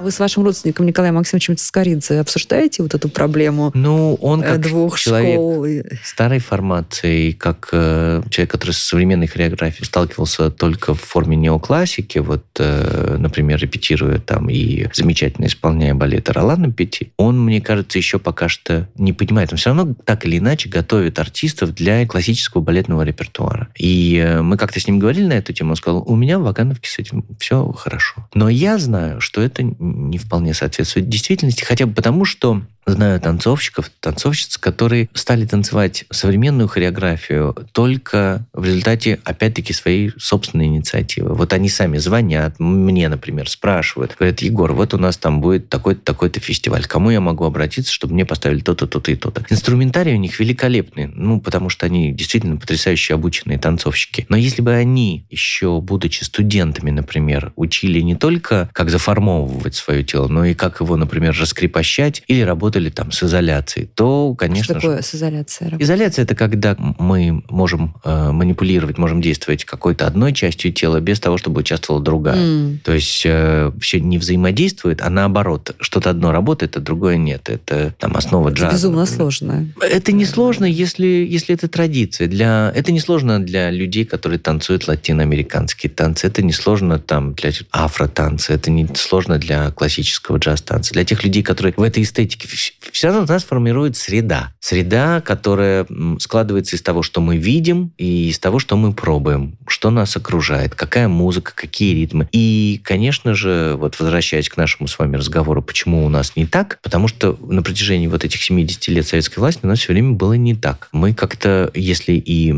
вы 0.05 0.11
с 0.11 0.19
вашим 0.19 0.43
родственником 0.43 0.85
Николаем 0.85 1.15
Максимовичем 1.15 1.57
Цискоридзе 1.57 2.19
обсуждаете 2.19 2.83
вот 2.83 2.93
эту 2.93 3.09
проблему 3.09 3.71
ну, 3.73 4.13
он 4.21 4.43
э, 4.43 4.45
как 4.45 4.61
двух 4.61 4.99
человек 4.99 5.33
школ? 5.33 5.65
старой 6.03 6.37
формации, 6.37 7.31
как 7.31 7.69
э, 7.71 8.21
человек, 8.29 8.51
который 8.51 8.71
с 8.71 8.77
современной 8.77 9.25
хореографией 9.25 9.85
сталкивался 9.85 10.51
только 10.51 10.93
в 10.93 11.01
форме 11.01 11.35
неоклассики, 11.35 12.19
вот, 12.19 12.45
э, 12.59 13.17
например, 13.17 13.59
репетируя 13.59 14.19
там 14.19 14.47
и 14.47 14.87
замечательно 14.93 15.47
исполняя 15.47 15.95
балеты 15.95 16.33
Ролана 16.33 16.71
Пяти, 16.71 17.11
он, 17.17 17.43
мне 17.43 17.59
кажется, 17.59 17.97
еще 17.97 18.19
пока 18.19 18.47
что 18.47 18.87
не 18.95 19.11
понимает. 19.11 19.53
Он 19.53 19.57
все 19.57 19.73
равно 19.73 19.95
так 20.05 20.25
или 20.27 20.37
иначе 20.37 20.69
готовит 20.69 21.17
артистов 21.17 21.73
для 21.73 22.05
классического 22.05 22.61
балетного 22.61 23.01
репертуара. 23.01 23.69
И 23.75 24.17
э, 24.23 24.43
мы 24.43 24.57
как-то 24.57 24.79
с 24.79 24.85
ним 24.85 24.99
говорили 24.99 25.25
на 25.25 25.33
эту 25.33 25.51
тему, 25.51 25.71
он 25.71 25.75
сказал, 25.77 26.03
у 26.05 26.15
меня 26.15 26.37
в 26.37 26.43
Вагановке 26.43 26.91
с 26.91 26.99
этим 26.99 27.25
все 27.39 27.71
хорошо. 27.71 28.27
Но 28.35 28.49
я 28.49 28.77
знаю, 28.77 29.19
что 29.19 29.41
это 29.41 29.63
не 29.95 30.17
вполне 30.17 30.53
соответствует 30.53 31.09
действительности, 31.09 31.63
хотя 31.63 31.85
бы 31.85 31.93
потому, 31.93 32.25
что 32.25 32.61
знаю 32.85 33.19
танцовщиков, 33.19 33.89
танцовщиц, 33.99 34.57
которые 34.57 35.09
стали 35.13 35.45
танцевать 35.45 36.05
современную 36.11 36.67
хореографию 36.67 37.55
только 37.71 38.45
в 38.53 38.63
результате, 38.65 39.19
опять-таки, 39.23 39.73
своей 39.73 40.11
собственной 40.17 40.65
инициативы. 40.65 41.33
Вот 41.33 41.53
они 41.53 41.69
сами 41.69 41.97
звонят, 41.97 42.59
мне, 42.59 43.09
например, 43.09 43.49
спрашивают, 43.49 44.15
говорят, 44.17 44.41
Егор, 44.41 44.73
вот 44.73 44.93
у 44.93 44.97
нас 44.97 45.17
там 45.17 45.41
будет 45.41 45.69
такой-то, 45.69 46.01
такой-то 46.01 46.39
фестиваль, 46.39 46.85
кому 46.85 47.09
я 47.09 47.21
могу 47.21 47.45
обратиться, 47.45 47.91
чтобы 47.91 48.13
мне 48.13 48.25
поставили 48.25 48.61
то-то, 48.61 48.87
то-то 48.87 49.11
и 49.11 49.15
то-то. 49.15 49.45
Инструментарий 49.49 50.13
у 50.13 50.17
них 50.17 50.39
великолепный, 50.39 51.07
ну, 51.07 51.41
потому 51.41 51.69
что 51.69 51.85
они 51.85 52.11
действительно 52.11 52.57
потрясающе 52.57 53.13
обученные 53.13 53.57
танцовщики. 53.57 54.25
Но 54.29 54.37
если 54.37 54.61
бы 54.61 54.73
они 54.73 55.25
еще, 55.29 55.81
будучи 55.81 56.23
студентами, 56.23 56.91
например, 56.91 57.51
учили 57.55 57.99
не 58.01 58.15
только, 58.15 58.69
как 58.73 58.89
заформовывать 58.89 59.75
свое 59.75 60.03
тело, 60.03 60.27
но 60.27 60.45
и 60.45 60.53
как 60.53 60.79
его, 60.79 60.95
например, 60.95 61.35
раскрепощать, 61.39 62.23
или 62.27 62.41
работали 62.75 62.89
там 62.89 63.11
с 63.11 63.23
изоляцией, 63.23 63.87
то, 63.95 64.35
конечно 64.35 64.63
Что 64.63 64.73
такое 64.75 64.97
же... 64.97 65.03
с 65.03 65.15
изоляцией? 65.15 65.75
Изоляция– 65.79 66.23
это 66.25 66.35
когда 66.35 66.75
мы 66.77 67.43
можем 67.49 67.95
э, 68.03 68.31
манипулировать, 68.31 68.97
можем 68.97 69.21
действовать 69.21 69.65
какой-то 69.65 70.07
одной 70.07 70.33
частью 70.33 70.73
тела 70.73 70.99
без 70.99 71.19
того, 71.19 71.37
чтобы 71.37 71.61
участвовала 71.61 72.03
другая. 72.03 72.37
М. 72.37 72.79
То 72.83 72.93
есть 72.93 73.23
э, 73.25 73.71
все 73.79 73.99
не 73.99 74.17
взаимодействует, 74.17 75.01
а 75.01 75.09
наоборот, 75.09 75.75
что-то 75.79 76.09
одно 76.09 76.31
работает, 76.31 76.75
а 76.77 76.79
другое 76.79 77.17
нет. 77.17 77.49
Это 77.49 77.93
там 77.97 78.17
основа 78.17 78.49
Это 78.49 78.59
джаза. 78.59 78.73
безумно 78.73 79.05
сложно. 79.05 79.67
Это 79.81 80.11
не 80.11 80.25
сложно, 80.25 80.65
если, 80.65 81.07
если 81.07 81.55
это 81.55 81.67
традиция. 81.67 82.27
Для, 82.27 82.71
это 82.75 82.91
не 82.91 82.99
сложно 82.99 83.39
для 83.39 83.71
людей, 83.71 84.05
которые 84.05 84.39
танцуют 84.39 84.87
латиноамериканские 84.87 85.89
танцы. 85.89 86.27
Это 86.27 86.41
не 86.41 86.53
сложно 86.53 86.99
там, 86.99 87.33
для 87.33 87.51
афро-танца. 87.71 88.53
Это 88.53 88.71
не 88.71 88.87
сложно 88.95 89.37
для 89.37 89.71
классического 89.71 90.37
джаз-танца. 90.37 90.93
Для 90.93 91.05
тех 91.05 91.23
людей, 91.23 91.43
которые 91.43 91.73
в 91.77 91.81
этой 91.81 92.03
эстетике... 92.03 92.47
Все 92.91 93.07
равно 93.07 93.23
у 93.23 93.25
нас 93.27 93.43
формирует 93.43 93.97
среда. 93.97 94.53
Среда, 94.59 95.21
которая 95.21 95.85
складывается 96.19 96.75
из 96.75 96.81
того, 96.81 97.03
что 97.03 97.21
мы 97.21 97.37
видим, 97.37 97.91
и 97.97 98.29
из 98.29 98.39
того, 98.39 98.59
что 98.59 98.77
мы 98.77 98.93
пробуем, 98.93 99.57
что 99.67 99.89
нас 99.89 100.15
окружает, 100.15 100.75
какая 100.75 101.07
музыка, 101.07 101.51
какие 101.55 101.93
ритмы. 101.95 102.27
И, 102.31 102.81
конечно 102.83 103.33
же, 103.33 103.75
вот 103.77 103.99
возвращаясь 103.99 104.49
к 104.49 104.57
нашему 104.57 104.87
с 104.87 104.97
вами 104.97 105.17
разговору, 105.17 105.61
почему 105.61 106.05
у 106.05 106.09
нас 106.09 106.35
не 106.35 106.45
так, 106.45 106.79
потому 106.81 107.07
что 107.07 107.37
на 107.47 107.61
протяжении 107.61 108.07
вот 108.07 108.23
этих 108.23 108.41
70 108.41 108.87
лет 108.87 109.07
советской 109.07 109.39
власти 109.39 109.61
у 109.63 109.67
нас 109.67 109.79
все 109.79 109.93
время 109.93 110.13
было 110.13 110.33
не 110.33 110.55
так. 110.55 110.89
Мы 110.91 111.13
как-то, 111.13 111.71
если 111.73 112.13
и 112.13 112.53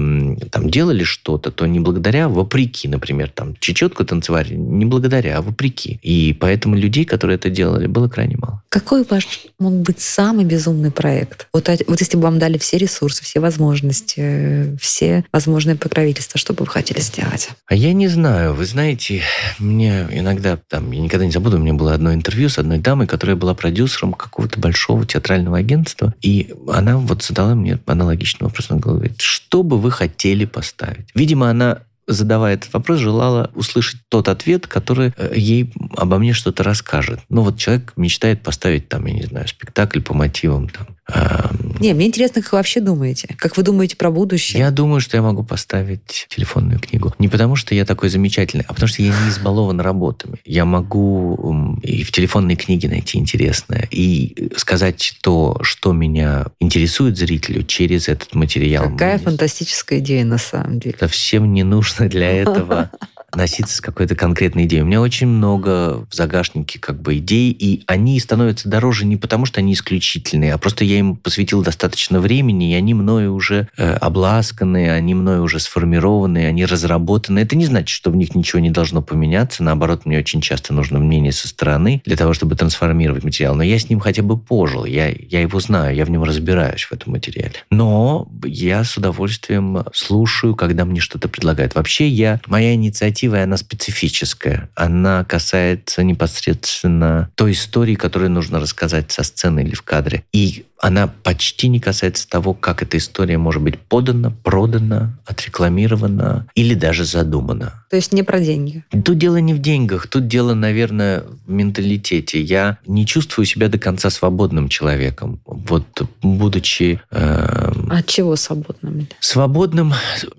там 0.50 0.70
делали 0.70 1.04
что-то, 1.04 1.52
то 1.52 1.66
не 1.66 1.80
благодаря, 1.80 2.26
а 2.26 2.30
вопреки, 2.30 2.88
например, 2.88 3.30
там 3.30 3.56
чечетку 3.60 4.06
танцевали, 4.06 4.54
не 4.54 4.86
благодаря, 4.86 5.38
а 5.38 5.42
вопреки. 5.42 6.00
И 6.02 6.36
поэтому 6.40 6.76
людей, 6.76 7.06
которые 7.06 7.36
это 7.36 7.50
делали, 7.50 7.88
было 7.88 8.08
крайне 8.08 8.38
мало. 8.38 8.64
Какой 8.70 9.04
ваш 9.10 9.28
мог 9.60 9.74
быть 9.74 9.97
самый 9.98 10.46
безумный 10.46 10.92
проект? 10.92 11.48
Вот, 11.54 11.70
вот 11.88 12.00
если 12.00 12.18
бы 12.18 12.24
вам 12.24 12.40
дали 12.40 12.58
все 12.58 12.78
ресурсы, 12.78 13.24
все 13.24 13.40
возможности, 13.40 14.78
все 14.80 15.26
возможные 15.32 15.76
покровительства, 15.76 16.40
что 16.40 16.54
бы 16.54 16.66
вы 16.66 16.72
хотели 16.72 17.00
сделать? 17.00 17.50
А 17.68 17.76
я 17.76 17.94
не 17.94 18.08
знаю, 18.08 18.54
вы 18.54 18.66
знаете, 18.66 19.22
мне 19.60 20.08
иногда, 20.12 20.58
там, 20.70 20.92
я 20.92 21.02
никогда 21.02 21.26
не 21.26 21.32
забуду, 21.32 21.58
у 21.58 21.60
меня 21.60 21.74
было 21.74 21.94
одно 21.94 22.14
интервью 22.14 22.50
с 22.50 22.58
одной 22.58 22.80
дамой, 22.80 23.08
которая 23.08 23.36
была 23.36 23.54
продюсером 23.54 24.14
какого-то 24.14 24.60
большого 24.60 25.06
театрального 25.06 25.58
агентства, 25.58 26.14
и 26.22 26.54
она 26.68 26.98
вот 26.98 27.24
задала 27.24 27.56
мне 27.56 27.80
аналогичный 27.86 28.46
вопрос, 28.46 28.68
она 28.70 28.80
говорит, 28.80 29.22
что 29.22 29.64
бы 29.64 29.78
вы 29.78 29.92
хотели 29.92 30.46
поставить? 30.46 31.08
Видимо, 31.14 31.50
она 31.50 31.80
задавая 32.08 32.56
этот 32.56 32.74
вопрос, 32.74 33.00
желала 33.00 33.52
услышать 33.54 34.02
тот 34.10 34.30
ответ, 34.30 34.68
который 34.68 35.14
э, 35.18 35.34
ей 35.36 35.74
обо 35.96 36.18
мне 36.18 36.34
что-то 36.34 36.64
расскажет. 36.64 37.20
Ну 37.30 37.42
вот 37.42 37.58
человек 37.58 37.94
мечтает 37.98 38.42
поставить 38.42 38.90
там, 38.90 39.06
я 39.06 39.14
не 39.14 39.24
знаю, 39.24 39.48
спектакль 39.48 40.02
по 40.02 40.14
мотивам 40.14 40.70
там. 40.70 40.97
Эм, 41.14 41.76
Не, 41.80 41.94
мне 41.94 42.08
интересно, 42.08 42.42
как 42.42 42.52
вы 42.52 42.58
вообще 42.58 42.80
думаете? 42.80 43.36
Как 43.38 43.58
вы 43.58 43.64
думаете 43.64 43.96
про 43.96 44.12
будущее? 44.12 44.60
я 44.60 44.72
думаю, 44.72 45.00
что 45.00 45.18
я 45.18 45.24
могу 45.24 45.44
поставить 45.44 46.28
телефонную 46.30 46.80
книгу. 46.80 47.14
Не 47.20 47.28
потому, 47.28 47.56
что 47.56 47.76
я 47.76 47.86
такой 47.86 48.10
замечательный, 48.10 48.66
а 48.68 48.74
потому, 48.74 48.88
что 48.88 49.02
я 49.02 49.10
не 49.10 49.30
избалован 49.30 49.80
работами. 49.80 50.38
Я 50.46 50.66
могу 50.66 51.78
и 51.84 52.04
в 52.04 52.12
телефонной 52.12 52.56
книге 52.56 52.90
найти 52.90 53.18
интересное, 53.18 53.88
и 53.92 54.50
сказать 54.58 55.18
то, 55.22 55.58
что 55.62 55.94
меня 55.94 56.48
интересует 56.60 57.18
зрителю 57.18 57.64
через 57.64 58.08
этот 58.08 58.34
материал. 58.36 58.90
Какая 58.92 59.18
фантастическая 59.20 60.00
идея 60.00 60.26
на 60.26 60.38
самом 60.38 60.80
деле. 60.80 60.96
Совсем 61.00 61.54
не 61.54 61.64
нужно 61.64 62.10
для 62.10 62.32
этого 62.32 62.90
носиться 63.36 63.78
с 63.78 63.82
какой-то 63.82 64.16
конкретной 64.16 64.66
идеей. 64.66 64.84
У 64.84 64.86
меня 64.86 65.02
очень 65.02 65.28
много 65.28 66.06
в 66.10 66.14
загашнике 66.14 66.80
как 66.80 67.02
бы 67.02 67.18
идей, 67.18 67.52
и 67.52 67.84
они 67.88 68.20
становятся 68.20 68.70
дороже 68.70 69.06
не 69.06 69.18
потому, 69.18 69.46
что 69.46 69.60
они 69.60 69.74
исключительные, 69.74 70.54
а 70.54 70.58
просто 70.58 70.86
я 70.86 71.00
им 71.00 71.16
посвятил 71.16 71.62
достаточно 71.62 72.20
времени, 72.20 72.72
и 72.72 72.76
они 72.76 72.94
мною 72.94 73.34
уже 73.34 73.68
э, 73.78 73.94
обласканы, 73.96 74.90
они 74.90 75.14
мною 75.14 75.44
уже 75.44 75.60
сформированы, 75.60 76.48
они 76.48 76.66
разработаны. 76.66 77.40
Это 77.40 77.56
не 77.56 77.66
значит, 77.66 77.90
что 77.90 78.12
в 78.12 78.16
них 78.16 78.34
ничего 78.34 78.60
не 78.60 78.70
должно 78.70 79.02
поменяться. 79.02 79.62
Наоборот, 79.62 80.06
мне 80.06 80.20
очень 80.20 80.40
часто 80.40 80.74
нужно 80.74 81.00
мнение 81.00 81.34
со 81.34 81.48
стороны 81.48 82.02
для 82.06 82.16
того, 82.16 82.34
чтобы 82.34 82.56
трансформировать 82.56 83.24
материал. 83.24 83.56
Но 83.56 83.64
я 83.64 83.78
с 83.78 83.90
ним 83.90 84.00
хотя 84.00 84.24
бы 84.24 84.38
пожил, 84.38 84.86
я, 84.86 85.10
я 85.10 85.42
его 85.42 85.60
знаю, 85.60 85.96
я 85.96 86.06
в 86.06 86.10
нем 86.10 86.24
разбираюсь 86.24 86.84
в 86.84 86.94
этом 86.94 87.12
материале. 87.12 87.54
Но 87.70 88.28
я 88.46 88.84
с 88.84 88.96
удовольствием 88.96 89.84
слушаю, 89.94 90.56
когда 90.56 90.86
мне 90.86 91.02
что-то 91.02 91.28
предлагают. 91.28 91.76
Вообще 91.76 92.08
я, 92.08 92.40
моя 92.48 92.74
инициатива, 92.74 93.17
она 93.26 93.58
специфическая. 93.58 94.70
Она 94.76 95.24
касается 95.24 96.04
непосредственно 96.04 97.30
той 97.36 97.54
истории, 97.54 97.96
которую 97.96 98.32
нужно 98.32 98.60
рассказать 98.60 99.12
со 99.12 99.24
сцены 99.24 99.62
или 99.62 99.76
в 99.76 99.82
кадре. 99.82 100.24
И 100.32 100.66
она 100.80 101.08
почти 101.08 101.70
не 101.70 101.80
касается 101.80 102.30
того, 102.30 102.54
как 102.54 102.84
эта 102.84 102.98
история 102.98 103.38
может 103.38 103.62
быть 103.64 103.80
подана, 103.80 104.32
продана, 104.44 105.18
отрекламирована 105.26 106.48
или 106.56 106.76
даже 106.76 107.04
задумана. 107.04 107.84
То 107.90 107.96
есть 107.96 108.14
не 108.14 108.22
про 108.22 108.40
деньги. 108.40 108.84
Тут 109.04 109.18
дело 109.18 109.38
не 109.38 109.54
в 109.54 109.60
деньгах, 109.60 110.08
тут 110.08 110.28
дело, 110.28 110.54
наверное, 110.54 111.24
в 111.46 111.50
менталитете. 111.50 112.42
Я 112.42 112.78
не 112.86 113.06
чувствую 113.06 113.46
себя 113.46 113.70
до 113.70 113.80
конца 113.80 114.10
свободным 114.10 114.70
человеком. 114.70 115.42
Вот 115.46 116.02
будучи 116.22 117.02
эм, 117.12 117.92
От 117.92 118.06
чего 118.06 118.36
свободным? 118.36 119.08
свободным 119.20 119.94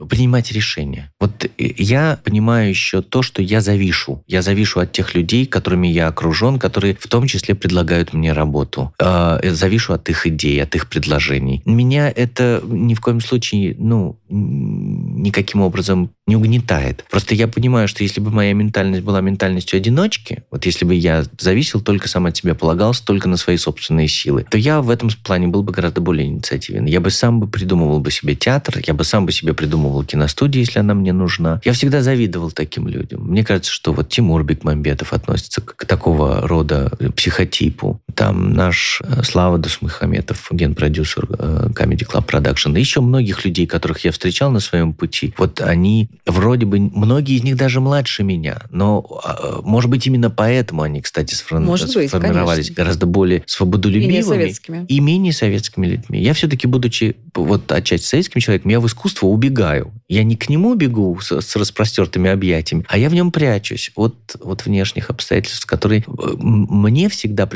принимать 0.09 0.53
решения. 0.53 1.11
Вот 1.18 1.45
э, 1.45 1.51
я 1.59 2.18
понимаю 2.22 2.67
еще 2.68 3.02
то, 3.02 3.22
что 3.22 3.42
я 3.42 3.60
завишу. 3.60 4.22
Я 4.26 4.42
завишу 4.42 4.80
от 4.80 4.92
тех 4.92 5.14
людей, 5.14 5.46
которыми 5.46 5.88
я 5.88 6.08
окружен, 6.08 6.58
которые 6.58 6.96
в 6.98 7.06
том 7.06 7.26
числе 7.26 7.54
предлагают 7.54 8.12
мне 8.12 8.32
работу. 8.32 8.92
Э, 8.98 9.38
Завишу 9.42 9.92
от 9.92 10.08
их 10.08 10.26
идей, 10.26 10.62
от 10.62 10.74
их 10.74 10.88
предложений. 10.88 11.62
Меня 11.64 12.10
это 12.10 12.62
ни 12.64 12.94
в 12.94 13.00
коем 13.00 13.20
случае, 13.20 13.74
ну, 13.78 14.18
никаким 14.28 15.62
образом 15.62 16.10
не 16.26 16.36
угнетает. 16.36 17.04
Просто 17.10 17.34
я 17.34 17.48
понимаю, 17.48 17.88
что 17.88 18.02
если 18.02 18.20
бы 18.20 18.30
моя 18.30 18.52
ментальность 18.52 19.02
была 19.02 19.20
ментальностью 19.20 19.78
одиночки, 19.78 20.44
вот 20.50 20.66
если 20.66 20.84
бы 20.84 20.94
я 20.94 21.24
зависел 21.38 21.80
только 21.80 22.08
сам 22.08 22.26
от 22.26 22.36
себя, 22.36 22.54
полагался 22.54 23.04
только 23.04 23.28
на 23.28 23.36
свои 23.36 23.56
собственные 23.56 24.08
силы, 24.08 24.46
то 24.50 24.58
я 24.58 24.80
в 24.80 24.90
этом 24.90 25.08
плане 25.24 25.48
был 25.48 25.62
бы 25.62 25.72
гораздо 25.72 26.00
более 26.00 26.26
инициативен. 26.26 26.84
Я 26.84 27.00
бы 27.00 27.10
сам 27.10 27.40
бы 27.40 27.48
придумывал 27.48 28.00
бы 28.00 28.10
себе 28.10 28.34
театр, 28.34 28.80
я 28.86 28.94
бы 28.94 29.04
сам 29.04 29.26
бы 29.26 29.32
себе 29.32 29.54
придумывал 29.54 30.04
киностудию, 30.04 30.64
если 30.64 30.78
она 30.78 30.94
мне 30.94 31.12
нужна. 31.12 31.60
Я 31.64 31.72
всегда 31.72 32.02
завидовал 32.02 32.50
таким 32.59 32.88
людям. 32.88 33.22
Мне 33.22 33.44
кажется, 33.44 33.70
что 33.70 33.92
вот 33.92 34.09
Тимур 34.09 34.42
Бекмамбетов 34.42 35.12
относится 35.12 35.61
к, 35.61 35.86
такого 35.86 36.40
рода 36.46 36.90
психотипу. 37.14 38.00
Там 38.18 38.52
наш 38.52 39.00
э, 39.04 39.22
Слава 39.22 39.58
Дусмухаметов, 39.58 40.48
генпродюсер 40.50 41.28
э, 41.38 41.68
Comedy 41.68 42.04
Club 42.04 42.26
Production, 42.26 42.76
и 42.76 42.80
еще 42.80 43.00
многих 43.00 43.44
людей, 43.44 43.64
которых 43.64 44.04
я 44.04 44.10
встречал 44.10 44.50
на 44.50 44.58
своем 44.58 44.92
пути, 44.92 45.32
вот 45.38 45.60
они 45.60 46.08
вроде 46.26 46.66
бы, 46.66 46.80
многие 46.80 47.36
из 47.36 47.44
них 47.44 47.56
даже 47.56 47.80
младше 47.80 48.24
меня, 48.24 48.62
но, 48.70 49.06
э, 49.24 49.60
может 49.62 49.88
быть, 49.88 50.04
именно 50.08 50.30
поэтому 50.30 50.82
они, 50.82 51.00
кстати, 51.00 51.36
сформ- 51.36 51.60
Может 51.60 51.94
быть, 51.94 52.08
сформировались 52.08 52.66
конечно. 52.66 52.82
гораздо 52.82 53.06
более 53.06 53.44
свободолюбивыми 53.46 54.08
Менее 54.08 54.24
советскими. 54.24 54.84
и 54.88 54.98
менее 54.98 55.32
советскими 55.32 55.86
людьми. 55.86 56.20
Я 56.20 56.34
все-таки, 56.34 56.66
будучи 56.66 57.14
вот 57.36 57.70
отчасти 57.70 58.04
советским 58.04 58.40
человеком, 58.40 58.72
я 58.72 58.80
в 58.80 58.86
искусство 58.88 59.28
убегаю. 59.28 59.92
Я 60.08 60.24
не 60.24 60.34
к 60.34 60.48
нему 60.48 60.74
бегу 60.74 61.20
с, 61.20 61.40
с 61.40 61.54
распростертыми 61.54 62.30
объятиями, 62.30 62.84
а 62.88 62.98
я 62.98 63.10
в 63.10 63.14
нем 63.14 63.30
прячусь 63.30 63.92
от, 63.94 64.16
от 64.40 64.64
внешних 64.64 65.08
обстоятельств, 65.10 65.66
которые 65.66 66.02
мне 66.08 67.08
всегда 67.08 67.46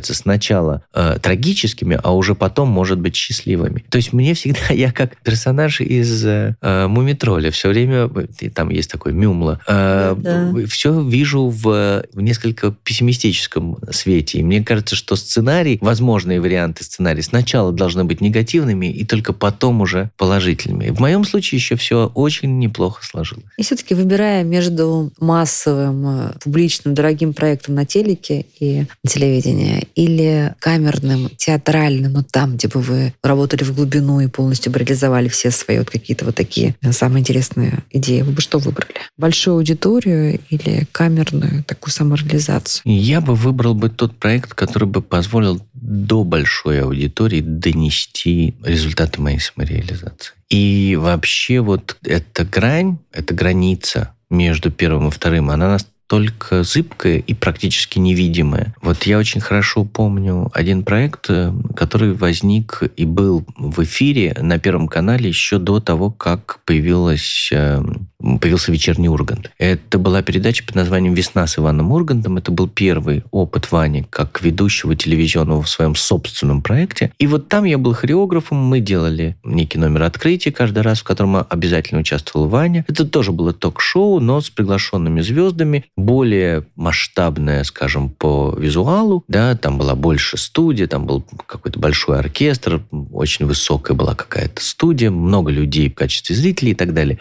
представляются 0.00 0.14
сначала 0.14 0.82
э, 0.94 1.18
трагическими, 1.20 1.98
а 2.02 2.14
уже 2.14 2.34
потом, 2.34 2.68
может 2.68 2.98
быть, 2.98 3.14
счастливыми. 3.16 3.84
То 3.90 3.98
есть 3.98 4.12
мне 4.12 4.34
всегда, 4.34 4.60
я 4.70 4.92
как 4.92 5.16
персонаж 5.22 5.80
из 5.80 6.24
э, 6.24 6.56
э, 6.60 6.86
«Мумитроля», 6.86 7.50
все 7.50 7.68
время, 7.68 8.10
и 8.40 8.48
там 8.48 8.70
есть 8.70 8.90
такой 8.90 9.12
Мюмла, 9.12 9.60
э, 9.66 10.14
Да. 10.16 10.52
все 10.68 11.00
вижу 11.02 11.48
в, 11.48 12.04
в 12.12 12.20
несколько 12.20 12.70
пессимистическом 12.70 13.78
свете. 13.90 14.38
И 14.38 14.42
мне 14.42 14.62
кажется, 14.62 14.96
что 14.96 15.16
сценарий, 15.16 15.78
возможные 15.80 16.40
варианты 16.40 16.84
сценария 16.84 17.22
сначала 17.22 17.72
должны 17.72 18.04
быть 18.04 18.20
негативными, 18.20 18.86
и 18.86 19.04
только 19.04 19.32
потом 19.32 19.80
уже 19.80 20.10
положительными. 20.16 20.90
В 20.90 21.00
моем 21.00 21.24
случае 21.24 21.58
еще 21.58 21.76
все 21.76 22.10
очень 22.14 22.58
неплохо 22.58 23.04
сложилось. 23.04 23.44
И 23.58 23.62
все-таки 23.62 23.94
выбирая 23.94 24.44
между 24.44 25.10
массовым, 25.20 26.06
э, 26.06 26.32
публичным, 26.42 26.94
дорогим 26.94 27.32
проектом 27.32 27.74
на 27.74 27.84
телеке 27.84 28.46
и 28.58 28.86
на 29.02 29.10
телевидении 29.10 29.88
или 29.94 30.54
камерным, 30.58 31.30
театральным, 31.36 32.12
но 32.12 32.22
там, 32.22 32.56
где 32.56 32.68
бы 32.68 32.80
вы 32.80 33.14
работали 33.22 33.64
в 33.64 33.74
глубину 33.74 34.20
и 34.20 34.26
полностью 34.26 34.72
бы 34.72 34.78
реализовали 34.78 35.28
все 35.28 35.50
свои 35.50 35.78
вот 35.78 35.90
какие-то 35.90 36.24
вот 36.24 36.34
такие 36.34 36.76
э, 36.82 36.92
самые 36.92 37.20
интересные 37.20 37.82
идеи, 37.90 38.22
вы 38.22 38.32
бы 38.32 38.40
что 38.40 38.58
выбрали? 38.58 38.94
Большую 39.16 39.56
аудиторию 39.56 40.40
или 40.48 40.86
камерную 40.92 41.64
такую 41.64 41.92
самореализацию? 41.92 42.82
Я 42.84 43.20
бы 43.20 43.34
выбрал 43.34 43.74
бы 43.74 43.88
тот 43.88 44.16
проект, 44.16 44.54
который 44.54 44.88
бы 44.88 45.02
позволил 45.02 45.60
до 45.74 46.24
большой 46.24 46.82
аудитории 46.82 47.40
донести 47.40 48.54
результаты 48.62 49.20
моей 49.20 49.40
самореализации. 49.40 50.34
И 50.48 50.96
вообще 51.00 51.60
вот 51.60 51.96
эта 52.02 52.44
грань, 52.44 52.98
эта 53.12 53.34
граница 53.34 54.14
между 54.28 54.70
первым 54.70 55.08
и 55.08 55.10
вторым, 55.10 55.50
она 55.50 55.68
нас 55.68 55.86
настолько 56.10 56.64
зыбкое 56.64 57.18
и 57.18 57.34
практически 57.34 57.98
невидимое. 57.98 58.74
Вот 58.82 59.04
я 59.04 59.18
очень 59.18 59.40
хорошо 59.40 59.84
помню 59.84 60.50
один 60.52 60.82
проект, 60.82 61.26
э, 61.28 61.52
который 61.76 62.14
возник 62.14 62.82
и 62.96 63.04
был 63.04 63.44
в 63.56 63.82
эфире 63.84 64.36
на 64.40 64.58
Первом 64.58 64.88
канале 64.88 65.28
еще 65.28 65.58
до 65.58 65.78
того, 65.78 66.10
как 66.10 66.60
появилась 66.64 67.50
э, 67.52 67.80
появился 68.40 68.72
«Вечерний 68.72 69.08
Ургант». 69.08 69.50
Это 69.58 69.98
была 69.98 70.22
передача 70.22 70.64
под 70.64 70.74
названием 70.74 71.14
«Весна 71.14 71.46
с 71.46 71.58
Иваном 71.58 71.92
Ургантом». 71.92 72.36
Это 72.36 72.52
был 72.52 72.68
первый 72.68 73.24
опыт 73.30 73.70
Вани 73.72 74.06
как 74.08 74.42
ведущего 74.42 74.94
телевизионного 74.94 75.62
в 75.62 75.68
своем 75.68 75.94
собственном 75.94 76.62
проекте. 76.62 77.12
И 77.18 77.26
вот 77.26 77.48
там 77.48 77.64
я 77.64 77.78
был 77.78 77.94
хореографом, 77.94 78.58
мы 78.58 78.80
делали 78.80 79.36
некий 79.44 79.78
номер 79.78 80.02
открытия 80.02 80.52
каждый 80.52 80.82
раз, 80.82 81.00
в 81.00 81.04
котором 81.04 81.36
обязательно 81.48 82.00
участвовал 82.00 82.48
Ваня. 82.48 82.84
Это 82.88 83.06
тоже 83.06 83.32
было 83.32 83.52
ток-шоу, 83.52 84.20
но 84.20 84.40
с 84.40 84.50
приглашенными 84.50 85.20
звездами, 85.20 85.84
более 85.96 86.64
масштабное, 86.76 87.64
скажем, 87.64 88.10
по 88.10 88.54
визуалу. 88.58 89.24
Да, 89.28 89.56
там 89.56 89.78
была 89.78 89.94
больше 89.94 90.36
студия, 90.36 90.86
там 90.86 91.06
был 91.06 91.24
какой-то 91.46 91.78
большой 91.78 92.18
оркестр, 92.18 92.82
очень 93.12 93.46
высокая 93.46 93.96
была 93.96 94.14
какая-то 94.14 94.62
студия, 94.62 95.10
много 95.10 95.50
людей 95.50 95.90
в 95.90 95.94
качестве 95.94 96.36
зрителей 96.36 96.72
и 96.72 96.74
так 96.74 96.94
далее. 96.94 97.18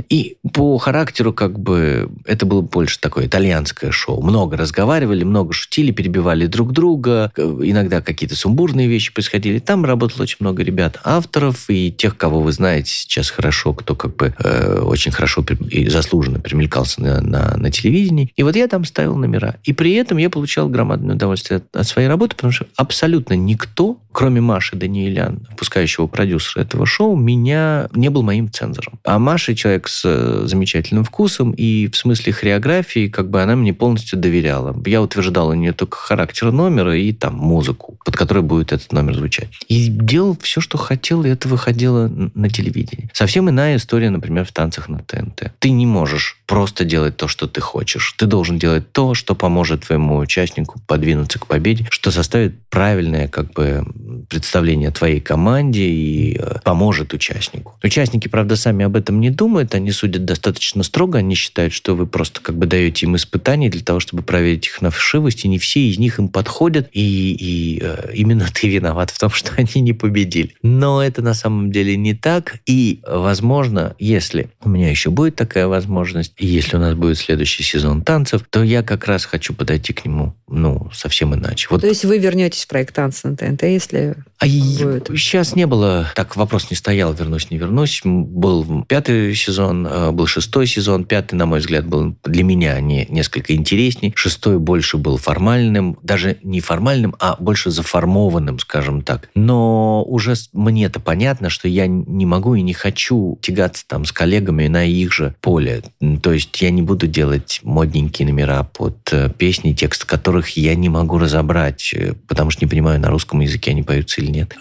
И 0.00 0.36
по 0.52 0.78
характеру 0.78 1.32
как 1.32 1.58
бы 1.58 2.10
это 2.24 2.46
было 2.46 2.60
больше 2.60 2.98
такое 2.98 3.26
итальянское 3.26 3.90
шоу. 3.90 4.22
Много 4.22 4.56
разговаривали, 4.56 5.24
много 5.24 5.52
шутили, 5.52 5.92
перебивали 5.92 6.46
друг 6.46 6.72
друга. 6.72 7.32
Иногда 7.36 8.00
какие-то 8.00 8.36
сумбурные 8.36 8.88
вещи 8.88 9.12
происходили. 9.12 9.58
Там 9.58 9.84
работало 9.84 10.22
очень 10.22 10.38
много 10.40 10.62
ребят, 10.62 11.00
авторов 11.04 11.68
и 11.68 11.92
тех, 11.92 12.16
кого 12.16 12.40
вы 12.40 12.52
знаете 12.52 12.90
сейчас 12.90 13.30
хорошо, 13.30 13.74
кто 13.74 13.94
как 13.94 14.16
бы 14.16 14.34
э, 14.38 14.80
очень 14.80 15.12
хорошо 15.12 15.44
и 15.70 15.88
заслуженно 15.88 16.40
примелькался 16.40 17.02
на, 17.02 17.20
на, 17.20 17.56
на 17.56 17.70
телевидении. 17.70 18.32
И 18.36 18.42
вот 18.42 18.56
я 18.56 18.68
там 18.68 18.84
ставил 18.84 19.16
номера. 19.16 19.56
И 19.64 19.72
при 19.72 19.94
этом 19.94 20.18
я 20.18 20.30
получал 20.30 20.68
громадное 20.68 21.14
удовольствие 21.14 21.58
от, 21.58 21.76
от 21.76 21.86
своей 21.86 22.08
работы, 22.08 22.36
потому 22.36 22.52
что 22.52 22.66
абсолютно 22.76 23.34
никто, 23.34 23.98
кроме 24.12 24.40
Маши 24.40 24.76
Даниэлян, 24.76 25.48
пускающего 25.56 26.06
продюсера 26.06 26.62
этого 26.62 26.86
шоу, 26.86 27.16
меня 27.16 27.88
не 27.94 28.08
был 28.10 28.22
моим 28.22 28.50
цензором. 28.50 28.98
А 29.04 29.18
Маша 29.18 29.54
человек 29.54 29.83
человек 29.84 29.88
с 29.88 30.02
э, 30.04 30.46
замечательным 30.46 31.04
вкусом, 31.04 31.52
и 31.52 31.88
в 31.88 31.96
смысле 31.96 32.32
хореографии 32.32 33.08
как 33.08 33.30
бы 33.30 33.42
она 33.42 33.56
мне 33.56 33.72
полностью 33.72 34.18
доверяла. 34.18 34.74
Я 34.86 35.02
утверждал 35.02 35.48
у 35.48 35.54
нее 35.54 35.72
только 35.72 35.96
характер 35.96 36.52
номера 36.52 36.96
и 36.96 37.12
там 37.12 37.34
музыку, 37.34 37.98
под 38.04 38.16
которой 38.16 38.42
будет 38.42 38.72
этот 38.72 38.92
номер 38.92 39.14
звучать. 39.14 39.50
И 39.68 39.88
делал 39.88 40.36
все, 40.40 40.60
что 40.60 40.78
хотел, 40.78 41.24
и 41.24 41.28
это 41.28 41.48
выходило 41.48 42.08
на 42.08 42.48
телевидении. 42.48 43.10
Совсем 43.12 43.48
иная 43.48 43.76
история, 43.76 44.10
например, 44.10 44.44
в 44.44 44.52
танцах 44.52 44.88
на 44.88 44.98
ТНТ. 44.98 45.52
Ты 45.58 45.70
не 45.70 45.86
можешь 45.86 46.38
просто 46.46 46.84
делать 46.84 47.16
то, 47.16 47.28
что 47.28 47.46
ты 47.46 47.60
хочешь. 47.60 48.14
Ты 48.18 48.26
должен 48.26 48.58
делать 48.58 48.92
то, 48.92 49.14
что 49.14 49.34
поможет 49.34 49.86
твоему 49.86 50.18
участнику 50.18 50.80
подвинуться 50.86 51.38
к 51.38 51.46
победе, 51.46 51.86
что 51.90 52.10
составит 52.10 52.54
правильное 52.68 53.28
как 53.28 53.52
бы 53.52 53.84
представление 54.28 54.90
твоей 54.90 55.20
команде 55.20 55.84
и 55.84 56.38
э, 56.38 56.58
поможет 56.64 57.12
участнику. 57.12 57.78
Участники, 57.82 58.28
правда, 58.28 58.56
сами 58.56 58.84
об 58.84 58.96
этом 58.96 59.20
не 59.20 59.30
думают, 59.30 59.73
они 59.74 59.90
судят 59.90 60.24
достаточно 60.24 60.82
строго, 60.82 61.18
они 61.18 61.34
считают, 61.34 61.72
что 61.72 61.94
вы 61.94 62.06
просто 62.06 62.40
как 62.40 62.56
бы 62.56 62.66
даете 62.66 63.06
им 63.06 63.16
испытания 63.16 63.70
для 63.70 63.82
того, 63.82 64.00
чтобы 64.00 64.22
проверить 64.22 64.66
их 64.66 64.82
на 64.82 64.90
вшивость, 64.90 65.44
и 65.44 65.48
не 65.48 65.58
все 65.58 65.80
из 65.80 65.98
них 65.98 66.18
им 66.18 66.28
подходят, 66.28 66.88
и, 66.92 67.34
и 67.34 67.80
э, 67.82 68.12
именно 68.14 68.46
ты 68.52 68.68
виноват 68.68 69.10
в 69.10 69.18
том, 69.18 69.30
что 69.30 69.52
они 69.56 69.82
не 69.82 69.92
победили. 69.92 70.54
Но 70.62 71.02
это 71.02 71.22
на 71.22 71.34
самом 71.34 71.70
деле 71.70 71.96
не 71.96 72.14
так, 72.14 72.56
и, 72.66 73.00
возможно, 73.06 73.94
если 73.98 74.50
у 74.62 74.68
меня 74.68 74.90
еще 74.90 75.10
будет 75.10 75.36
такая 75.36 75.66
возможность, 75.66 76.32
и 76.36 76.46
если 76.46 76.76
у 76.76 76.80
нас 76.80 76.94
будет 76.94 77.18
следующий 77.18 77.62
сезон 77.62 78.02
танцев, 78.02 78.42
то 78.50 78.62
я 78.62 78.82
как 78.82 79.06
раз 79.06 79.24
хочу 79.24 79.54
подойти 79.54 79.92
к 79.92 80.04
нему, 80.04 80.34
ну, 80.48 80.90
совсем 80.92 81.34
иначе. 81.34 81.68
Вот. 81.70 81.80
То 81.80 81.88
есть 81.88 82.04
вы 82.04 82.18
вернетесь 82.18 82.64
в 82.64 82.68
проект 82.68 82.94
танцы 82.94 83.28
на 83.28 83.36
ТНТ, 83.36 83.62
если 83.62 84.16
а 84.44 84.46
будет? 84.46 85.08
Сейчас 85.08 85.56
не 85.56 85.66
было, 85.66 86.10
так 86.14 86.36
вопрос 86.36 86.70
не 86.70 86.76
стоял, 86.76 87.14
вернусь, 87.14 87.50
не 87.50 87.56
вернусь. 87.56 88.02
Был 88.04 88.84
пятый 88.84 89.34
сезон, 89.34 89.63
э, 89.72 90.10
был 90.10 90.26
шестой 90.26 90.66
сезон. 90.66 91.04
Пятый, 91.04 91.34
на 91.34 91.46
мой 91.46 91.60
взгляд, 91.60 91.86
был 91.86 92.16
для 92.24 92.44
меня 92.44 92.80
не, 92.80 93.06
несколько 93.08 93.54
интересней. 93.54 94.12
Шестой 94.16 94.58
больше 94.58 94.96
был 94.96 95.16
формальным, 95.16 95.98
даже 96.02 96.38
не 96.42 96.60
формальным, 96.60 97.14
а 97.18 97.36
больше 97.38 97.70
заформованным, 97.70 98.58
скажем 98.58 99.02
так. 99.02 99.28
Но 99.34 100.02
уже 100.04 100.34
мне-то 100.52 101.00
понятно, 101.00 101.50
что 101.50 101.68
я 101.68 101.86
не 101.86 102.26
могу 102.26 102.54
и 102.54 102.62
не 102.62 102.72
хочу 102.72 103.38
тягаться 103.42 103.84
там 103.86 104.04
с 104.04 104.12
коллегами 104.12 104.66
на 104.66 104.84
их 104.84 105.12
же 105.12 105.34
поле. 105.40 105.82
То 106.22 106.32
есть 106.32 106.60
я 106.60 106.70
не 106.70 106.82
буду 106.82 107.06
делать 107.06 107.60
модненькие 107.62 108.28
номера 108.28 108.64
под 108.64 108.96
э, 109.12 109.30
песни, 109.30 109.72
текст 109.72 110.04
которых 110.04 110.56
я 110.56 110.74
не 110.74 110.88
могу 110.88 111.18
разобрать, 111.18 111.92
э, 111.94 112.14
потому 112.28 112.50
что 112.50 112.64
не 112.64 112.68
понимаю, 112.68 113.00
на 113.00 113.10
русском 113.10 113.40
языке 113.40 113.70
они 113.70 113.82
поются 113.82 114.20
или 114.20 114.30
нет. 114.30 114.56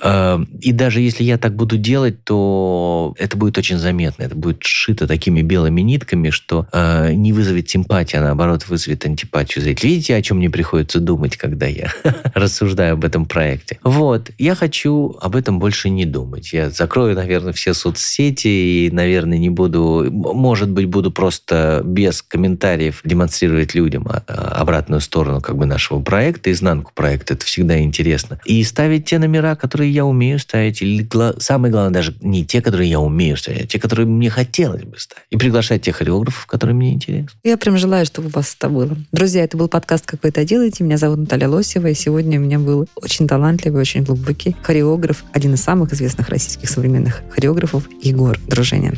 И 0.61 0.71
даже 0.71 1.01
если 1.01 1.23
я 1.23 1.37
так 1.37 1.55
буду 1.55 1.77
делать, 1.77 2.23
то 2.23 3.13
это 3.17 3.37
будет 3.37 3.57
очень 3.57 3.77
заметно. 3.77 4.23
Это 4.23 4.35
будет 4.35 4.63
сшито 4.93 5.07
такими 5.07 5.41
белыми 5.41 5.81
нитками, 5.81 6.29
что 6.29 6.67
не 7.11 7.33
вызовет 7.33 7.69
симпатии, 7.69 8.17
а 8.17 8.21
наоборот 8.21 8.67
вызовет 8.67 9.05
антипатию 9.05 9.63
зрителей. 9.63 9.93
Видите, 9.93 10.15
о 10.15 10.21
чем 10.21 10.37
мне 10.37 10.49
приходится 10.49 10.99
думать, 10.99 11.37
когда 11.37 11.65
я 11.65 11.91
рассуждаю 12.33 12.93
об 12.93 13.03
этом 13.03 13.25
проекте? 13.25 13.79
Вот. 13.83 14.29
Я 14.37 14.55
хочу 14.55 15.15
об 15.21 15.35
этом 15.35 15.59
больше 15.59 15.89
не 15.89 16.05
думать. 16.05 16.53
Я 16.53 16.69
закрою, 16.69 17.15
наверное, 17.15 17.53
все 17.53 17.73
соцсети 17.73 18.47
и, 18.47 18.89
наверное, 18.91 19.37
не 19.37 19.49
буду... 19.49 20.07
Может 20.11 20.69
быть, 20.69 20.85
буду 20.85 21.11
просто 21.11 21.81
без 21.83 22.21
комментариев 22.21 23.01
демонстрировать 23.03 23.75
людям 23.75 24.07
а, 24.07 24.23
обратную 24.61 25.01
сторону 25.01 25.41
как 25.41 25.57
бы 25.57 25.65
нашего 25.65 26.01
проекта, 26.01 26.51
изнанку 26.51 26.91
проекта. 26.93 27.33
Это 27.33 27.45
всегда 27.45 27.79
интересно. 27.79 28.39
И 28.45 28.63
ставить 28.63 29.05
те 29.05 29.19
номера, 29.19 29.55
которые 29.55 29.91
я 29.91 30.05
умею 30.05 30.39
ставить, 30.39 30.81
или 30.81 31.07
самое 31.39 31.71
главное, 31.71 31.93
даже 31.93 32.15
не 32.21 32.45
те, 32.45 32.61
которые 32.61 32.89
я 32.89 32.99
умею 32.99 33.37
ставить, 33.37 33.63
а 33.63 33.67
те, 33.67 33.79
которые 33.79 34.05
мне 34.05 34.29
хотелось 34.29 34.82
бы 34.85 34.97
ставить. 34.97 35.25
И 35.29 35.37
приглашать 35.37 35.81
тех 35.81 35.95
хореографов, 35.95 36.45
которые 36.45 36.75
мне 36.75 36.93
интересны. 36.93 37.29
Я 37.43 37.57
прям 37.57 37.77
желаю, 37.77 38.05
чтобы 38.05 38.27
у 38.27 38.31
вас 38.31 38.55
это 38.57 38.69
было. 38.69 38.97
Друзья, 39.11 39.43
это 39.43 39.57
был 39.57 39.67
подкаст 39.67 40.05
«Как 40.05 40.23
вы 40.23 40.29
это 40.29 40.45
делаете». 40.45 40.83
Меня 40.83 40.97
зовут 40.97 41.19
Наталья 41.19 41.47
Лосева, 41.47 41.87
и 41.87 41.93
сегодня 41.93 42.39
у 42.39 42.43
меня 42.43 42.59
был 42.59 42.87
очень 42.95 43.27
талантливый, 43.27 43.81
очень 43.81 44.03
глубокий 44.03 44.55
хореограф, 44.61 45.23
один 45.33 45.53
из 45.53 45.61
самых 45.61 45.93
известных 45.93 46.29
российских 46.29 46.69
современных 46.69 47.21
хореографов 47.29 47.87
Егор 48.01 48.37
Дружинин. 48.47 48.97